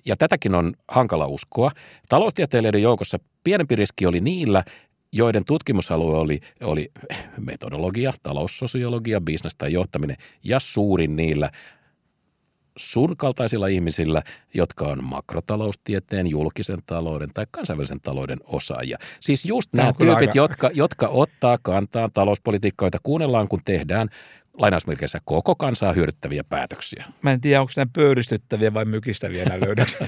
Ja 0.05 0.15
tätäkin 0.17 0.55
on 0.55 0.73
hankala 0.87 1.27
uskoa. 1.27 1.71
Taloustieteilijöiden 2.09 2.81
joukossa 2.81 3.19
pienempi 3.43 3.75
riski 3.75 4.05
oli 4.05 4.19
niillä, 4.19 4.63
joiden 5.11 5.45
tutkimusalue 5.45 6.17
oli, 6.17 6.39
oli 6.63 6.91
metodologia, 7.45 8.13
taloussosiologia, 8.23 9.21
bisnes 9.21 9.55
tai 9.55 9.73
johtaminen 9.73 10.17
ja 10.43 10.59
suurin 10.59 11.15
niillä 11.15 11.51
sun 12.77 13.17
kaltaisilla 13.17 13.67
ihmisillä, 13.67 14.23
jotka 14.53 14.85
on 14.85 15.03
makrotaloustieteen, 15.03 16.27
julkisen 16.27 16.79
talouden 16.85 17.29
tai 17.33 17.45
kansainvälisen 17.51 18.01
talouden 18.01 18.39
osaajia. 18.43 18.97
Siis 19.19 19.45
just 19.45 19.73
nämä 19.73 19.93
tyypit, 19.93 20.17
aika... 20.17 20.31
jotka, 20.35 20.69
jotka 20.73 21.07
ottaa 21.07 21.57
kantaa 21.61 22.09
talouspolitiikkoita, 22.13 22.97
kuunnellaan 23.03 23.47
kun 23.47 23.61
tehdään 23.65 24.09
lainausmerkeissä 24.57 25.19
koko 25.25 25.55
kansaa 25.55 25.93
hyödyttäviä 25.93 26.43
päätöksiä. 26.43 27.05
Mä 27.21 27.31
en 27.31 27.41
tiedä, 27.41 27.61
onko 27.61 27.73
nämä 27.75 27.89
pöyristyttäviä 27.93 28.73
vai 28.73 28.85
mykistäviä 28.85 29.45
nämä 29.45 29.59
löydökset. 29.65 30.07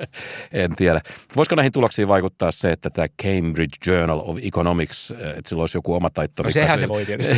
en 0.52 0.76
tiedä. 0.76 1.00
Voisiko 1.36 1.54
näihin 1.54 1.72
tuloksiin 1.72 2.08
vaikuttaa 2.08 2.50
se, 2.50 2.72
että 2.72 2.90
tämä 2.90 3.06
Cambridge 3.22 3.76
Journal 3.86 4.20
of 4.24 4.36
Economics, 4.42 5.10
että 5.10 5.48
sillä 5.48 5.60
olisi 5.60 5.76
joku 5.76 5.94
oma 5.94 6.10
taittori? 6.10 6.46
No 6.46 6.50
sehän 6.50 6.80
se 6.80 6.88
voi 6.88 7.06
tietysti. 7.06 7.36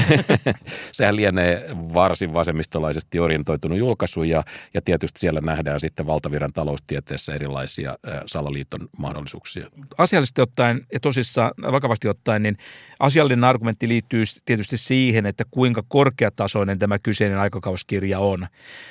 sehän 0.92 1.16
lienee 1.16 1.70
varsin 1.94 2.32
vasemmistolaisesti 2.32 3.18
orientoitunut 3.18 3.78
julkaisu 3.78 4.22
ja, 4.22 4.42
ja 4.74 4.82
tietysti 4.82 5.20
siellä 5.20 5.40
nähdään 5.40 5.80
sitten 5.80 6.06
valtaviran 6.06 6.52
taloustieteessä 6.52 7.34
erilaisia 7.34 7.98
salaliiton 8.26 8.88
mahdollisuuksia. 8.98 9.66
Asiallisesti 9.98 10.40
ottaen 10.40 10.86
ja 10.92 11.00
tosissaan 11.00 11.52
vakavasti 11.72 12.08
ottaen, 12.08 12.42
niin 12.42 12.56
asiallinen 13.00 13.44
argumentti 13.44 13.88
liittyy 13.88 14.24
tietysti 14.44 14.78
siihen, 14.78 15.26
että 15.26 15.44
kuinka 15.50 15.82
korkeat 15.88 16.40
tasoinen 16.42 16.78
tämä 16.78 16.98
kyseinen 16.98 17.38
aikakauskirja 17.38 18.18
on. 18.18 18.46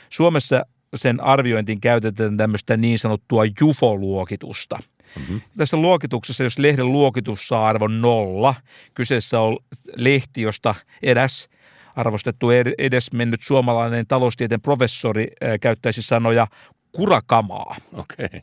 Suomessa 0.10 0.66
sen 0.96 1.24
arviointiin 1.24 1.82
käytetään 1.82 2.38
tämmöistä 2.38 2.78
niin 2.78 3.00
sanottua 3.00 3.44
JUFO-luokitusta. 3.46 4.80
Mm-hmm. 5.20 5.42
Tässä 5.58 5.78
luokituksessa, 5.78 6.44
jos 6.44 6.60
lehden 6.60 6.92
luokitus 6.92 7.48
saa 7.48 7.68
arvon 7.68 8.02
nolla, 8.02 8.56
kyseessä 8.94 9.40
on 9.40 9.58
lehti, 9.96 10.42
josta 10.42 10.76
eräs 11.04 11.50
arvostettu 11.96 12.48
edesmennyt 12.78 13.42
suomalainen 13.42 14.08
taloustieteen 14.08 14.62
professori 14.62 15.28
käyttäisi 15.62 16.02
sanoja 16.02 16.48
kurakamaa. 16.92 17.76
Okei. 17.94 18.26
Okay. 18.26 18.42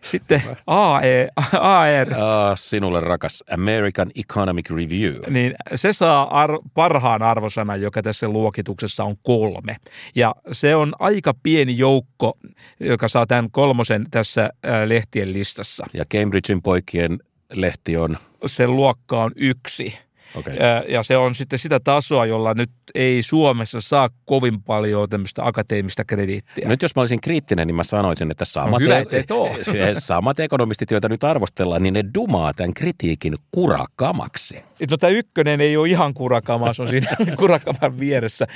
Sitten 0.02 0.42
AE, 0.66 1.28
AR. 1.52 2.14
Ah, 2.14 2.58
sinulle 2.58 3.00
rakas 3.00 3.44
American 3.52 4.10
Economic 4.14 4.70
Review. 4.70 5.14
Niin 5.30 5.54
se 5.74 5.92
saa 5.92 6.40
ar- 6.40 6.58
parhaan 6.74 7.22
arvosanan, 7.22 7.82
joka 7.82 8.02
tässä 8.02 8.28
luokituksessa 8.28 9.04
on 9.04 9.16
kolme. 9.22 9.76
Ja 10.14 10.34
se 10.52 10.74
on 10.74 10.92
aika 10.98 11.34
pieni 11.42 11.78
joukko, 11.78 12.38
joka 12.80 13.08
saa 13.08 13.26
tämän 13.26 13.50
kolmosen 13.50 14.06
tässä 14.10 14.50
lehtien 14.86 15.32
listassa. 15.32 15.86
Ja 15.94 16.04
Cambridgein 16.04 16.62
poikien 16.62 17.18
lehti 17.52 17.96
on? 17.96 18.16
Sen 18.46 18.76
luokka 18.76 19.22
on 19.22 19.32
yksi. 19.36 19.98
Okay. 20.34 20.56
Ja 20.88 21.02
se 21.02 21.16
on 21.16 21.34
sitten 21.34 21.58
sitä 21.58 21.80
tasoa, 21.80 22.26
jolla 22.26 22.54
nyt 22.54 22.70
ei 22.94 23.22
Suomessa 23.22 23.80
saa 23.80 24.10
kovin 24.24 24.62
paljon 24.62 25.08
tämmöistä 25.08 25.46
akateemista 25.46 26.04
krediittiä. 26.04 26.68
Nyt 26.68 26.82
jos 26.82 26.96
mä 26.96 27.02
olisin 27.02 27.20
kriittinen, 27.20 27.66
niin 27.66 27.74
mä 27.74 27.84
sanoisin, 27.84 28.30
että 28.30 28.44
samat, 28.44 28.70
no 28.70 28.78
hyvä, 28.78 28.98
e- 28.98 29.94
samat 29.98 30.40
ekonomistit, 30.40 30.90
joita 30.90 31.08
nyt 31.08 31.24
arvostellaan, 31.24 31.82
niin 31.82 31.94
ne 31.94 32.04
dumaa 32.14 32.54
tämän 32.54 32.74
kritiikin 32.74 33.34
kurakamaksi. 33.50 34.62
No 34.90 34.96
tämä 34.96 35.10
ykkönen 35.10 35.60
ei 35.60 35.76
ole 35.76 35.88
ihan 35.88 36.14
kurakama, 36.14 36.74
se 36.74 36.82
on 36.82 36.88
siinä 36.88 37.16
kurakaman 37.38 38.00
vieressä. 38.00 38.46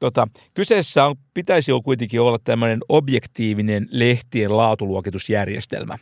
Tota, 0.00 0.28
kyseessä 0.54 1.04
on, 1.04 1.16
pitäisi 1.34 1.70
jo 1.70 1.82
kuitenkin 1.82 2.20
olla 2.20 2.38
tämmöinen 2.44 2.78
objektiivinen 2.88 3.86
lehtien 3.90 4.56
laatuluokitusjärjestelmä. 4.56 5.98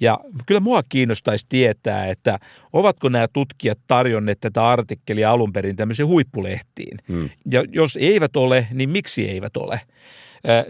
Ja 0.00 0.20
kyllä 0.46 0.60
mua 0.60 0.82
kiinnostaisi 0.88 1.46
tietää, 1.48 2.06
että 2.06 2.38
ovatko 2.72 3.08
nämä 3.08 3.26
tutkijat 3.32 3.78
tarjonneet 3.86 4.40
tätä 4.40 4.68
artikkelia 4.68 5.30
alun 5.30 5.52
perin 5.52 5.76
tämmöisiin 5.76 6.08
huippulehtiin. 6.08 6.98
Hmm. 7.08 7.30
Ja 7.50 7.64
jos 7.72 7.98
eivät 8.00 8.36
ole, 8.36 8.66
niin 8.72 8.90
miksi 8.90 9.28
eivät 9.28 9.56
ole? 9.56 9.80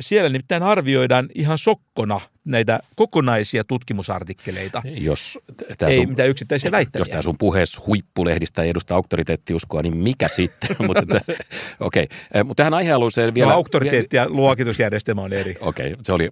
Siellä 0.00 0.28
nimittäin 0.28 0.62
arvioidaan 0.62 1.28
ihan 1.34 1.58
sokkona 1.58 2.20
näitä 2.44 2.80
kokonaisia 2.96 3.64
tutkimusartikkeleita. 3.64 4.82
Jos 4.84 5.38
ei 5.86 5.94
sun, 5.94 6.08
mitään 6.08 6.28
yksittäisiä 6.28 6.70
väittämiä. 6.70 7.00
Jos 7.00 7.08
tämä 7.08 7.22
sun 7.22 7.38
puheessa 7.38 7.82
huippulehdistä 7.86 8.62
ei 8.62 8.70
edusta 8.70 8.94
auktoriteettiuskoa, 8.94 9.82
niin 9.82 9.96
mikä 9.96 10.28
sitten? 10.28 10.76
mutta, 10.86 11.20
okei, 11.80 12.04
okay. 12.04 12.44
mutta 12.44 12.60
tähän 12.60 12.74
aihealueeseen 12.74 13.34
vielä... 13.34 13.50
No, 13.50 13.56
auktoriteetti 13.56 14.16
ja 14.16 14.28
luokitusjärjestelmä 14.28 15.22
on 15.22 15.32
eri. 15.32 15.56
Okei, 15.60 15.92
okay. 15.92 16.02
se 16.02 16.12
oli, 16.12 16.28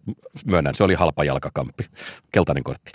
myönnän, 0.46 0.74
se 0.74 0.84
oli 0.84 0.94
halpa 0.94 1.24
jalkakamppi, 1.24 1.84
keltainen 2.32 2.64
kortti. 2.64 2.90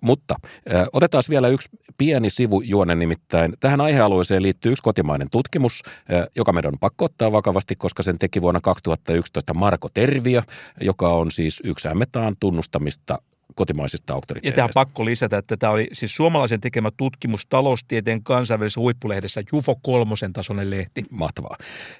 Mutta 0.00 0.34
äh, 0.74 0.84
otetaan 0.92 1.22
vielä 1.28 1.48
yksi 1.48 1.68
pieni 1.98 2.30
sivujuone 2.30 2.94
nimittäin. 2.94 3.54
Tähän 3.60 3.80
aihealueeseen 3.80 4.42
liittyy 4.42 4.72
yksi 4.72 4.82
kotimainen 4.82 5.30
tutkimus, 5.30 5.82
äh, 5.86 6.26
joka 6.36 6.52
meidän 6.52 6.72
on 6.74 6.78
pakko 6.78 7.04
ottaa 7.04 7.32
vakavasti, 7.32 7.76
koska 7.76 8.02
sen 8.02 8.18
teki 8.18 8.42
vuonna 8.42 8.60
2011 8.60 9.54
Marko 9.54 9.88
Terviö, 9.94 10.42
joka 10.80 11.12
on 11.12 11.30
siis 11.30 11.60
yksi 11.64 11.88
MTAn 11.94 12.36
tunnustamista 12.40 13.18
kotimaisista 13.54 14.14
auktoriteeteista. 14.14 14.60
Ja 14.60 14.68
tähän 14.68 14.86
pakko 14.86 15.04
lisätä, 15.04 15.38
että 15.38 15.56
tämä 15.56 15.72
oli 15.72 15.88
siis 15.92 16.16
suomalaisen 16.16 16.60
tekemä 16.60 16.90
tutkimus 16.96 17.46
taloustieteen 17.48 18.22
kansainvälisessä 18.22 18.80
huippulehdessä 18.80 19.42
Jufo 19.52 19.74
kolmosen 19.82 20.32
tasoinen 20.32 20.70
lehti. 20.70 21.04
Mahtavaa. 21.10 21.56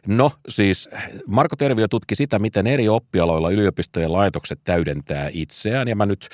No 0.06 0.32
siis 0.48 0.90
Marko 1.26 1.56
Terviö 1.56 1.88
tutki 1.88 2.14
sitä, 2.14 2.38
miten 2.38 2.66
eri 2.66 2.88
oppialoilla 2.88 3.50
yliopistojen 3.50 4.12
laitokset 4.12 4.60
täydentää 4.64 5.30
itseään. 5.32 5.88
Ja 5.88 5.96
mä 5.96 6.06
nyt 6.06 6.28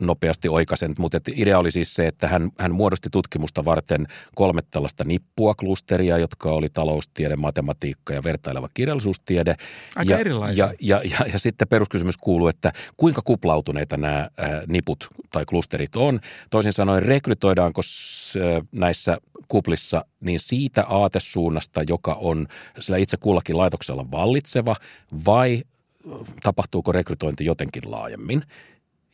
nopeasti 0.00 0.48
oikaisen, 0.48 0.94
mutta 0.98 1.20
idea 1.34 1.58
oli 1.58 1.70
siis 1.70 1.94
se, 1.94 2.06
että 2.06 2.28
hän, 2.28 2.50
hän 2.58 2.74
muodosti 2.74 3.08
tutkimusta 3.12 3.64
varten 3.64 4.06
kolme 4.34 4.62
tällaista 4.70 5.04
nippua 5.04 5.54
klusteria, 5.54 6.18
jotka 6.18 6.50
oli 6.50 6.68
taloustiede, 6.68 7.36
matematiikka 7.36 8.14
ja 8.14 8.24
vertaileva 8.24 8.68
kirjallisuustiede. 8.74 9.56
Aika 9.96 10.12
ja, 10.12 10.18
erilaisia. 10.18 10.66
Ja, 10.66 10.74
ja, 10.80 11.10
ja, 11.18 11.26
ja 11.32 11.38
sitten 11.38 11.68
peruskysymys 11.68 12.16
kuuluu, 12.16 12.48
että 12.48 12.72
kuinka 12.96 13.22
kuplautuneita 13.24 13.96
nämä 13.96 14.25
Äh, 14.40 14.62
niput 14.66 15.06
tai 15.30 15.44
klusterit 15.44 15.96
on. 15.96 16.20
Toisin 16.50 16.72
sanoen, 16.72 17.02
rekrytoidaanko 17.02 17.80
äh, 18.36 18.66
näissä 18.72 19.18
kuplissa 19.48 20.04
niin 20.20 20.40
siitä 20.40 20.84
aatesuunnasta, 20.88 21.82
joka 21.88 22.14
on 22.14 22.46
sillä 22.78 22.98
itse 22.98 23.16
kullakin 23.16 23.58
laitoksella 23.58 24.10
vallitseva, 24.10 24.76
vai 25.26 25.62
tapahtuuko 26.42 26.92
rekrytointi 26.92 27.44
jotenkin 27.44 27.90
laajemmin? 27.90 28.42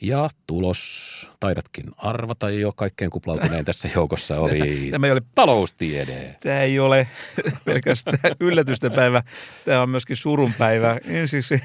Ja 0.03 0.31
tulos, 0.47 1.31
taidatkin 1.41 1.85
arvata 1.97 2.51
jo 2.51 2.73
kaikkein 2.73 3.11
kuplautuneen 3.11 3.65
tässä 3.65 3.89
joukossa 3.95 4.41
oli 4.41 4.59
tämä 4.91 5.07
ei 5.07 5.13
ole, 5.13 5.23
taloustiede. 5.35 6.37
Tämä 6.41 6.61
ei 6.61 6.79
ole 6.79 7.09
pelkästään 7.65 8.19
yllätysten 8.41 8.93
päivä, 8.93 9.23
tämä 9.65 9.83
on 9.83 9.91
myöskin 9.91 10.17
surun 10.17 10.55
päivä. 10.59 10.99
Ensiksi 11.05 11.63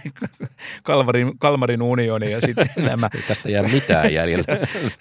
Kalmarin, 0.84 1.40
Kalmarin 1.40 1.82
unioni 1.82 2.32
ja 2.32 2.42
sitten 2.42 2.68
nämä. 2.90 3.10
Tästä 3.28 3.50
jää 3.50 3.64
mitään 3.64 4.14
jäljellä. 4.14 4.46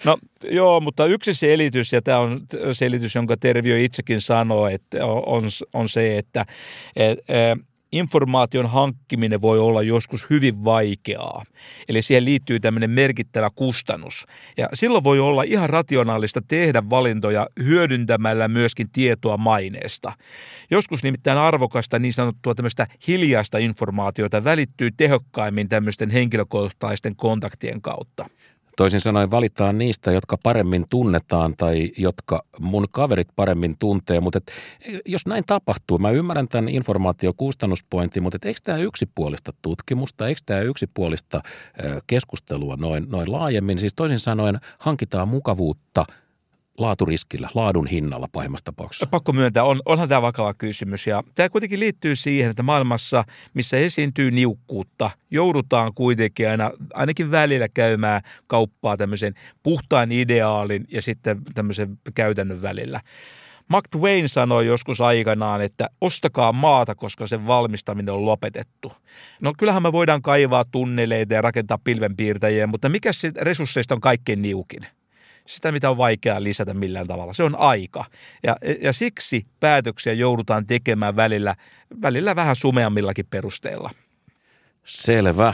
No 0.05 0.17
joo, 0.43 0.79
mutta 0.79 1.05
yksi 1.05 1.33
selitys, 1.33 1.93
ja 1.93 2.01
tämä 2.01 2.19
on 2.19 2.41
selitys, 2.73 3.15
jonka 3.15 3.37
Tervio 3.37 3.75
itsekin 3.77 4.21
sanoo, 4.21 4.67
että 4.67 5.05
on, 5.05 5.43
on 5.73 5.89
se, 5.89 6.17
että 6.17 6.45
et, 6.95 7.19
informaation 7.91 8.69
hankkiminen 8.69 9.41
voi 9.41 9.59
olla 9.59 9.81
joskus 9.81 10.29
hyvin 10.29 10.63
vaikeaa. 10.63 11.43
Eli 11.89 12.01
siihen 12.01 12.25
liittyy 12.25 12.59
tämmöinen 12.59 12.89
merkittävä 12.89 13.49
kustannus. 13.55 14.25
Ja 14.57 14.69
silloin 14.73 15.03
voi 15.03 15.19
olla 15.19 15.43
ihan 15.43 15.69
rationaalista 15.69 16.41
tehdä 16.47 16.83
valintoja 16.89 17.47
hyödyntämällä 17.63 18.47
myöskin 18.47 18.91
tietoa 18.91 19.37
maineesta. 19.37 20.13
Joskus 20.71 21.03
nimittäin 21.03 21.37
arvokasta 21.37 21.99
niin 21.99 22.13
sanottua 22.13 22.55
tämmöistä 22.55 22.87
hiljaista 23.07 23.57
informaatiota 23.57 24.43
välittyy 24.43 24.89
tehokkaimmin 24.97 25.69
tämmöisten 25.69 26.09
henkilökohtaisten 26.09 27.15
kontaktien 27.15 27.81
kautta. 27.81 28.29
Toisin 28.77 29.01
sanoen 29.01 29.31
valitaan 29.31 29.77
niistä, 29.77 30.11
jotka 30.11 30.37
paremmin 30.43 30.85
tunnetaan 30.89 31.53
tai 31.57 31.91
jotka 31.97 32.43
mun 32.59 32.87
kaverit 32.91 33.27
paremmin 33.35 33.75
tuntee, 33.79 34.19
mutta 34.19 34.37
et, 34.37 34.51
jos 35.05 35.25
näin 35.25 35.43
tapahtuu, 35.45 35.99
mä 35.99 36.09
ymmärrän 36.09 36.47
tämän 36.47 36.69
informaatiokustannuspointin, 36.69 38.23
mutta 38.23 38.35
et, 38.35 38.45
eikö 38.45 38.59
tämä 38.63 38.77
yksipuolista 38.77 39.51
tutkimusta, 39.61 40.27
eikö 40.27 40.41
tämä 40.45 40.59
yksipuolista 40.59 41.41
keskustelua 42.07 42.75
noin, 42.75 43.05
noin 43.09 43.31
laajemmin, 43.31 43.79
siis 43.79 43.93
toisin 43.93 44.19
sanoen 44.19 44.59
hankitaan 44.79 45.27
mukavuutta– 45.27 46.05
laaturiskillä, 46.77 47.49
laadun 47.53 47.87
hinnalla 47.87 48.27
pahimmassa 48.31 48.65
tapauksessa? 48.65 49.07
Pakko 49.07 49.33
myöntää, 49.33 49.63
on, 49.63 49.81
onhan 49.85 50.09
tämä 50.09 50.21
vakava 50.21 50.53
kysymys. 50.53 51.07
Ja 51.07 51.23
tämä 51.35 51.49
kuitenkin 51.49 51.79
liittyy 51.79 52.15
siihen, 52.15 52.49
että 52.49 52.63
maailmassa, 52.63 53.23
missä 53.53 53.77
esiintyy 53.77 54.31
niukkuutta, 54.31 55.09
joudutaan 55.31 55.93
kuitenkin 55.93 56.49
aina, 56.49 56.71
ainakin 56.93 57.31
välillä 57.31 57.67
käymään 57.69 58.21
kauppaa 58.47 58.97
tämmöisen 58.97 59.33
puhtaan 59.63 60.11
ideaalin 60.11 60.85
ja 60.91 61.01
sitten 61.01 61.41
tämmöisen 61.55 61.99
käytännön 62.15 62.61
välillä. 62.61 62.99
Mark 63.69 63.85
Twain 63.91 64.29
sanoi 64.29 64.65
joskus 64.65 65.01
aikanaan, 65.01 65.61
että 65.61 65.89
ostakaa 66.01 66.51
maata, 66.51 66.95
koska 66.95 67.27
sen 67.27 67.47
valmistaminen 67.47 68.13
on 68.13 68.25
lopetettu. 68.25 68.91
No 69.41 69.53
kyllähän 69.57 69.83
me 69.83 69.91
voidaan 69.91 70.21
kaivaa 70.21 70.65
tunneleita 70.65 71.33
ja 71.33 71.41
rakentaa 71.41 71.77
pilvenpiirtäjiä, 71.83 72.67
mutta 72.67 72.89
mikä 72.89 73.13
se 73.13 73.31
resursseista 73.41 73.95
on 73.95 74.01
kaikkein 74.01 74.41
niukin? 74.41 74.87
Sitä, 75.47 75.71
mitä 75.71 75.89
on 75.89 75.97
vaikea 75.97 76.43
lisätä 76.43 76.73
millään 76.73 77.07
tavalla. 77.07 77.33
Se 77.33 77.43
on 77.43 77.55
aika. 77.55 78.05
Ja, 78.43 78.55
ja 78.81 78.93
siksi 78.93 79.45
päätöksiä 79.59 80.13
joudutaan 80.13 80.67
tekemään 80.67 81.15
välillä, 81.15 81.55
välillä 82.01 82.35
vähän 82.35 82.55
sumeammillakin 82.55 83.25
perusteella. 83.29 83.89
Selvä. 84.85 85.53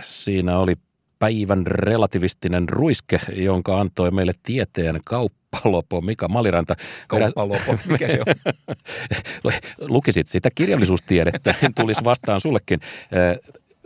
Siinä 0.00 0.58
oli 0.58 0.74
päivän 1.18 1.66
relativistinen 1.66 2.68
ruiske, 2.68 3.20
jonka 3.32 3.80
antoi 3.80 4.10
meille 4.10 4.32
tieteen 4.42 5.00
kauppalopo 5.04 6.00
Mika 6.00 6.28
Maliranta. 6.28 6.74
Kauppalopo, 7.08 7.78
mikä 7.86 8.08
se 8.08 8.20
on? 8.26 9.52
Lukisit 9.88 10.26
sitä 10.26 10.50
kirjallisuustiedettä, 10.54 11.54
tulisi 11.76 12.04
vastaan 12.04 12.40
sullekin 12.40 12.80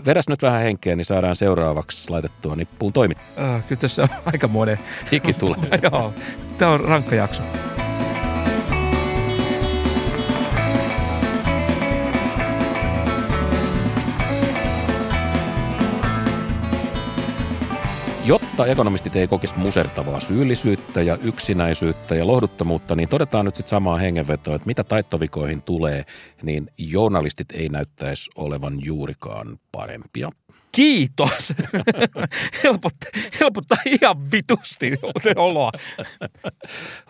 vedäs 0.06 0.28
nyt 0.28 0.42
vähän 0.42 0.62
henkeä, 0.62 0.96
niin 0.96 1.04
saadaan 1.04 1.36
seuraavaksi 1.36 2.10
laitettua 2.10 2.56
nippuun 2.56 2.92
toimi. 2.92 3.14
Äh, 3.38 3.64
kyllä 3.68 3.80
tässä 3.80 4.02
on 4.02 4.08
aika 4.24 4.48
monen. 4.48 4.78
Hiki 5.12 5.32
tulee. 5.32 5.58
Joo, 5.92 6.14
tämä 6.58 6.70
on 6.70 6.80
rankka 6.80 7.14
jakso. 7.14 7.42
Jotta 18.24 18.66
ekonomistit 18.66 19.16
ei 19.16 19.26
kokisi 19.26 19.58
musertavaa 19.58 20.20
syyllisyyttä 20.20 21.02
ja 21.02 21.18
yksinäisyyttä 21.22 22.14
ja 22.14 22.26
lohduttomuutta, 22.26 22.96
niin 22.96 23.08
todetaan 23.08 23.44
nyt 23.44 23.56
sitten 23.56 23.70
samaa 23.70 23.96
hengenvetoa, 23.98 24.54
että 24.54 24.66
mitä 24.66 24.84
taittovikoihin 24.84 25.62
tulee, 25.62 26.04
niin 26.42 26.70
journalistit 26.78 27.52
ei 27.52 27.68
näyttäisi 27.68 28.30
olevan 28.36 28.84
juurikaan 28.84 29.58
parempia. 29.72 30.30
Kiitos. 30.72 31.52
helpottaa, 32.64 33.10
helpottaa 33.40 33.78
ihan 33.86 34.30
vitusti 34.32 34.92
oloa. 35.36 35.72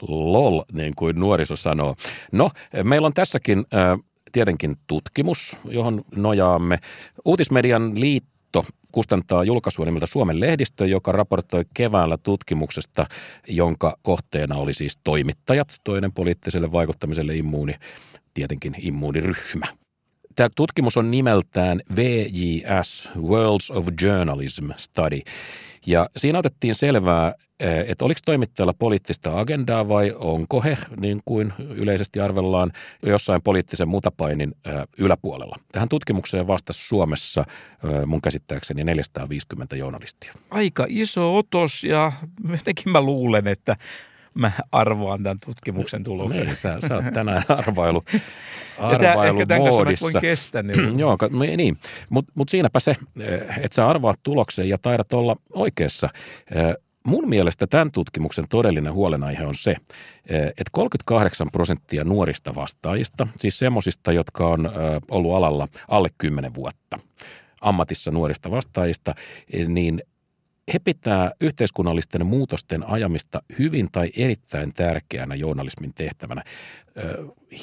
Lol, 0.08 0.62
niin 0.72 0.94
kuin 0.96 1.20
nuoriso 1.20 1.56
sanoo. 1.56 1.96
No, 2.32 2.50
meillä 2.84 3.06
on 3.06 3.14
tässäkin 3.14 3.58
äh, 3.58 3.98
tietenkin 4.32 4.76
tutkimus, 4.86 5.56
johon 5.64 6.04
nojaamme. 6.16 6.78
Uutismedian 7.24 8.00
liitto 8.00 8.39
Lehto 8.54 8.72
kustantaa 8.92 9.44
julkaisua 9.44 9.84
nimeltä 9.84 10.06
Suomen 10.06 10.40
lehdistö, 10.40 10.86
joka 10.86 11.12
raportoi 11.12 11.64
keväällä 11.74 12.16
tutkimuksesta, 12.16 13.06
jonka 13.48 13.96
kohteena 14.02 14.56
oli 14.56 14.74
siis 14.74 14.98
toimittajat, 15.04 15.80
toinen 15.84 16.12
poliittiselle 16.12 16.72
vaikuttamiselle 16.72 17.36
immuuni, 17.36 17.74
tietenkin 18.34 18.74
immuuniryhmä. 18.78 19.66
Tämä 20.36 20.48
tutkimus 20.56 20.96
on 20.96 21.10
nimeltään 21.10 21.80
VJS, 21.96 23.10
Worlds 23.16 23.70
of 23.70 23.86
Journalism 24.02 24.70
Study. 24.76 25.20
Ja 25.86 26.10
siinä 26.16 26.38
otettiin 26.38 26.74
selvää, 26.74 27.34
eh, 27.60 27.84
että 27.88 28.04
oliko 28.04 28.20
toimittajalla 28.24 28.74
poliittista 28.78 29.40
agendaa 29.40 29.88
vai 29.88 30.14
onko 30.18 30.62
he, 30.62 30.78
niin 30.96 31.20
kuin 31.24 31.52
yleisesti 31.58 32.20
arvellaan, 32.20 32.72
jossain 33.02 33.42
poliittisen 33.42 33.88
mutapainin 33.88 34.54
eh, 34.66 34.72
yläpuolella. 34.98 35.56
Tähän 35.72 35.88
tutkimukseen 35.88 36.46
vastasi 36.46 36.88
Suomessa 36.88 37.44
eh, 37.84 38.06
mun 38.06 38.20
käsittääkseni 38.20 38.84
450 38.84 39.76
journalistia. 39.76 40.32
Aika 40.50 40.86
iso 40.88 41.36
otos 41.36 41.84
ja 41.84 42.12
jotenkin 42.56 42.92
mä 42.92 43.00
luulen, 43.00 43.46
että 43.46 43.76
mä 44.34 44.52
arvoan 44.72 45.22
tämän 45.22 45.38
tutkimuksen 45.44 46.04
tuloksen. 46.04 46.46
Niin, 46.46 46.56
sä, 46.56 46.76
sä 46.88 46.94
oot 46.94 47.04
tänään 47.14 47.44
arvailu, 47.58 48.04
arvailu 48.78 49.22
Ehkä 49.22 49.46
tämän 49.46 49.64
kanssa 49.64 49.84
mä 49.84 49.92
voin 50.00 50.14
kestä. 50.20 50.62
Niin. 50.70 50.98
Joo, 50.98 51.16
niin. 51.56 51.78
Mutta 52.10 52.32
mut 52.34 52.48
siinäpä 52.48 52.80
se, 52.80 52.96
että 53.56 53.74
sä 53.74 53.88
arvaat 53.88 54.20
tuloksen 54.22 54.68
ja 54.68 54.78
taidat 54.78 55.12
olla 55.12 55.36
oikeassa. 55.52 56.08
Mun 57.06 57.28
mielestä 57.28 57.66
tämän 57.66 57.92
tutkimuksen 57.92 58.44
todellinen 58.48 58.92
huolenaihe 58.92 59.46
on 59.46 59.54
se, 59.54 59.76
että 60.28 60.70
38 60.72 61.48
prosenttia 61.52 62.04
nuorista 62.04 62.54
vastaajista, 62.54 63.26
siis 63.38 63.58
semmoisista, 63.58 64.12
jotka 64.12 64.46
on 64.46 64.70
ollut 65.10 65.36
alalla 65.36 65.68
alle 65.88 66.08
10 66.18 66.54
vuotta, 66.54 66.98
ammatissa 67.60 68.10
nuorista 68.10 68.50
vastaajista, 68.50 69.14
niin 69.68 70.02
he 70.72 70.78
pitää 70.78 71.32
yhteiskunnallisten 71.40 72.26
muutosten 72.26 72.88
ajamista 72.88 73.42
hyvin 73.58 73.88
tai 73.92 74.10
erittäin 74.16 74.74
tärkeänä 74.74 75.34
journalismin 75.34 75.94
tehtävänä. 75.94 76.44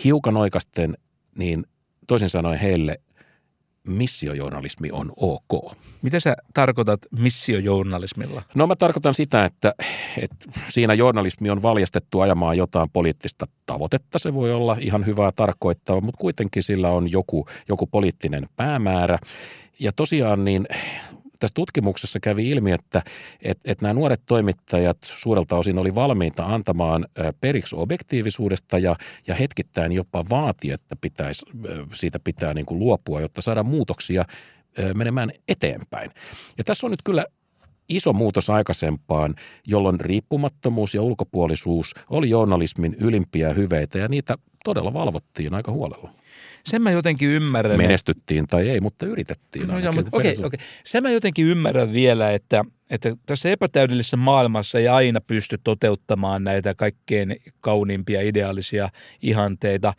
Hiukan 0.04 0.38
oikasten, 0.38 0.98
niin 1.38 1.66
toisin 2.08 2.30
sanoen 2.30 2.60
heille 2.60 3.00
missiojournalismi 3.88 4.92
on 4.92 5.14
ok. 5.16 5.78
Mitä 6.02 6.20
sä 6.20 6.36
tarkoitat 6.54 7.00
missiojournalismilla? 7.12 8.42
No 8.56 8.68
mä 8.68 8.76
tarkoitan 8.76 9.14
sitä, 9.14 9.46
että, 9.46 9.74
että 10.18 10.52
siinä 10.68 10.94
journalismi 10.94 11.50
on 11.50 11.62
valjastettu 11.62 12.20
ajamaan 12.20 12.58
jotain 12.58 12.90
poliittista 12.90 13.46
tavoitetta. 13.66 14.20
Se 14.20 14.34
voi 14.34 14.52
olla 14.52 14.78
ihan 14.80 15.06
hyvää 15.06 15.32
tarkoittava, 15.32 16.02
mutta 16.02 16.22
kuitenkin 16.22 16.64
sillä 16.64 16.90
on 16.90 17.12
joku, 17.12 17.46
joku 17.70 17.88
poliittinen 17.88 18.50
päämäärä. 18.56 19.20
Ja 19.80 19.92
tosiaan 19.92 20.46
niin 20.46 20.68
tässä 21.40 21.54
tutkimuksessa 21.54 22.20
kävi 22.20 22.50
ilmi, 22.50 22.72
että, 22.72 23.02
että, 23.42 23.72
että 23.72 23.86
nämä 23.86 23.94
nuoret 23.94 24.22
toimittajat 24.26 24.98
suurelta 25.04 25.56
osin 25.56 25.78
oli 25.78 25.96
valmiita 25.96 26.46
antamaan 26.46 27.08
periksi 27.42 27.76
objektiivisuudesta 27.80 28.78
ja, 28.78 28.96
ja 29.28 29.36
hetkittäin 29.36 29.92
jopa 29.92 30.26
vaati, 30.30 30.72
että 30.72 30.96
pitäisi, 31.02 31.46
siitä 31.94 32.20
pitää 32.20 32.54
niin 32.54 32.66
kuin 32.66 32.80
luopua, 32.80 33.22
jotta 33.22 33.42
saada 33.42 33.64
muutoksia 33.64 34.26
menemään 34.94 35.32
eteenpäin. 35.48 36.12
Ja 36.58 36.64
tässä 36.64 36.88
on 36.88 36.92
nyt 36.92 37.04
kyllä 37.04 37.26
iso 37.90 38.14
muutos 38.14 38.50
aikaisempaan, 38.50 39.36
jolloin 39.68 40.00
riippumattomuus 40.00 40.94
ja 40.94 41.02
ulkopuolisuus 41.02 41.94
oli 42.10 42.30
journalismin 42.30 42.96
ylimpiä 43.00 43.54
hyveitä 43.54 43.98
ja 43.98 44.08
niitä 44.08 44.38
todella 44.64 44.94
valvottiin 44.94 45.54
aika 45.54 45.72
huolella. 45.72 46.12
Sen 46.68 46.82
mä 46.82 46.92
jotenkin 46.92 47.30
ymmärrän. 47.30 47.78
Menestyttiin 47.78 48.48
tai 48.48 48.70
ei, 48.70 48.82
mutta 48.82 49.06
yritettiin. 49.06 49.68
No 49.68 49.80
joo, 49.80 49.94
mutta 49.94 50.10
okei, 50.14 50.32
okay, 50.32 50.46
okay. 50.46 50.60
Sen 50.84 51.04
mä 51.04 51.10
jotenkin 51.10 51.48
ymmärrän 51.48 51.94
vielä, 51.94 52.32
että, 52.32 52.66
että 52.90 53.16
tässä 53.26 53.50
epätäydellisessä 53.50 54.18
maailmassa 54.18 54.80
ei 54.80 54.88
aina 54.88 55.22
pysty 55.22 55.60
toteuttamaan 55.64 56.44
näitä 56.44 56.74
kaikkein 56.74 57.36
kauniimpia 57.62 58.22
ideaalisia 58.22 58.90
ihanteita 59.22 59.94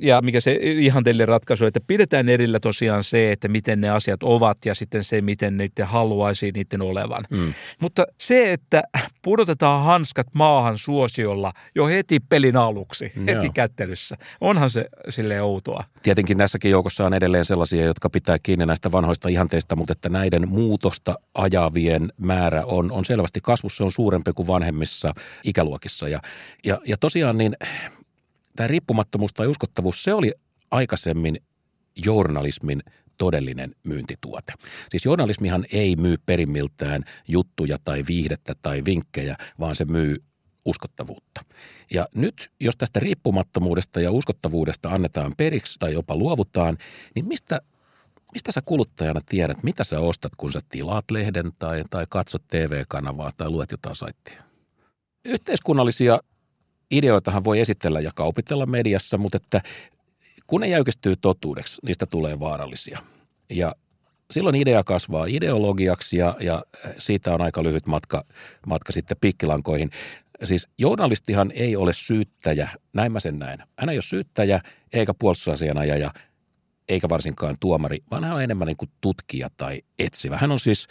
ja 0.00 0.22
mikä 0.22 0.40
se 0.40 0.58
ihanteellinen 0.60 1.28
ratkaisu, 1.28 1.64
että 1.64 1.80
pidetään 1.86 2.28
erillä 2.28 2.60
tosiaan 2.60 3.04
se, 3.04 3.32
että 3.32 3.48
miten 3.48 3.80
ne 3.80 3.90
asiat 3.90 4.22
ovat 4.22 4.58
ja 4.64 4.74
sitten 4.74 5.04
se, 5.04 5.20
miten 5.20 5.56
niitä 5.56 5.86
haluaisi 5.86 6.50
niiden 6.54 6.82
olevan. 6.82 7.24
Mm. 7.30 7.54
Mutta 7.80 8.04
se, 8.20 8.52
että 8.52 8.82
pudotetaan 9.22 9.84
hanskat 9.84 10.26
maahan 10.32 10.78
suosiolla 10.78 11.52
jo 11.74 11.86
heti 11.86 12.20
pelin 12.20 12.56
aluksi, 12.56 13.12
Joo. 13.16 13.26
heti 13.26 13.50
kättelyssä, 13.50 14.16
onhan 14.40 14.70
se 14.70 14.86
sille 15.08 15.42
outoa. 15.42 15.84
Tietenkin 16.02 16.38
näissäkin 16.38 16.70
joukossa 16.70 17.06
on 17.06 17.14
edelleen 17.14 17.44
sellaisia, 17.44 17.84
jotka 17.84 18.10
pitää 18.10 18.38
kiinni 18.42 18.66
näistä 18.66 18.92
vanhoista 18.92 19.28
ihanteista, 19.28 19.76
mutta 19.76 19.92
että 19.92 20.08
näiden 20.08 20.48
muutosta 20.48 21.18
ajavien 21.34 22.12
määrä 22.18 22.64
on, 22.64 22.92
on 22.92 23.04
selvästi 23.04 23.40
kasvussa, 23.42 23.84
on 23.84 23.92
suurempi 23.92 24.32
kuin 24.32 24.46
vanhemmissa 24.46 25.12
ikäluokissa. 25.44 26.08
Ja, 26.08 26.20
ja, 26.64 26.80
ja 26.86 26.96
tosiaan 26.96 27.38
niin 27.38 27.56
tämä 28.56 28.66
riippumattomuus 28.66 29.32
tai 29.32 29.46
uskottavuus, 29.46 30.02
se 30.02 30.14
oli 30.14 30.32
aikaisemmin 30.70 31.40
journalismin 32.04 32.82
todellinen 33.18 33.74
myyntituote. 33.84 34.52
Siis 34.90 35.04
journalismihan 35.04 35.66
ei 35.72 35.96
myy 35.96 36.16
perimmiltään 36.26 37.04
juttuja 37.28 37.78
tai 37.84 38.04
viihdettä 38.08 38.54
tai 38.62 38.84
vinkkejä, 38.84 39.36
vaan 39.60 39.76
se 39.76 39.84
myy 39.84 40.22
uskottavuutta. 40.64 41.40
Ja 41.92 42.08
nyt, 42.14 42.50
jos 42.60 42.76
tästä 42.76 43.00
riippumattomuudesta 43.00 44.00
ja 44.00 44.10
uskottavuudesta 44.10 44.88
annetaan 44.88 45.34
periksi 45.36 45.78
tai 45.78 45.92
jopa 45.92 46.16
luovutaan, 46.16 46.78
niin 47.14 47.28
mistä, 47.28 47.60
mistä 48.32 48.52
sä 48.52 48.62
kuluttajana 48.64 49.20
tiedät, 49.26 49.62
mitä 49.62 49.84
sä 49.84 50.00
ostat, 50.00 50.32
kun 50.36 50.52
sä 50.52 50.60
tilaat 50.68 51.10
lehden 51.10 51.52
tai, 51.58 51.84
tai 51.90 52.04
katsot 52.08 52.42
TV-kanavaa 52.48 53.32
tai 53.36 53.50
luet 53.50 53.70
jotain 53.70 53.96
saittia? 53.96 54.42
Yhteiskunnallisia 55.24 56.20
ideoitahan 56.90 57.44
voi 57.44 57.60
esitellä 57.60 58.00
ja 58.00 58.10
kaupitella 58.14 58.66
mediassa, 58.66 59.18
mutta 59.18 59.36
että 59.36 59.60
kun 60.46 60.60
ne 60.60 60.68
jäykistyy 60.68 61.16
totuudeksi, 61.16 61.80
niistä 61.86 62.06
tulee 62.06 62.40
vaarallisia. 62.40 62.98
Ja 63.50 63.74
silloin 64.30 64.56
idea 64.56 64.84
kasvaa 64.84 65.26
ideologiaksi 65.28 66.16
ja, 66.16 66.36
ja 66.40 66.64
siitä 66.98 67.34
on 67.34 67.40
aika 67.40 67.62
lyhyt 67.62 67.86
matka, 67.86 68.24
matka 68.66 68.92
sitten 68.92 69.16
pikkilankoihin. 69.20 69.90
Siis 70.44 70.68
journalistihan 70.78 71.52
ei 71.54 71.76
ole 71.76 71.92
syyttäjä, 71.92 72.68
näin 72.92 73.12
mä 73.12 73.20
sen 73.20 73.38
näen. 73.38 73.58
Hän 73.78 73.88
ei 73.88 73.96
ole 73.96 74.02
syyttäjä 74.02 74.60
eikä 74.92 75.14
puolustusasianajaja 75.14 76.10
eikä 76.88 77.08
varsinkaan 77.08 77.56
tuomari, 77.60 77.98
vaan 78.10 78.24
hän 78.24 78.34
on 78.34 78.42
enemmän 78.42 78.66
niin 78.66 78.76
kuin 78.76 78.90
tutkija 79.00 79.48
tai 79.56 79.82
etsivä. 79.98 80.36
Hän 80.36 80.52
on 80.52 80.60
siis 80.60 80.88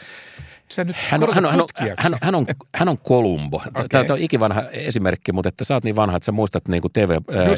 Sä 0.71 0.83
nyt 0.83 0.95
hän, 0.95 1.23
on, 1.23 1.33
hän, 1.33 1.45
on, 1.45 1.51
hän, 1.51 1.61
on, 1.61 1.67
hän, 1.97 2.13
on, 2.13 2.19
hän, 2.21 2.35
on, 2.35 2.45
hän 2.75 2.89
on 2.89 2.97
Kolumbo. 2.97 3.57
Okay. 3.57 3.87
Tämä 3.89 4.05
on 4.09 4.19
ikivanha 4.19 4.61
esimerkki, 4.69 5.31
mutta 5.31 5.49
että 5.49 5.63
sä 5.63 5.73
oot 5.73 5.83
niin 5.83 5.95
vanha, 5.95 6.17
että 6.17 6.25
sä 6.25 6.31
muistat 6.31 6.67
niin 6.67 6.81
kuin 6.81 6.93
TV, 6.93 7.09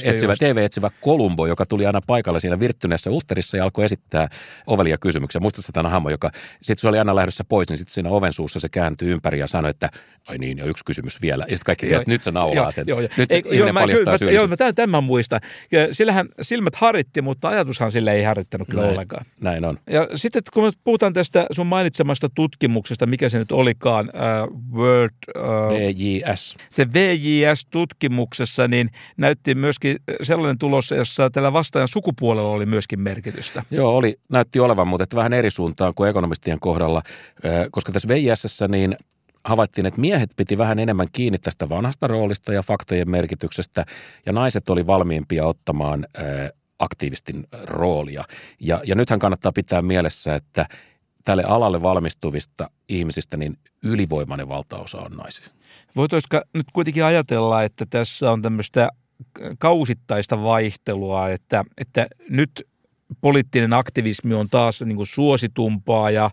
etsivä, 0.06 0.36
TV-etsivä 0.40 0.90
Kolumbo, 1.02 1.48
joka 1.48 1.66
tuli 1.66 1.86
aina 1.86 2.02
paikalle 2.08 2.40
siinä 2.40 2.60
virttyneessä 2.60 3.10
usterissa 3.10 3.58
ja 3.58 3.64
alkoi 3.64 3.86
esittää 3.86 4.28
ovelia 4.68 4.98
kysymyksiä. 4.98 5.42
Muistatko 5.42 5.72
tämän 5.74 5.92
hahmo, 5.92 6.10
joka 6.10 6.32
sitten 6.62 6.82
se 6.82 6.88
oli 6.88 7.00
aina 7.00 7.16
lähdössä 7.16 7.44
pois, 7.44 7.70
niin 7.70 7.78
sitten 7.78 7.94
siinä 7.94 8.10
oven 8.10 8.34
suussa 8.34 8.60
se 8.60 8.70
kääntyi 8.70 9.10
ympäri 9.10 9.40
ja 9.40 9.48
sanoi, 9.48 9.72
että 9.72 9.90
ai 10.28 10.38
niin, 10.38 10.58
ja 10.58 10.66
yksi 10.66 10.86
kysymys 10.86 11.22
vielä. 11.22 11.44
Ja 11.50 11.56
sitten 11.56 11.66
kaikki 11.66 11.88
tiesi, 11.88 12.06
nyt 12.08 12.22
se 12.22 12.32
naulaa 12.32 12.72
sen. 12.72 12.88
Joo, 12.88 13.00
joo. 13.00 13.10
Nyt 13.18 13.32
Ei, 13.32 13.44
joo, 13.52 13.74
mä, 13.74 13.86
kyllä, 13.86 14.12
mä, 14.26 14.32
joo, 14.32 14.48
mä 14.48 14.58
tämän, 14.58 14.76
tämän 14.76 15.04
muistan. 15.04 15.40
Sillähän 15.92 16.30
silmät 16.42 16.76
haritti, 16.76 17.22
mutta 17.22 17.48
ajatushan 17.50 17.92
sille 17.92 18.14
ei 18.14 18.24
harittanut 18.28 18.68
kyllä 18.68 18.82
näin, 18.82 18.94
ollenkaan. 18.94 19.26
Näin 19.42 19.66
on. 19.66 19.78
Ja 19.90 20.08
sitten 20.16 20.42
kun 20.54 20.64
me 20.64 20.72
puhutaan 20.84 21.14
tästä 21.14 21.46
sun 21.52 21.68
mainitsemasta 21.68 22.30
tutkimuksesta, 22.36 23.06
mikä 23.06 23.30
se 23.30 23.38
nyt 23.38 23.52
oli, 23.52 23.68
olikaan 23.68 24.12
uh, 24.14 24.78
World... 24.78 25.12
Uh, 25.38 25.44
VJS. 25.70 26.58
Se 26.70 26.86
VJS-tutkimuksessa 26.94 28.68
niin 28.68 28.90
näytti 29.18 29.56
myöskin 29.56 29.98
sellainen 30.24 30.58
tulos, 30.58 30.92
jossa 30.92 31.30
tällä 31.30 31.54
vastaajan 31.54 31.88
sukupuolella 31.88 32.50
oli 32.50 32.66
myöskin 32.66 33.00
merkitystä. 33.00 33.64
Joo, 33.72 33.98
oli, 33.98 34.20
näytti 34.30 34.60
olevan, 34.60 34.88
mutta 34.88 35.16
vähän 35.16 35.34
eri 35.34 35.52
suuntaan 35.52 35.94
kuin 35.96 36.10
ekonomistien 36.10 36.60
kohdalla, 36.60 37.02
koska 37.72 37.92
tässä 37.92 38.08
VJSssä 38.08 38.68
niin 38.68 38.98
havaittiin, 39.44 39.86
että 39.86 40.02
miehet 40.02 40.30
piti 40.38 40.58
vähän 40.58 40.80
enemmän 40.80 41.08
kiinni 41.12 41.38
tästä 41.38 41.70
vanhasta 41.70 42.08
roolista 42.08 42.54
ja 42.54 42.64
faktojen 42.64 43.12
merkityksestä, 43.12 43.86
ja 44.26 44.34
naiset 44.34 44.70
oli 44.70 44.88
valmiimpia 44.88 45.46
ottamaan 45.46 46.08
aktiivistin 46.80 47.48
roolia. 47.64 48.24
Ja, 48.60 48.82
ja 48.86 48.96
nythän 48.96 49.20
kannattaa 49.20 49.52
pitää 49.52 49.82
mielessä, 49.82 50.36
että 50.36 50.66
tälle 51.26 51.44
alalle 51.44 51.82
valmistuvista 51.82 52.70
ihmisistä 52.90 53.38
niin 53.38 53.58
ylivoimainen 53.84 54.50
valtaosa 54.50 54.98
on 54.98 55.12
naisia. 55.12 55.48
Voitaisiko 55.96 56.42
nyt 56.54 56.66
kuitenkin 56.74 57.04
ajatella, 57.04 57.64
että 57.64 57.86
tässä 57.90 58.32
on 58.32 58.42
tämmöistä 58.42 58.90
kausittaista 59.60 60.44
vaihtelua, 60.44 61.30
että, 61.30 61.64
että 61.78 62.08
nyt 62.30 62.68
poliittinen 63.22 63.74
aktivismi 63.74 64.34
on 64.34 64.50
taas 64.50 64.82
niin 64.82 64.96
kuin 64.96 65.08
suositumpaa 65.08 66.12
ja 66.12 66.30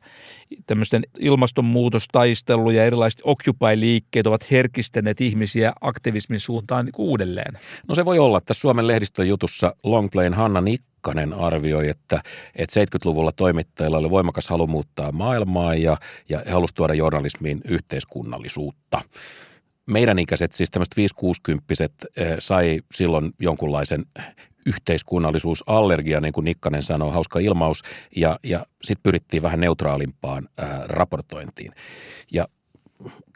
tämmöisten 0.66 1.02
ilmastonmuutostaistelu 1.18 2.70
ja 2.70 2.84
erilaiset 2.84 3.20
Occupy-liikkeet 3.24 4.26
ovat 4.26 4.50
herkistäneet 4.50 5.20
ihmisiä 5.20 5.72
aktivismin 5.80 6.40
suuntaan 6.40 6.84
niin 6.84 6.94
uudelleen. 6.98 7.58
No 7.88 7.94
se 7.94 8.04
voi 8.04 8.18
olla. 8.18 8.40
Tässä 8.40 8.60
Suomen 8.60 8.86
lehdistön 8.86 9.28
jutussa 9.28 9.76
Longplayn 9.82 10.34
Hanna 10.34 10.60
Nikkanen 10.60 11.32
arvioi, 11.32 11.88
että, 11.88 12.22
että 12.56 12.84
70-luvulla 12.84 13.32
toimittajilla 13.32 13.98
oli 13.98 14.10
voimakas 14.10 14.48
halu 14.48 14.66
muuttaa 14.66 15.12
maailmaa 15.12 15.74
ja, 15.74 15.96
ja 16.28 16.42
he 16.46 16.50
halusivat 16.50 16.76
tuoda 16.76 16.94
journalismiin 16.94 17.60
yhteiskunnallisuutta. 17.64 19.00
Meidän 19.86 20.18
ikäiset, 20.18 20.52
siis 20.52 20.70
tämmöiset 20.70 20.94
5-60 21.22 22.08
sai 22.38 22.80
silloin 22.94 23.32
jonkunlaisen 23.38 24.06
yhteiskunnallisuusallergia, 24.66 26.20
niin 26.20 26.32
kuin 26.32 26.44
Nikkanen 26.44 26.82
sanoo, 26.82 27.10
hauska 27.10 27.38
ilmaus, 27.38 27.82
ja, 28.16 28.38
ja 28.42 28.66
sitten 28.82 29.02
pyrittiin 29.02 29.42
vähän 29.42 29.60
neutraalimpaan 29.60 30.48
ää, 30.58 30.82
raportointiin. 30.86 31.72
Ja 32.32 32.48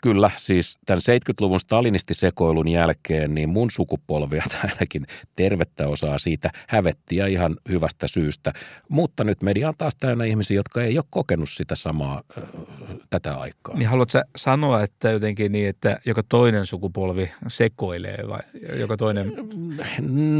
kyllä, 0.02 0.30
siis 0.36 0.78
tämän 0.86 1.00
70-luvun 1.00 1.60
stalinistisekoilun 1.60 2.68
jälkeen, 2.68 3.34
niin 3.34 3.48
mun 3.48 3.70
sukupolvia 3.70 4.42
tai 4.50 4.70
ainakin 4.70 5.06
tervettä 5.36 5.88
osaa 5.88 6.18
siitä 6.18 6.50
hävettiä 6.68 7.26
ihan 7.26 7.56
hyvästä 7.68 8.08
syystä. 8.08 8.52
Mutta 8.88 9.24
nyt 9.24 9.42
media 9.42 9.68
on 9.68 9.74
taas 9.78 9.96
täynnä 10.00 10.24
ihmisiä, 10.24 10.56
jotka 10.56 10.82
ei 10.82 10.98
ole 10.98 11.04
kokenut 11.10 11.48
sitä 11.48 11.74
samaa 11.74 12.22
äh, 12.38 12.44
tätä 13.10 13.34
aikaa. 13.34 13.76
Niin 13.76 13.88
haluatko 13.88 14.18
sanoa, 14.36 14.82
että 14.82 15.10
jotenkin 15.10 15.52
niin, 15.52 15.68
että 15.68 16.00
joka 16.06 16.22
toinen 16.28 16.66
sukupolvi 16.66 17.30
sekoilee 17.48 18.18
vai 18.28 18.40
joka 18.78 18.96
toinen? 18.96 19.32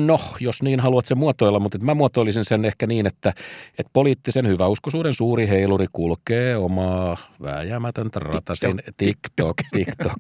No, 0.07 0.21
jos 0.41 0.63
niin 0.63 0.81
haluat 0.81 1.07
se 1.07 1.15
muotoilla, 1.15 1.61
mutta 1.61 1.79
mä 1.83 1.95
muotoilisin 1.95 2.45
sen 2.45 2.65
ehkä 2.65 2.87
niin, 2.87 3.07
että, 3.07 3.33
että 3.79 3.91
poliittisen 3.93 4.49
hyväuskoisuuden 4.49 5.15
suuri 5.15 5.49
heiluri 5.49 5.87
kulkee 5.93 6.57
omaa 6.57 7.17
vääjäämätöntä 7.43 8.19
ratasin 8.19 8.83
TikTok 8.97 9.48
TikTok, 9.77 10.19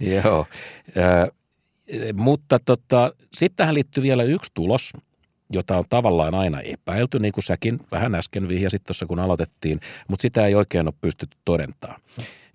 joo. 0.00 0.46
Äh, 0.98 1.28
mutta 2.14 2.58
tota, 2.58 3.12
sitten 3.34 3.56
tähän 3.56 3.74
liittyy 3.74 4.02
vielä 4.02 4.22
yksi 4.22 4.50
tulos, 4.54 4.92
jota 5.50 5.78
on 5.78 5.84
tavallaan 5.90 6.34
aina 6.34 6.60
epäilty, 6.60 7.18
niin 7.18 7.32
kuin 7.32 7.44
säkin 7.44 7.80
vähän 7.92 8.14
äsken 8.14 8.48
vihjasit 8.48 8.84
tuossa, 8.84 9.06
kun 9.06 9.18
aloitettiin, 9.18 9.80
mutta 10.08 10.22
sitä 10.22 10.46
ei 10.46 10.54
oikein 10.54 10.86
ole 10.86 10.94
pystytty 11.00 11.36
todentamaan. 11.44 12.00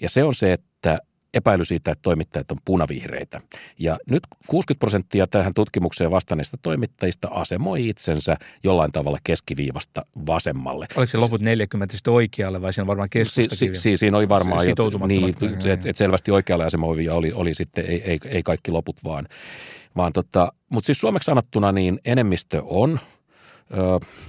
Ja 0.02 0.10
se 0.10 0.24
on 0.24 0.36
se, 0.36 0.54
että 0.54 1.00
epäily 1.38 1.66
siitä, 1.66 1.92
että 1.92 2.02
toimittajat 2.02 2.52
on 2.52 2.58
punavihreitä. 2.66 3.40
Ja 3.80 3.98
nyt 4.10 4.24
60 4.48 4.80
prosenttia 4.80 5.28
tähän 5.28 5.54
tutkimukseen 5.54 6.12
vastanneista 6.12 6.58
toimittajista 6.62 7.28
asemoi 7.28 7.90
itsensä 7.90 8.38
jollain 8.64 8.92
tavalla 8.92 9.18
keskiviivasta 9.24 10.06
vasemmalle. 10.26 10.88
Oliko 10.96 11.12
se 11.12 11.18
loput 11.18 11.42
40 11.42 11.98
sitten 11.98 12.14
oikealle 12.14 12.62
vai 12.62 12.74
siinä 12.74 12.88
varmaan 12.88 13.10
keskustakin? 13.10 13.76
Si, 13.76 13.82
si, 13.82 13.98
siinä 13.98 14.18
oli 14.18 14.30
varmaan, 14.30 14.66
niin, 15.08 15.36
että 15.66 15.90
et 15.90 15.96
selvästi 15.96 16.32
oikealle 16.32 16.66
asemoivia 16.66 17.14
oli, 17.14 17.32
oli 17.34 17.54
sitten, 17.54 17.86
ei, 17.86 18.02
ei, 18.04 18.20
ei 18.26 18.44
kaikki 18.44 18.72
loput 18.72 19.04
vaan. 19.04 19.28
vaan 19.98 20.14
tota, 20.14 20.54
mutta 20.70 20.86
siis 20.86 21.00
suomeksi 21.00 21.26
sanottuna 21.26 21.72
niin 21.72 22.00
enemmistö 22.06 22.62
on– 22.66 23.00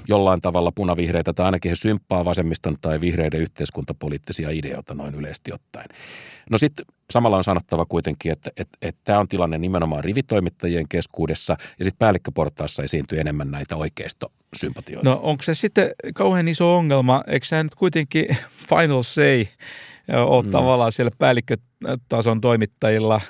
jollain 0.09 0.41
tavalla 0.41 0.72
punavihreitä 0.72 1.32
tai 1.32 1.47
ainakin 1.47 1.70
he 1.70 1.76
symppaa 1.76 2.24
vasemmiston 2.24 2.76
tai 2.80 3.01
vihreiden 3.01 3.41
yhteiskuntapoliittisia 3.41 4.51
ideoita 4.51 4.95
noin 4.95 5.14
yleisesti 5.14 5.53
ottaen. 5.53 5.89
No 6.51 6.59
sitten 6.59 6.86
samalla 7.11 7.36
on 7.36 7.45
sanottava 7.45 7.86
kuitenkin, 7.86 8.32
että, 8.32 8.51
että, 8.57 8.78
että 8.82 9.01
tämä 9.05 9.18
on 9.18 9.28
tilanne 9.28 9.59
nimenomaan 9.59 10.05
rivitoimittajien 10.05 10.89
keskuudessa 10.89 11.57
ja 11.78 11.84
sitten 11.84 11.99
päällikköportaassa 11.99 12.82
esiintyy 12.82 13.20
enemmän 13.20 13.51
näitä 13.51 13.76
oikeistosympatioita. 13.76 15.11
No 15.11 15.20
onko 15.22 15.43
se 15.43 15.55
sitten 15.55 15.91
kauhean 16.14 16.49
iso 16.49 16.76
ongelma? 16.76 17.24
Eikö 17.26 17.47
se 17.47 17.62
nyt 17.62 17.74
kuitenkin 17.74 18.26
final 18.70 19.03
say 19.03 19.47
ole 20.16 20.45
mm. 20.45 20.51
tavallaan 20.51 20.93
siellä 20.93 21.12
päällikkötason 21.18 22.41
toimittajilla 22.41 23.20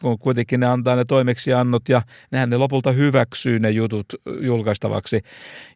kun 0.00 0.18
kuitenkin 0.18 0.60
ne 0.60 0.66
antaa 0.66 0.96
ne 0.96 1.04
toimeksiannot 1.04 1.88
ja 1.88 2.02
nehän 2.30 2.50
ne 2.50 2.56
lopulta 2.56 2.92
hyväksyy 2.92 3.58
ne 3.58 3.70
jutut 3.70 4.06
julkaistavaksi. 4.40 5.20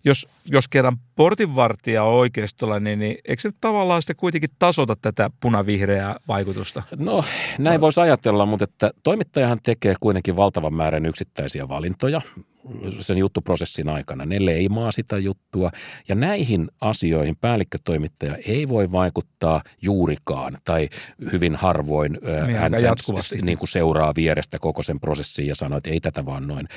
Jos, 0.04 0.28
jos 0.46 0.68
kerran 0.68 0.96
portinvartija 1.16 2.04
on 2.04 2.14
oikeistolla, 2.14 2.80
niin, 2.80 2.98
niin 2.98 3.16
eikö 3.28 3.42
se 3.42 3.50
tavallaan 3.60 4.02
sitten 4.02 4.16
kuitenkin 4.16 4.50
tasota 4.58 4.96
tätä 4.96 5.30
punavihreää 5.40 6.16
vaikutusta? 6.28 6.82
No 6.96 7.24
näin 7.58 7.80
voisi 7.80 8.00
ajatella, 8.00 8.46
mutta 8.46 8.64
että 8.64 8.90
toimittajahan 9.02 9.58
tekee 9.62 9.94
kuitenkin 10.00 10.36
valtavan 10.36 10.74
määrän 10.74 11.06
yksittäisiä 11.06 11.68
valintoja 11.68 12.20
sen 13.00 13.18
juttuprosessin 13.18 13.88
aikana. 13.88 14.26
Ne 14.26 14.44
leimaa 14.44 14.92
sitä 14.92 15.18
juttua 15.18 15.70
ja 16.08 16.14
näihin 16.14 16.68
asioihin 16.80 17.36
päällikkötoimittaja 17.36 18.36
ei 18.46 18.68
voi 18.68 18.92
vaikuttaa 18.92 19.62
juurikaan 19.82 20.58
tai 20.64 20.88
hyvin 21.32 21.56
harvoin 21.56 22.18
niin, 22.46 22.58
hän, 22.58 22.82
jatkuvasti. 22.82 23.42
niin 23.42 23.58
kuin 23.58 23.68
seuraa 23.68 24.14
vierestä 24.16 24.58
koko 24.58 24.82
sen 24.82 25.00
prosessin 25.00 25.46
ja 25.46 25.54
sanoo, 25.54 25.78
että 25.78 25.90
ei 25.90 26.00
tätä 26.00 26.26
vaan 26.26 26.46
noin. 26.46 26.68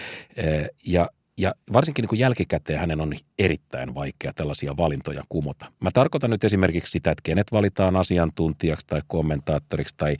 Ja 0.85 1.09
ja 1.37 1.53
varsinkin 1.73 2.03
niin 2.03 2.09
kuin 2.09 2.19
jälkikäteen 2.19 2.79
hänen 2.79 3.01
on 3.01 3.13
erittäin 3.39 3.95
vaikea 3.95 4.33
tällaisia 4.33 4.77
valintoja 4.77 5.23
kumota. 5.29 5.65
Mä 5.79 5.89
tarkoitan 5.93 6.29
nyt 6.29 6.43
esimerkiksi 6.43 6.91
sitä, 6.91 7.11
että 7.11 7.21
kenet 7.23 7.51
valitaan 7.51 7.95
asiantuntijaksi 7.95 8.87
tai 8.87 9.01
kommentaattoriksi 9.07 9.95
tai 9.97 10.15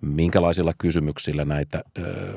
minkälaisilla 0.00 0.72
kysymyksillä 0.78 1.44
näitä, 1.44 1.84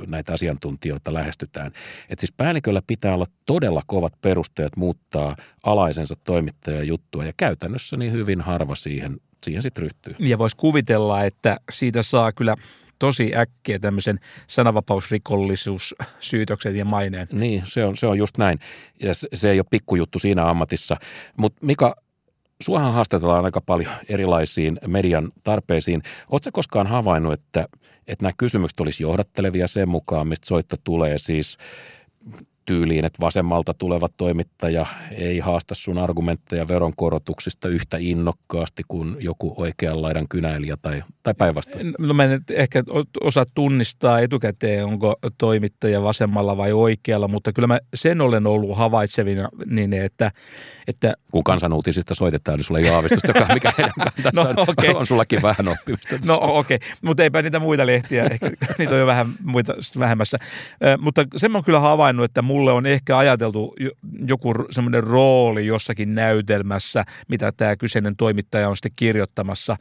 näitä 0.08 0.34
asiantuntijoita 0.34 1.14
lähestytään. 1.14 1.68
Että 2.10 2.22
siis 2.22 2.34
päälliköllä 2.38 2.82
pitää 2.88 3.14
olla 3.14 3.26
todella 3.46 3.82
kovat 3.88 4.14
perusteet 4.22 4.78
muuttaa 4.78 5.36
alaisensa 5.64 6.16
toimittajan 6.24 6.88
juttua 6.88 7.26
ja 7.26 7.34
käytännössä 7.38 7.98
niin 7.98 8.12
hyvin 8.12 8.42
harva 8.42 8.76
siihen, 8.76 9.20
siihen 9.44 9.64
sitten 9.64 9.82
ryhtyy. 9.82 10.16
Ja 10.20 10.38
voisi 10.38 10.58
kuvitella, 10.58 11.24
että 11.24 11.58
siitä 11.72 12.04
saa 12.04 12.32
kyllä 12.32 12.56
tosi 13.02 13.32
äkkiä 13.36 13.80
tämmöisen 13.80 14.20
sananvapausrikollisuussyytöksen 14.47 16.76
ja 16.76 16.86
maineen. 16.86 17.28
Niin, 17.32 17.64
se 17.66 17.86
on, 17.86 17.97
se 17.97 18.08
on 18.08 18.18
just 18.18 18.38
näin. 18.38 18.60
Ja 19.04 19.14
se, 19.14 19.28
se 19.34 19.52
ei 19.52 19.60
ole 19.60 19.66
pikkujuttu 19.70 20.20
siinä 20.20 20.49
ammatissa. 20.49 20.97
Mutta 21.38 21.66
Mika, 21.66 21.95
suohan 22.64 22.93
haastatellaan 22.93 23.45
aika 23.45 23.62
paljon 23.62 23.91
erilaisiin 24.10 24.80
median 24.88 25.32
tarpeisiin. 25.43 26.02
Oletko 26.30 26.49
koskaan 26.54 26.88
havainnut, 26.88 27.34
että, 27.34 27.68
että 28.08 28.26
nämä 28.26 28.34
kysymykset 28.38 28.80
olisi 28.80 29.04
johdattelevia 29.04 29.68
sen 29.68 29.89
mukaan, 29.89 30.28
mistä 30.28 30.47
soitto 30.47 30.76
tulee? 30.84 31.18
Siis 31.18 31.58
tyyliin, 32.72 33.05
että 33.05 33.22
vasemmalta 33.22 33.74
tuleva 33.74 34.09
toimittaja 34.17 34.86
ei 35.11 35.39
haasta 35.39 35.76
sun 35.76 35.97
argumentteja 35.97 36.67
veronkorotuksista 36.67 37.67
yhtä 37.67 37.97
innokkaasti 37.99 38.84
kuin 38.88 39.15
joku 39.19 39.53
oikean 39.57 40.01
laidan 40.01 40.28
kynäilijä 40.28 40.78
tai, 40.82 41.03
tai 41.24 41.34
päinvastoin? 41.38 41.93
No 41.99 42.13
mä 42.13 42.24
en 42.24 42.41
ehkä 42.49 42.84
osaa 43.22 43.45
tunnistaa 43.53 44.19
etukäteen, 44.19 44.86
onko 44.86 45.15
toimittaja 45.38 46.03
vasemmalla 46.03 46.57
vai 46.57 46.74
oikealla, 46.74 47.28
mutta 47.28 47.53
kyllä 47.53 47.67
mä 47.67 47.80
sen 47.93 48.22
olen 48.22 48.47
ollut 48.47 48.78
havaitsevina 48.78 49.49
niin, 49.65 49.93
että... 49.93 50.32
että 50.88 51.13
kun 51.32 51.43
kansanuutisista 51.43 52.15
soitetaan, 52.15 52.57
niin 52.57 52.65
sulla 52.65 52.80
ei 52.80 52.89
ole 52.89 52.95
aavistusta, 52.95 53.28
joka 53.28 53.53
mikä 53.53 53.72
heidän 53.78 53.93
kantansa 53.97 54.53
no, 54.53 54.63
okay. 54.67 54.89
on, 54.89 54.95
on 54.95 55.07
sullakin 55.07 55.41
vähän 55.41 55.67
oppimista. 55.67 56.15
No 56.26 56.39
okei, 56.41 56.76
okay. 56.76 56.89
mutta 57.01 57.24
eipä 57.24 57.41
niitä 57.41 57.59
muita 57.59 57.86
lehtiä, 57.86 58.24
ehkä 58.24 58.51
niitä 58.78 58.93
on 58.93 58.99
jo 58.99 59.05
vähän 59.05 59.28
muita 59.43 59.74
vähemmässä. 59.99 60.38
mutta 60.99 61.26
sen 61.38 61.51
mä 61.51 61.57
oon 61.57 61.65
kyllä 61.65 61.80
havainnut, 61.80 62.26
että 62.26 62.41
mulle 62.62 62.72
on 62.72 62.86
ehkä 62.86 63.18
ajateltu 63.18 63.76
joku 64.28 64.53
semmoinen 64.72 65.03
rooli 65.03 65.66
jossakin 65.66 66.16
näytelmässä, 66.16 67.03
mitä 67.28 67.51
tämä 67.51 67.76
kyseinen 67.76 68.16
toimittaja 68.16 68.70
on 68.70 68.78
sitten 68.78 68.91
kirjoittamassa. 68.95 69.78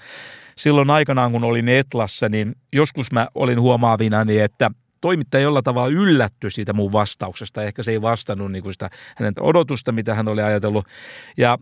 Silloin 0.57 0.91
aikanaan, 0.91 1.33
kun 1.33 1.45
olin 1.45 1.69
Etlassa, 1.69 2.29
niin 2.29 2.55
joskus 2.73 3.13
mä 3.13 3.29
olin 3.35 3.61
huomaavinani, 3.61 4.41
että 4.41 4.71
toimittaja 5.01 5.43
jollain 5.43 5.65
tavalla 5.65 5.89
yllätty 5.89 6.51
siitä 6.51 6.73
mun 6.73 6.93
vastauksesta. 6.93 7.63
Ehkä 7.63 7.83
se 7.83 7.91
ei 7.91 8.03
vastannut 8.03 8.53
niin 8.53 8.63
kuin 8.63 8.73
sitä 8.73 8.91
hänen 9.17 9.35
odotusta, 9.41 9.93
mitä 9.93 10.15
hän 10.15 10.29
oli 10.29 10.43
ajatellut. 10.43 10.87
Ja 11.37 11.59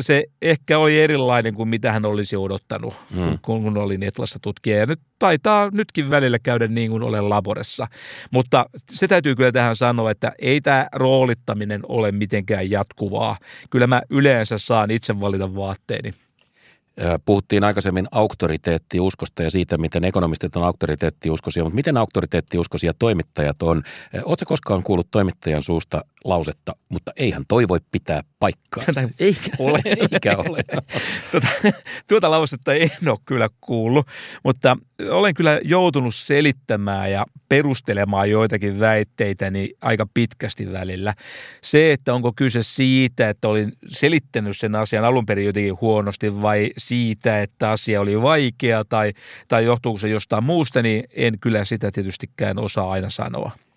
se 0.00 0.24
ehkä 0.42 0.78
oli 0.78 1.00
erilainen 1.00 1.54
kuin 1.54 1.68
mitä 1.68 1.92
hän 1.92 2.04
olisi 2.04 2.36
odottanut, 2.36 2.94
hmm. 3.14 3.38
kun, 3.42 3.62
kun 3.62 3.76
oli 3.76 3.98
Netlassa 3.98 4.38
tutkija. 4.42 4.76
Ja 4.76 4.86
nyt 4.86 5.00
taitaa 5.18 5.70
nytkin 5.72 6.10
välillä 6.10 6.38
käydä 6.38 6.68
niin 6.68 6.90
kuin 6.90 7.02
olen 7.02 7.28
laboressa. 7.28 7.86
Mutta 8.30 8.66
se 8.92 9.08
täytyy 9.08 9.34
kyllä 9.34 9.52
tähän 9.52 9.76
sanoa, 9.76 10.10
että 10.10 10.32
ei 10.38 10.60
tämä 10.60 10.86
roolittaminen 10.94 11.80
ole 11.88 12.12
mitenkään 12.12 12.70
jatkuvaa. 12.70 13.36
Kyllä 13.70 13.86
mä 13.86 14.02
yleensä 14.10 14.58
saan 14.58 14.90
itse 14.90 15.20
valita 15.20 15.54
vaatteeni. 15.54 16.14
Puhuttiin 17.24 17.64
aikaisemmin 17.64 18.06
auktoriteettiuskosta 18.10 19.42
ja 19.42 19.50
siitä, 19.50 19.78
miten 19.78 20.04
ekonomistit 20.04 20.56
on 20.56 20.62
auktoriteettiuskoisia, 20.62 21.64
mutta 21.64 21.74
miten 21.74 21.96
auktoriteettiuskoisia 21.96 22.94
toimittajat 22.98 23.62
on? 23.62 23.82
Oletko 24.24 24.44
koskaan 24.46 24.82
kuullut 24.82 25.10
toimittajan 25.10 25.62
suusta 25.62 26.04
lausetta, 26.24 26.76
mutta 26.88 27.12
eihän 27.16 27.44
toi 27.48 27.68
voi 27.68 27.78
pitää 27.90 28.22
paikkaa. 28.38 28.84
Eikä 29.20 29.50
ole. 29.58 29.80
Eikä 29.84 30.36
ole. 30.36 30.64
tuota, 31.30 31.48
tuota 32.08 32.30
lausetta 32.30 32.74
en 32.74 33.08
ole 33.08 33.18
kyllä 33.24 33.48
kuullut, 33.60 34.06
mutta 34.44 34.76
olen 35.10 35.34
kyllä 35.34 35.60
joutunut 35.64 36.14
selittämään 36.14 37.12
ja 37.12 37.26
perustelemaan 37.48 38.30
joitakin 38.30 38.80
väitteitäni 38.80 39.70
aika 39.80 40.06
pitkästi 40.14 40.72
välillä. 40.72 41.14
Se, 41.62 41.92
että 41.92 42.14
onko 42.14 42.32
kyse 42.36 42.62
siitä, 42.62 43.28
että 43.28 43.48
olin 43.48 43.72
selittänyt 43.88 44.56
sen 44.56 44.74
asian 44.74 45.04
alun 45.04 45.26
perin 45.26 45.46
jotenkin 45.46 45.80
huonosti 45.80 46.42
vai 46.42 46.70
siitä, 46.78 47.42
että 47.42 47.70
asia 47.70 48.00
oli 48.00 48.22
vaikea 48.22 48.84
tai, 48.84 49.12
tai 49.48 49.64
johtuuko 49.64 49.98
se 49.98 50.08
jostain 50.08 50.44
muusta, 50.44 50.82
niin 50.82 51.04
en 51.16 51.38
kyllä 51.40 51.64
sitä 51.64 51.90
tietystikään 51.92 52.58
osaa 52.58 52.90
aina 52.90 53.10
sanoa. 53.10 53.67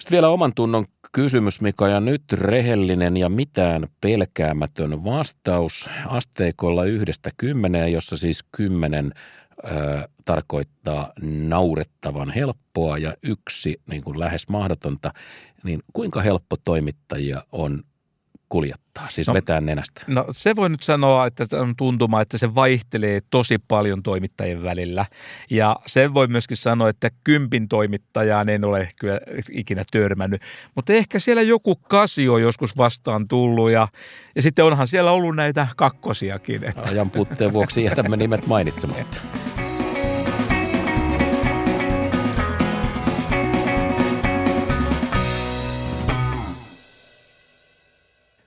Sitten 0.00 0.16
vielä 0.16 0.28
oman 0.28 0.52
tunnon 0.54 0.84
kysymys, 1.12 1.60
Mika, 1.60 1.88
ja 1.88 2.00
nyt 2.00 2.22
rehellinen 2.32 3.16
ja 3.16 3.28
mitään 3.28 3.88
pelkäämätön 4.00 5.04
vastaus 5.04 5.88
asteikolla 6.06 6.84
yhdestä 6.84 7.30
kymmeneen, 7.36 7.92
jossa 7.92 8.16
siis 8.16 8.44
kymmenen 8.56 9.12
ö, 9.64 10.08
tarkoittaa 10.24 11.12
naurettavan 11.22 12.30
helppoa 12.30 12.98
ja 12.98 13.14
yksi 13.22 13.80
niin 13.90 14.02
kuin 14.02 14.18
lähes 14.18 14.48
mahdotonta, 14.48 15.12
niin 15.62 15.80
kuinka 15.92 16.20
helppo 16.20 16.56
toimittajia 16.64 17.44
on 17.52 17.82
kuljettaa, 18.50 19.06
siis 19.10 19.26
no, 19.26 19.34
vetää 19.34 19.60
nenästä? 19.60 20.00
No 20.06 20.24
se 20.30 20.56
voi 20.56 20.70
nyt 20.70 20.82
sanoa, 20.82 21.26
että 21.26 21.44
on 21.60 21.76
tuntuma, 21.76 22.20
että 22.20 22.38
se 22.38 22.54
vaihtelee 22.54 23.20
tosi 23.30 23.58
paljon 23.68 24.02
toimittajien 24.02 24.62
välillä. 24.62 25.06
Ja 25.50 25.76
sen 25.86 26.14
voi 26.14 26.26
myöskin 26.26 26.56
sanoa, 26.56 26.88
että 26.88 27.10
kympin 27.24 27.68
toimittajaan 27.68 28.48
en 28.48 28.64
ole 28.64 28.88
kyllä 29.00 29.20
ikinä 29.50 29.84
törmännyt. 29.92 30.42
Mutta 30.74 30.92
ehkä 30.92 31.18
siellä 31.18 31.42
joku 31.42 31.76
kasio 31.76 32.38
joskus 32.38 32.76
vastaan 32.76 33.28
tullut 33.28 33.70
ja, 33.70 33.88
ja 34.36 34.42
sitten 34.42 34.64
onhan 34.64 34.88
siellä 34.88 35.10
ollut 35.10 35.36
näitä 35.36 35.66
kakkosiakin. 35.76 36.62
Ajan 36.76 37.10
puutteen 37.10 37.52
vuoksi 37.52 37.84
jätämme 37.84 38.16
nimet 38.16 38.46
mainitsematta. 38.46 39.20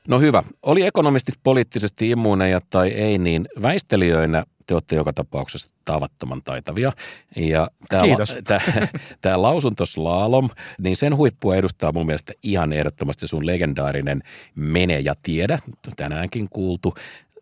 No 0.08 0.20
hyvä. 0.20 0.43
Oli 0.64 0.82
ekonomistit 0.82 1.36
poliittisesti 1.43 2.10
immuuneja 2.10 2.62
tai 2.70 2.88
ei, 2.88 3.18
niin 3.18 3.47
väistelijöinä 3.62 4.43
te 4.68 4.74
olette 4.74 4.95
joka 4.95 5.14
tapauksessa 5.14 5.70
tavattoman 5.86 6.41
taitavia. 6.43 6.91
Ja 7.36 7.72
tämä, 7.89 8.04
Kiitos. 8.04 8.38
Tämä, 8.43 8.62
tämä 9.22 9.41
lausuntoslalom, 9.41 10.49
niin 10.82 10.95
sen 10.95 11.18
huippua 11.18 11.56
edustaa 11.56 11.91
mun 11.91 12.06
mielestä 12.06 12.34
ihan 12.43 12.74
ehdottomasti 12.74 13.28
sun 13.28 13.45
legendaarinen 13.45 14.24
Mene 14.56 14.99
ja 14.99 15.14
tiedä, 15.24 15.60
tänäänkin 15.95 16.49
kuultu. 16.49 16.93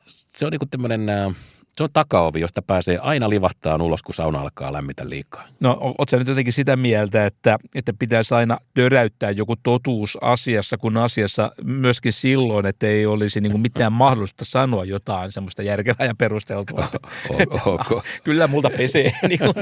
Se 0.06 0.46
on 0.46 0.52
niin 0.52 0.60
kuin 0.60 0.70
tämmöinen 0.70 1.06
se 1.78 1.84
on 1.84 1.90
takaovi, 1.94 2.40
josta 2.40 2.62
pääsee 2.62 2.98
aina 2.98 3.30
livahtaan 3.30 3.82
ulos, 3.82 4.04
kun 4.04 4.16
sauna 4.16 4.42
alkaa 4.42 4.74
lämmitä 4.74 5.10
liikaa. 5.10 5.48
No, 5.60 5.78
ootko 5.82 6.18
nyt 6.18 6.28
jotenkin 6.28 6.54
sitä 6.54 6.76
mieltä, 6.76 7.26
että, 7.26 7.58
että 7.76 7.94
pitäisi 8.00 8.34
aina 8.34 8.58
töräyttää 8.74 9.32
joku 9.32 9.56
totuus 9.56 10.18
asiassa, 10.22 10.78
kun 10.78 10.98
asiassa 10.98 11.52
myöskin 11.64 12.14
silloin, 12.14 12.66
että 12.66 12.88
ei 12.88 13.06
olisi 13.06 13.42
niin 13.42 13.52
kuin 13.52 13.62
mitään 13.62 13.94
mahdollista 13.94 14.46
sanoa 14.46 14.86
jotain 14.86 15.32
semmoista 15.32 15.64
järkevää 15.64 16.08
ja 16.08 16.16
perusteltua. 16.16 16.88
Okay. 17.66 18.02
kyllä 18.24 18.48
multa 18.48 18.70
pesee. 18.70 19.12
niin 19.30 19.40
kuin. 19.40 19.54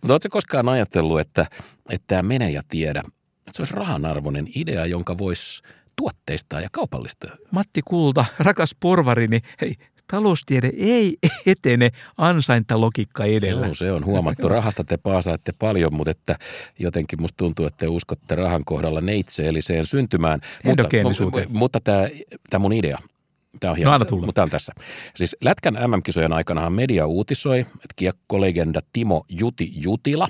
Mutta 0.00 0.12
ootko 0.12 0.28
koskaan 0.30 0.68
ajatellut, 0.68 1.20
että, 1.20 1.46
että 1.90 2.04
tämä 2.06 2.22
mene 2.22 2.50
ja 2.50 2.62
tiedä, 2.68 3.02
että 3.38 3.52
se 3.52 3.62
olisi 3.62 3.74
rahanarvoinen 3.74 4.48
idea, 4.54 4.86
jonka 4.86 5.18
voisi 5.18 5.62
tuotteistaa 5.96 6.60
ja 6.60 6.68
kaupallista. 6.72 7.28
Matti 7.50 7.80
Kulta, 7.84 8.24
rakas 8.38 8.76
porvarini, 8.80 9.40
hei, 9.60 9.74
taloustiede 10.12 10.72
ei 10.76 11.16
etene 11.46 11.90
ansaintalogiikka 12.18 13.24
edellä. 13.24 13.66
Joo, 13.66 13.74
se 13.74 13.92
on 13.92 14.04
huomattu. 14.04 14.48
Rahasta 14.48 14.84
te 14.84 14.96
paasaatte 14.96 15.52
paljon, 15.52 15.94
mutta 15.94 16.10
että 16.10 16.36
jotenkin 16.78 17.22
musta 17.22 17.36
tuntuu, 17.36 17.66
että 17.66 17.78
te 17.78 17.88
uskotte 17.88 18.34
rahan 18.34 18.64
kohdalla 18.64 19.00
neitseelliseen 19.00 19.86
syntymään. 19.86 20.40
Mutta, 20.64 20.88
mutta 21.48 21.80
tämä, 21.80 22.08
tämä 22.50 22.62
mun 22.62 22.72
idea, 22.72 22.98
Tämä 23.60 23.70
on 23.70 23.76
hieno, 23.76 23.98
no 23.98 24.06
mutta 24.10 24.32
tämä 24.32 24.42
on 24.42 24.50
tässä. 24.50 24.72
Siis 25.16 25.36
Lätkän 25.40 25.74
MM-kisojen 25.74 26.32
aikanahan 26.32 26.72
media 26.72 27.06
uutisoi, 27.06 27.60
että 27.60 27.94
kiekkolegenda 27.96 28.80
Timo 28.92 29.24
Juti 29.28 29.72
Jutila, 29.74 30.28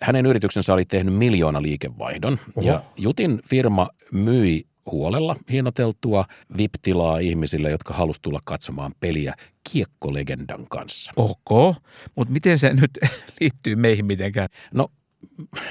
hänen 0.00 0.26
yrityksensä 0.26 0.72
oli 0.72 0.84
tehnyt 0.84 1.14
miljoona 1.14 1.62
liikevaihdon. 1.62 2.38
Oho. 2.56 2.66
Ja 2.66 2.84
Jutin 2.96 3.40
firma 3.48 3.88
myi 4.12 4.66
huolella 4.86 5.36
hienoteltua 5.50 6.24
VIP-tilaa 6.56 7.18
ihmisille, 7.18 7.70
jotka 7.70 7.94
halusivat 7.94 8.22
tulla 8.22 8.40
katsomaan 8.44 8.92
peliä 9.00 9.34
kiekkolegendan 9.72 10.66
kanssa. 10.68 11.12
Ok, 11.16 11.76
mutta 12.16 12.32
miten 12.32 12.58
se 12.58 12.74
nyt 12.74 12.90
liittyy 13.40 13.76
meihin 13.76 14.06
mitenkään? 14.06 14.48
No 14.74 14.88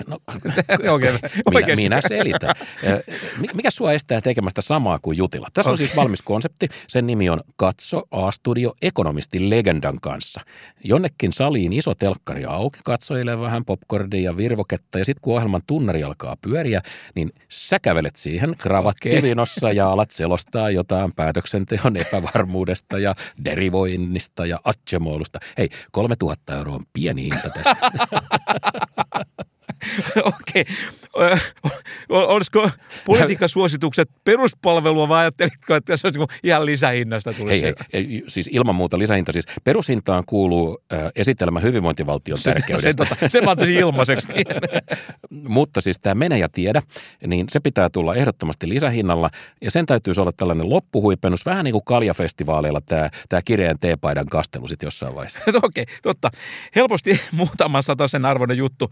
No, 0.07 0.19
okay, 0.95 1.17
minä, 1.51 1.75
minä 1.75 2.01
selitän. 2.07 2.55
Mikä 3.53 3.71
sua 3.71 3.91
estää 3.91 4.21
tekemästä 4.21 4.61
samaa 4.61 4.99
kuin 5.01 5.17
Jutila? 5.17 5.47
Tässä 5.53 5.69
okay. 5.69 5.73
on 5.73 5.77
siis 5.77 5.95
valmis 5.95 6.21
konsepti. 6.21 6.67
Sen 6.87 7.07
nimi 7.07 7.29
on 7.29 7.41
Katso 7.55 8.03
A-studio 8.11 8.73
ekonomisti 8.81 9.49
legendan 9.49 9.99
kanssa. 10.01 10.41
Jonnekin 10.83 11.33
saliin 11.33 11.73
iso 11.73 11.95
telkkari 11.95 12.45
auki, 12.45 12.79
katsojille 12.85 13.39
vähän 13.39 13.65
popcornia 13.65 14.21
ja 14.21 14.37
virvoketta. 14.37 14.99
Ja 14.99 15.05
sitten 15.05 15.21
kun 15.21 15.35
ohjelman 15.35 15.61
tunnari 15.67 16.03
alkaa 16.03 16.37
pyöriä, 16.41 16.81
niin 17.15 17.31
sä 17.49 17.79
kävelet 17.79 18.15
siihen 18.15 18.55
kravattivinossa 18.57 19.67
okay. 19.67 19.75
ja 19.75 19.89
alat 19.89 20.11
selostaa 20.11 20.69
jotain 20.69 21.13
päätöksenteon 21.13 21.97
epävarmuudesta 21.97 22.99
ja 22.99 23.15
derivoinnista 23.45 24.45
ja 24.45 24.59
atsemoilusta. 24.63 25.39
Hei, 25.57 25.69
3000 25.91 26.57
euroa 26.57 26.75
on 26.75 26.85
pieni 26.93 27.23
hinta 27.23 27.49
tässä. 27.49 27.75
Okei. 30.25 30.40
Okay. 31.13 31.37
Olisiko 32.09 32.69
politiikkasuositukset 33.05 34.09
peruspalvelua 34.23 35.09
vai 35.09 35.21
ajattelitko, 35.21 35.75
että 35.75 35.97
se 35.97 36.07
olisi 36.07 36.19
ihan 36.43 36.65
lisähinnasta 36.65 37.33
tulisi? 37.33 37.63
Hei, 37.63 37.73
hei, 37.93 38.23
siis 38.27 38.49
ilman 38.51 38.75
muuta 38.75 38.99
lisähinta. 38.99 39.31
Siis 39.31 39.45
perushintaan 39.63 40.23
kuuluu 40.25 40.83
esittelemä 41.15 41.59
hyvinvointivaltion 41.59 42.37
tärkeydestä. 42.43 43.05
Se, 43.05 43.15
se, 43.19 43.29
se 43.29 43.41
se 43.65 43.73
ilmaiseksi. 43.73 44.27
Mutta 45.47 45.81
siis 45.81 45.99
tämä 45.99 46.15
mene 46.15 46.37
ja 46.37 46.49
tiedä, 46.49 46.81
niin 47.27 47.45
se 47.49 47.59
pitää 47.59 47.89
tulla 47.89 48.15
ehdottomasti 48.15 48.69
lisähinnalla. 48.69 49.29
Ja 49.61 49.71
sen 49.71 49.85
täytyisi 49.85 50.21
olla 50.21 50.31
tällainen 50.31 50.69
loppuhuipennus, 50.69 51.45
vähän 51.45 51.63
niin 51.63 51.73
kuin 51.73 51.85
kaljafestivaaleilla 51.85 52.81
tämä, 52.81 53.09
tämä 53.29 53.41
kirjeen 53.45 53.79
teepaidan 53.79 54.25
kastelu 54.25 54.67
sitten 54.67 54.87
jossain 54.87 55.15
vaiheessa. 55.15 55.39
Okei, 55.63 55.83
okay, 55.83 55.95
totta. 56.01 56.31
Helposti 56.75 57.21
muutaman 57.31 57.83
sen 58.07 58.25
arvoinen 58.25 58.57
juttu. 58.57 58.89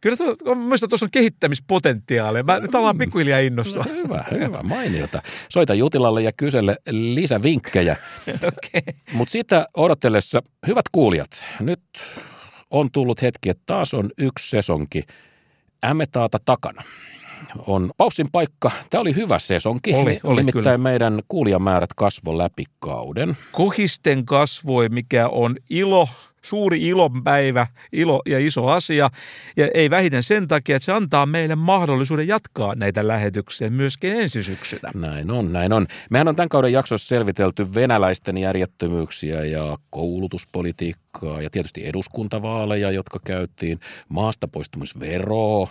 Kyllä 0.00 0.16
tuo, 0.60 0.66
mielestäni 0.66 0.88
tuossa 0.88 1.06
on 1.06 1.10
kehittämispotentiaalia. 1.10 2.42
Mä 2.42 2.60
nyt 2.60 2.74
ollaan 2.74 2.98
pikkuhiljaa 2.98 3.38
innostua. 3.38 3.84
No, 3.88 3.94
hyvä, 3.94 4.24
hyvä, 4.30 4.62
mainiota. 4.62 5.22
Soita 5.48 5.74
Jutilalle 5.74 6.22
ja 6.22 6.32
kysele 6.32 6.76
lisävinkkejä. 6.90 7.96
okay. 8.34 8.94
Mutta 9.12 9.32
sitä 9.32 9.66
odotellessa, 9.76 10.42
hyvät 10.66 10.84
kuulijat, 10.92 11.44
nyt 11.60 11.80
on 12.70 12.90
tullut 12.92 13.22
hetki, 13.22 13.50
että 13.50 13.62
taas 13.66 13.94
on 13.94 14.10
yksi 14.18 14.50
sesonki 14.50 15.04
Ämetaata 15.84 16.38
takana 16.44 16.82
on 17.66 17.90
paussin 17.96 18.26
paikka. 18.32 18.70
Tämä 18.90 19.00
oli 19.00 19.16
hyvä 19.16 19.38
sesonki. 19.38 19.94
Oli, 19.94 20.20
oli 20.24 20.40
Nimittäin 20.40 20.64
kyllä. 20.64 20.78
meidän 20.78 21.22
kuulijamäärät 21.28 21.90
kasvo 21.96 22.38
läpi 22.38 22.64
kauden. 22.78 23.36
Kohisten 23.52 24.26
kasvoi, 24.26 24.88
mikä 24.88 25.28
on 25.28 25.56
ilo 25.70 26.08
suuri 26.44 26.88
ilonpäivä, 26.88 27.66
ilo 27.92 28.22
ja 28.26 28.38
iso 28.38 28.68
asia. 28.68 29.10
Ja 29.56 29.68
ei 29.74 29.90
vähiten 29.90 30.22
sen 30.22 30.48
takia, 30.48 30.76
että 30.76 30.84
se 30.84 30.92
antaa 30.92 31.26
meille 31.26 31.54
mahdollisuuden 31.54 32.28
jatkaa 32.28 32.74
näitä 32.74 33.08
lähetyksiä 33.08 33.70
myöskin 33.70 34.16
ensi 34.16 34.42
syksynä. 34.42 34.90
Näin 34.94 35.30
on, 35.30 35.52
näin 35.52 35.72
on. 35.72 35.86
Mehän 36.10 36.28
on 36.28 36.36
tämän 36.36 36.48
kauden 36.48 36.72
jaksossa 36.72 37.08
selvitelty 37.08 37.74
venäläisten 37.74 38.38
järjettömyyksiä 38.38 39.44
ja 39.44 39.78
koulutuspolitiikkaa 39.90 41.42
ja 41.42 41.50
tietysti 41.50 41.86
eduskuntavaaleja, 41.86 42.90
jotka 42.90 43.18
käytiin, 43.24 43.80
maasta 44.08 44.48
poistumisveroa, 44.48 45.68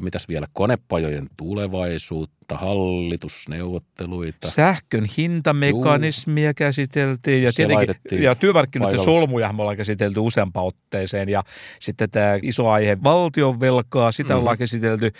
mitäs 0.00 0.28
vielä, 0.28 0.46
konepajojen 0.52 1.30
tulevaisuutta 1.36 2.39
kautta 2.50 2.66
hallitusneuvotteluita. 2.66 4.50
Sähkön 4.50 5.04
hintamekanismia 5.16 6.44
Juu. 6.44 6.54
käsiteltiin 6.56 7.42
ja, 7.42 7.52
tietenkin, 7.52 8.22
ja 8.22 8.34
työmarkkinoiden 8.34 9.04
solmuja 9.04 9.52
me 9.52 9.62
ollaan 9.62 9.76
käsitelty 9.76 10.20
useampaan 10.20 10.66
otteeseen 10.66 11.28
ja 11.28 11.42
sitten 11.78 12.10
tämä 12.10 12.38
iso 12.42 12.68
aihe 12.68 12.98
valtion 13.02 13.60
velkaa, 13.60 14.12
sitä 14.12 14.28
mm-hmm. 14.28 14.38
ollaan 14.38 14.58
käsitelty. 14.58 15.12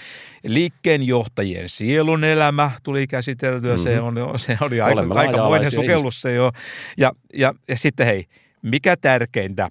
Liikkeenjohtajien 0.45 1.69
sielun 1.69 2.25
elämä 2.25 2.71
tuli 2.83 3.07
käsiteltyä, 3.07 3.71
mm-hmm. 3.71 3.85
se, 3.85 4.01
on, 4.01 4.15
se 4.37 4.59
oli 4.61 4.81
aika, 4.81 5.07
aikamoinen 5.15 5.71
sukellus 5.71 6.23
se 6.23 6.35
jo. 6.35 6.53
Ja, 6.99 7.13
ja, 7.35 7.55
ja 7.69 7.77
sitten 7.77 8.07
hei, 8.07 8.25
mikä 8.63 8.97
tärkeintä, 8.97 9.71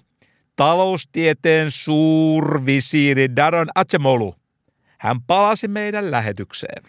taloustieteen 0.56 1.70
suurvisiiri 1.70 3.36
Daron 3.36 3.68
Acemolu. 3.74 4.34
Hän 4.98 5.22
palasi 5.22 5.68
meidän 5.68 6.10
lähetykseen. 6.10 6.82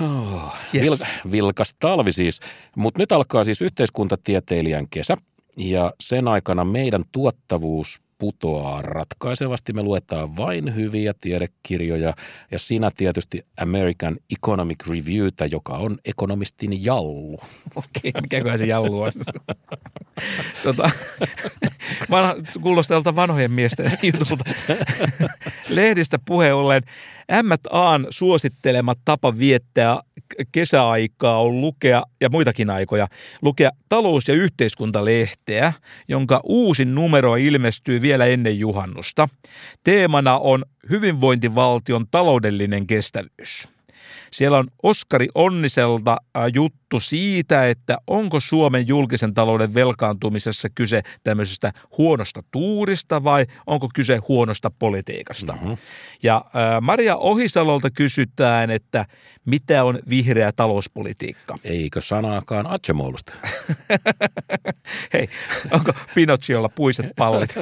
Oh, 0.00 0.54
yes. 0.74 0.82
vil, 0.82 0.96
vilkas 1.32 1.74
talvi 1.78 2.12
siis. 2.12 2.40
Mutta 2.76 3.02
nyt 3.02 3.12
alkaa 3.12 3.44
siis 3.44 3.62
yhteiskuntatieteilijän 3.62 4.88
kesä 4.88 5.16
ja 5.56 5.92
sen 6.00 6.28
aikana 6.28 6.64
meidän 6.64 7.04
tuottavuus 7.12 8.00
putoaa 8.18 8.82
ratkaisevasti. 8.82 9.72
Me 9.72 9.82
luetaan 9.82 10.36
vain 10.36 10.74
hyviä 10.74 11.14
tiedekirjoja 11.20 12.14
ja 12.50 12.58
siinä 12.58 12.90
tietysti 12.96 13.46
American 13.60 14.16
Economic 14.32 14.86
Reviewtä, 14.88 15.46
joka 15.46 15.72
on 15.72 15.98
ekonomistin 16.04 16.84
jallu. 16.84 17.38
Okei, 17.76 18.12
mikäköhän 18.22 18.58
se 18.58 18.66
jallu 18.66 19.02
on? 19.02 19.12
tota, 20.64 20.90
vanha, 22.10 22.34
kuulostaa 22.62 23.14
vanhojen 23.14 23.50
miesten 23.50 23.92
jutulta. 24.02 24.44
Lehdistä 25.68 26.18
puheen 26.18 26.54
ollen 26.54 26.82
M&A:n 27.42 28.06
suosittelema 28.10 28.94
tapa 29.04 29.38
viettää 29.38 30.00
kesäaikaa 30.52 31.40
on 31.40 31.60
lukea, 31.60 32.02
ja 32.20 32.28
muitakin 32.28 32.70
aikoja, 32.70 33.08
lukea 33.42 33.70
talous- 33.88 34.28
ja 34.28 34.34
yhteiskuntalehteä, 34.34 35.72
jonka 36.08 36.40
uusin 36.44 36.94
numero 36.94 37.36
ilmestyy 37.36 38.02
vielä 38.02 38.26
ennen 38.26 38.58
juhannusta. 38.58 39.28
Teemana 39.84 40.38
on 40.38 40.64
hyvinvointivaltion 40.90 42.06
taloudellinen 42.10 42.86
kestävyys. 42.86 43.68
Siellä 44.32 44.58
on 44.58 44.68
Oskari 44.82 45.28
Onniselta 45.34 46.16
äh, 46.36 46.42
juttu 46.54 47.00
siitä, 47.00 47.68
että 47.68 47.98
onko 48.06 48.40
Suomen 48.40 48.88
julkisen 48.88 49.34
talouden 49.34 49.74
velkaantumisessa 49.74 50.68
kyse 50.74 51.02
tämmöisestä 51.24 51.72
huonosta 51.98 52.42
tuurista 52.50 53.24
vai 53.24 53.46
onko 53.66 53.88
kyse 53.94 54.16
huonosta 54.28 54.70
politiikasta. 54.78 55.52
Mm-hmm. 55.52 55.76
Ja 56.22 56.36
äh, 56.36 56.80
Maria 56.80 57.16
Ohisalolta 57.16 57.90
kysytään, 57.90 58.70
että 58.70 59.06
mitä 59.44 59.84
on 59.84 59.98
vihreä 60.08 60.52
talouspolitiikka? 60.52 61.58
Eikö 61.64 62.00
sanaakaan 62.00 62.66
Atsemoulusta? 62.66 63.32
Hei, 65.12 65.28
onko 65.70 65.92
Pinocciolla 66.14 66.68
puiset 66.68 67.06
pallit? 67.16 67.54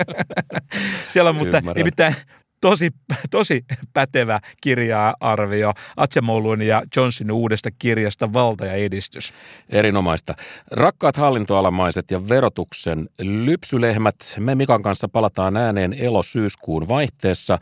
Siellä 1.08 1.30
on 1.30 1.36
mutta 1.36 1.60
nimittäin 1.60 2.14
tosi, 2.60 2.90
tosi 3.30 3.64
pätevä 3.92 4.40
kirja-arvio 4.60 5.72
Atsemoulun 5.96 6.62
ja 6.62 6.82
Johnsonin 6.96 7.32
uudesta 7.32 7.70
kirjasta 7.78 8.32
Valta 8.32 8.66
ja 8.66 8.74
edistys. 8.74 9.32
Erinomaista. 9.68 10.34
Rakkaat 10.70 11.16
hallintoalamaiset 11.16 12.10
ja 12.10 12.28
verotuksen 12.28 13.08
lypsylehmät, 13.20 14.16
me 14.38 14.54
Mikan 14.54 14.82
kanssa 14.82 15.08
palataan 15.08 15.56
ääneen 15.56 15.92
elo-syyskuun 15.92 16.88
vaihteessa. 16.88 17.58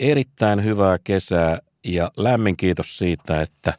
Erittäin 0.00 0.64
hyvää 0.64 0.96
kesää 1.04 1.58
ja 1.84 2.10
lämmin 2.16 2.56
kiitos 2.56 2.98
siitä, 2.98 3.40
että, 3.40 3.74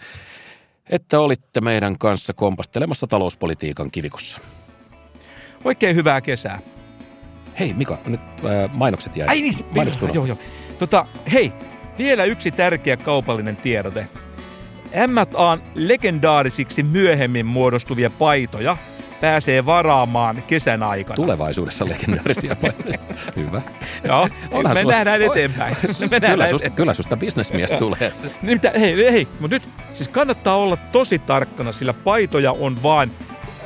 että 0.90 1.20
olitte 1.20 1.62
meidän 1.62 1.98
kanssa 1.98 2.34
kompastelemassa 2.34 3.08
talouspolitiikan 3.08 3.92
kivikossa. 3.92 4.40
Oikein 5.64 5.96
hyvää 5.96 6.22
kesää. 6.22 6.60
Hei 7.60 7.74
Mika, 7.74 7.98
nyt 8.06 8.22
äh, 8.46 8.72
mainokset 8.74 9.16
jäi. 9.16 9.28
Ai 9.28 9.42
niin, 9.42 9.54
mainokset 9.76 10.16
joo, 10.16 10.26
joo. 10.26 10.38
Tota, 10.80 11.06
hei, 11.34 11.54
vielä 11.98 12.24
yksi 12.24 12.52
tärkeä 12.52 12.98
kaupallinen 12.98 13.58
tiedote. 13.58 14.08
M&A:n 15.08 15.62
legendaarisiksi 15.76 16.84
myöhemmin 16.84 17.46
muodostuvia 17.46 18.10
paitoja 18.10 18.78
pääsee 19.22 19.66
varaamaan 19.66 20.44
kesän 20.48 20.84
aikana. 20.84 21.16
Tulevaisuudessa 21.16 21.86
legendaarisia 21.90 22.56
paitoja. 22.56 23.00
Hyvä. 23.36 23.62
Joo, 24.04 24.30
Onhan 24.52 24.76
me 24.76 24.82
sulla... 24.82 24.94
nähdään 24.94 25.22
eteenpäin. 25.22 25.78
Me 25.82 26.08
nähdään 26.12 26.32
kyllä, 26.32 26.50
susta, 26.50 26.70
kyllä 26.70 26.94
susta 26.94 27.18
bisnesmies 27.18 27.72
tulee. 27.72 28.14
Nimittäin, 28.42 28.80
hei, 28.80 29.12
hei, 29.12 29.28
mutta 29.40 29.56
nyt 29.56 29.70
siis 29.94 30.10
kannattaa 30.10 30.56
olla 30.56 30.78
tosi 30.78 31.20
tarkkana, 31.20 31.72
sillä 31.72 31.94
paitoja 31.94 32.52
on 32.52 32.84
vaan 32.84 33.12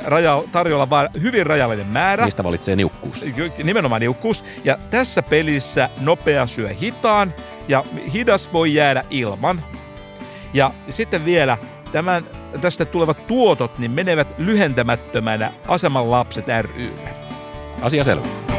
raja, 0.04 0.42
tarjolla 0.52 0.90
vain 0.90 1.08
hyvin 1.22 1.46
rajallinen 1.46 1.86
määrä. 1.86 2.24
Niistä 2.24 2.44
valitsee 2.44 2.76
niukkuus. 2.76 3.24
Nimenomaan 3.64 4.00
niukkuus. 4.00 4.44
Ja 4.64 4.78
tässä 4.90 5.22
pelissä 5.22 5.90
nopea 6.00 6.46
syö 6.46 6.68
hitaan 6.68 7.34
ja 7.68 7.84
hidas 8.12 8.52
voi 8.52 8.74
jäädä 8.74 9.04
ilman. 9.10 9.64
Ja 10.54 10.70
sitten 10.88 11.24
vielä 11.24 11.58
tämän, 11.92 12.24
tästä 12.60 12.84
tulevat 12.84 13.26
tuotot 13.26 13.78
niin 13.78 13.90
menevät 13.90 14.28
lyhentämättömänä 14.38 15.52
aseman 15.68 16.10
lapset 16.10 16.44
rylle. 16.62 17.14
Asia 17.82 18.04
selvä. 18.04 18.53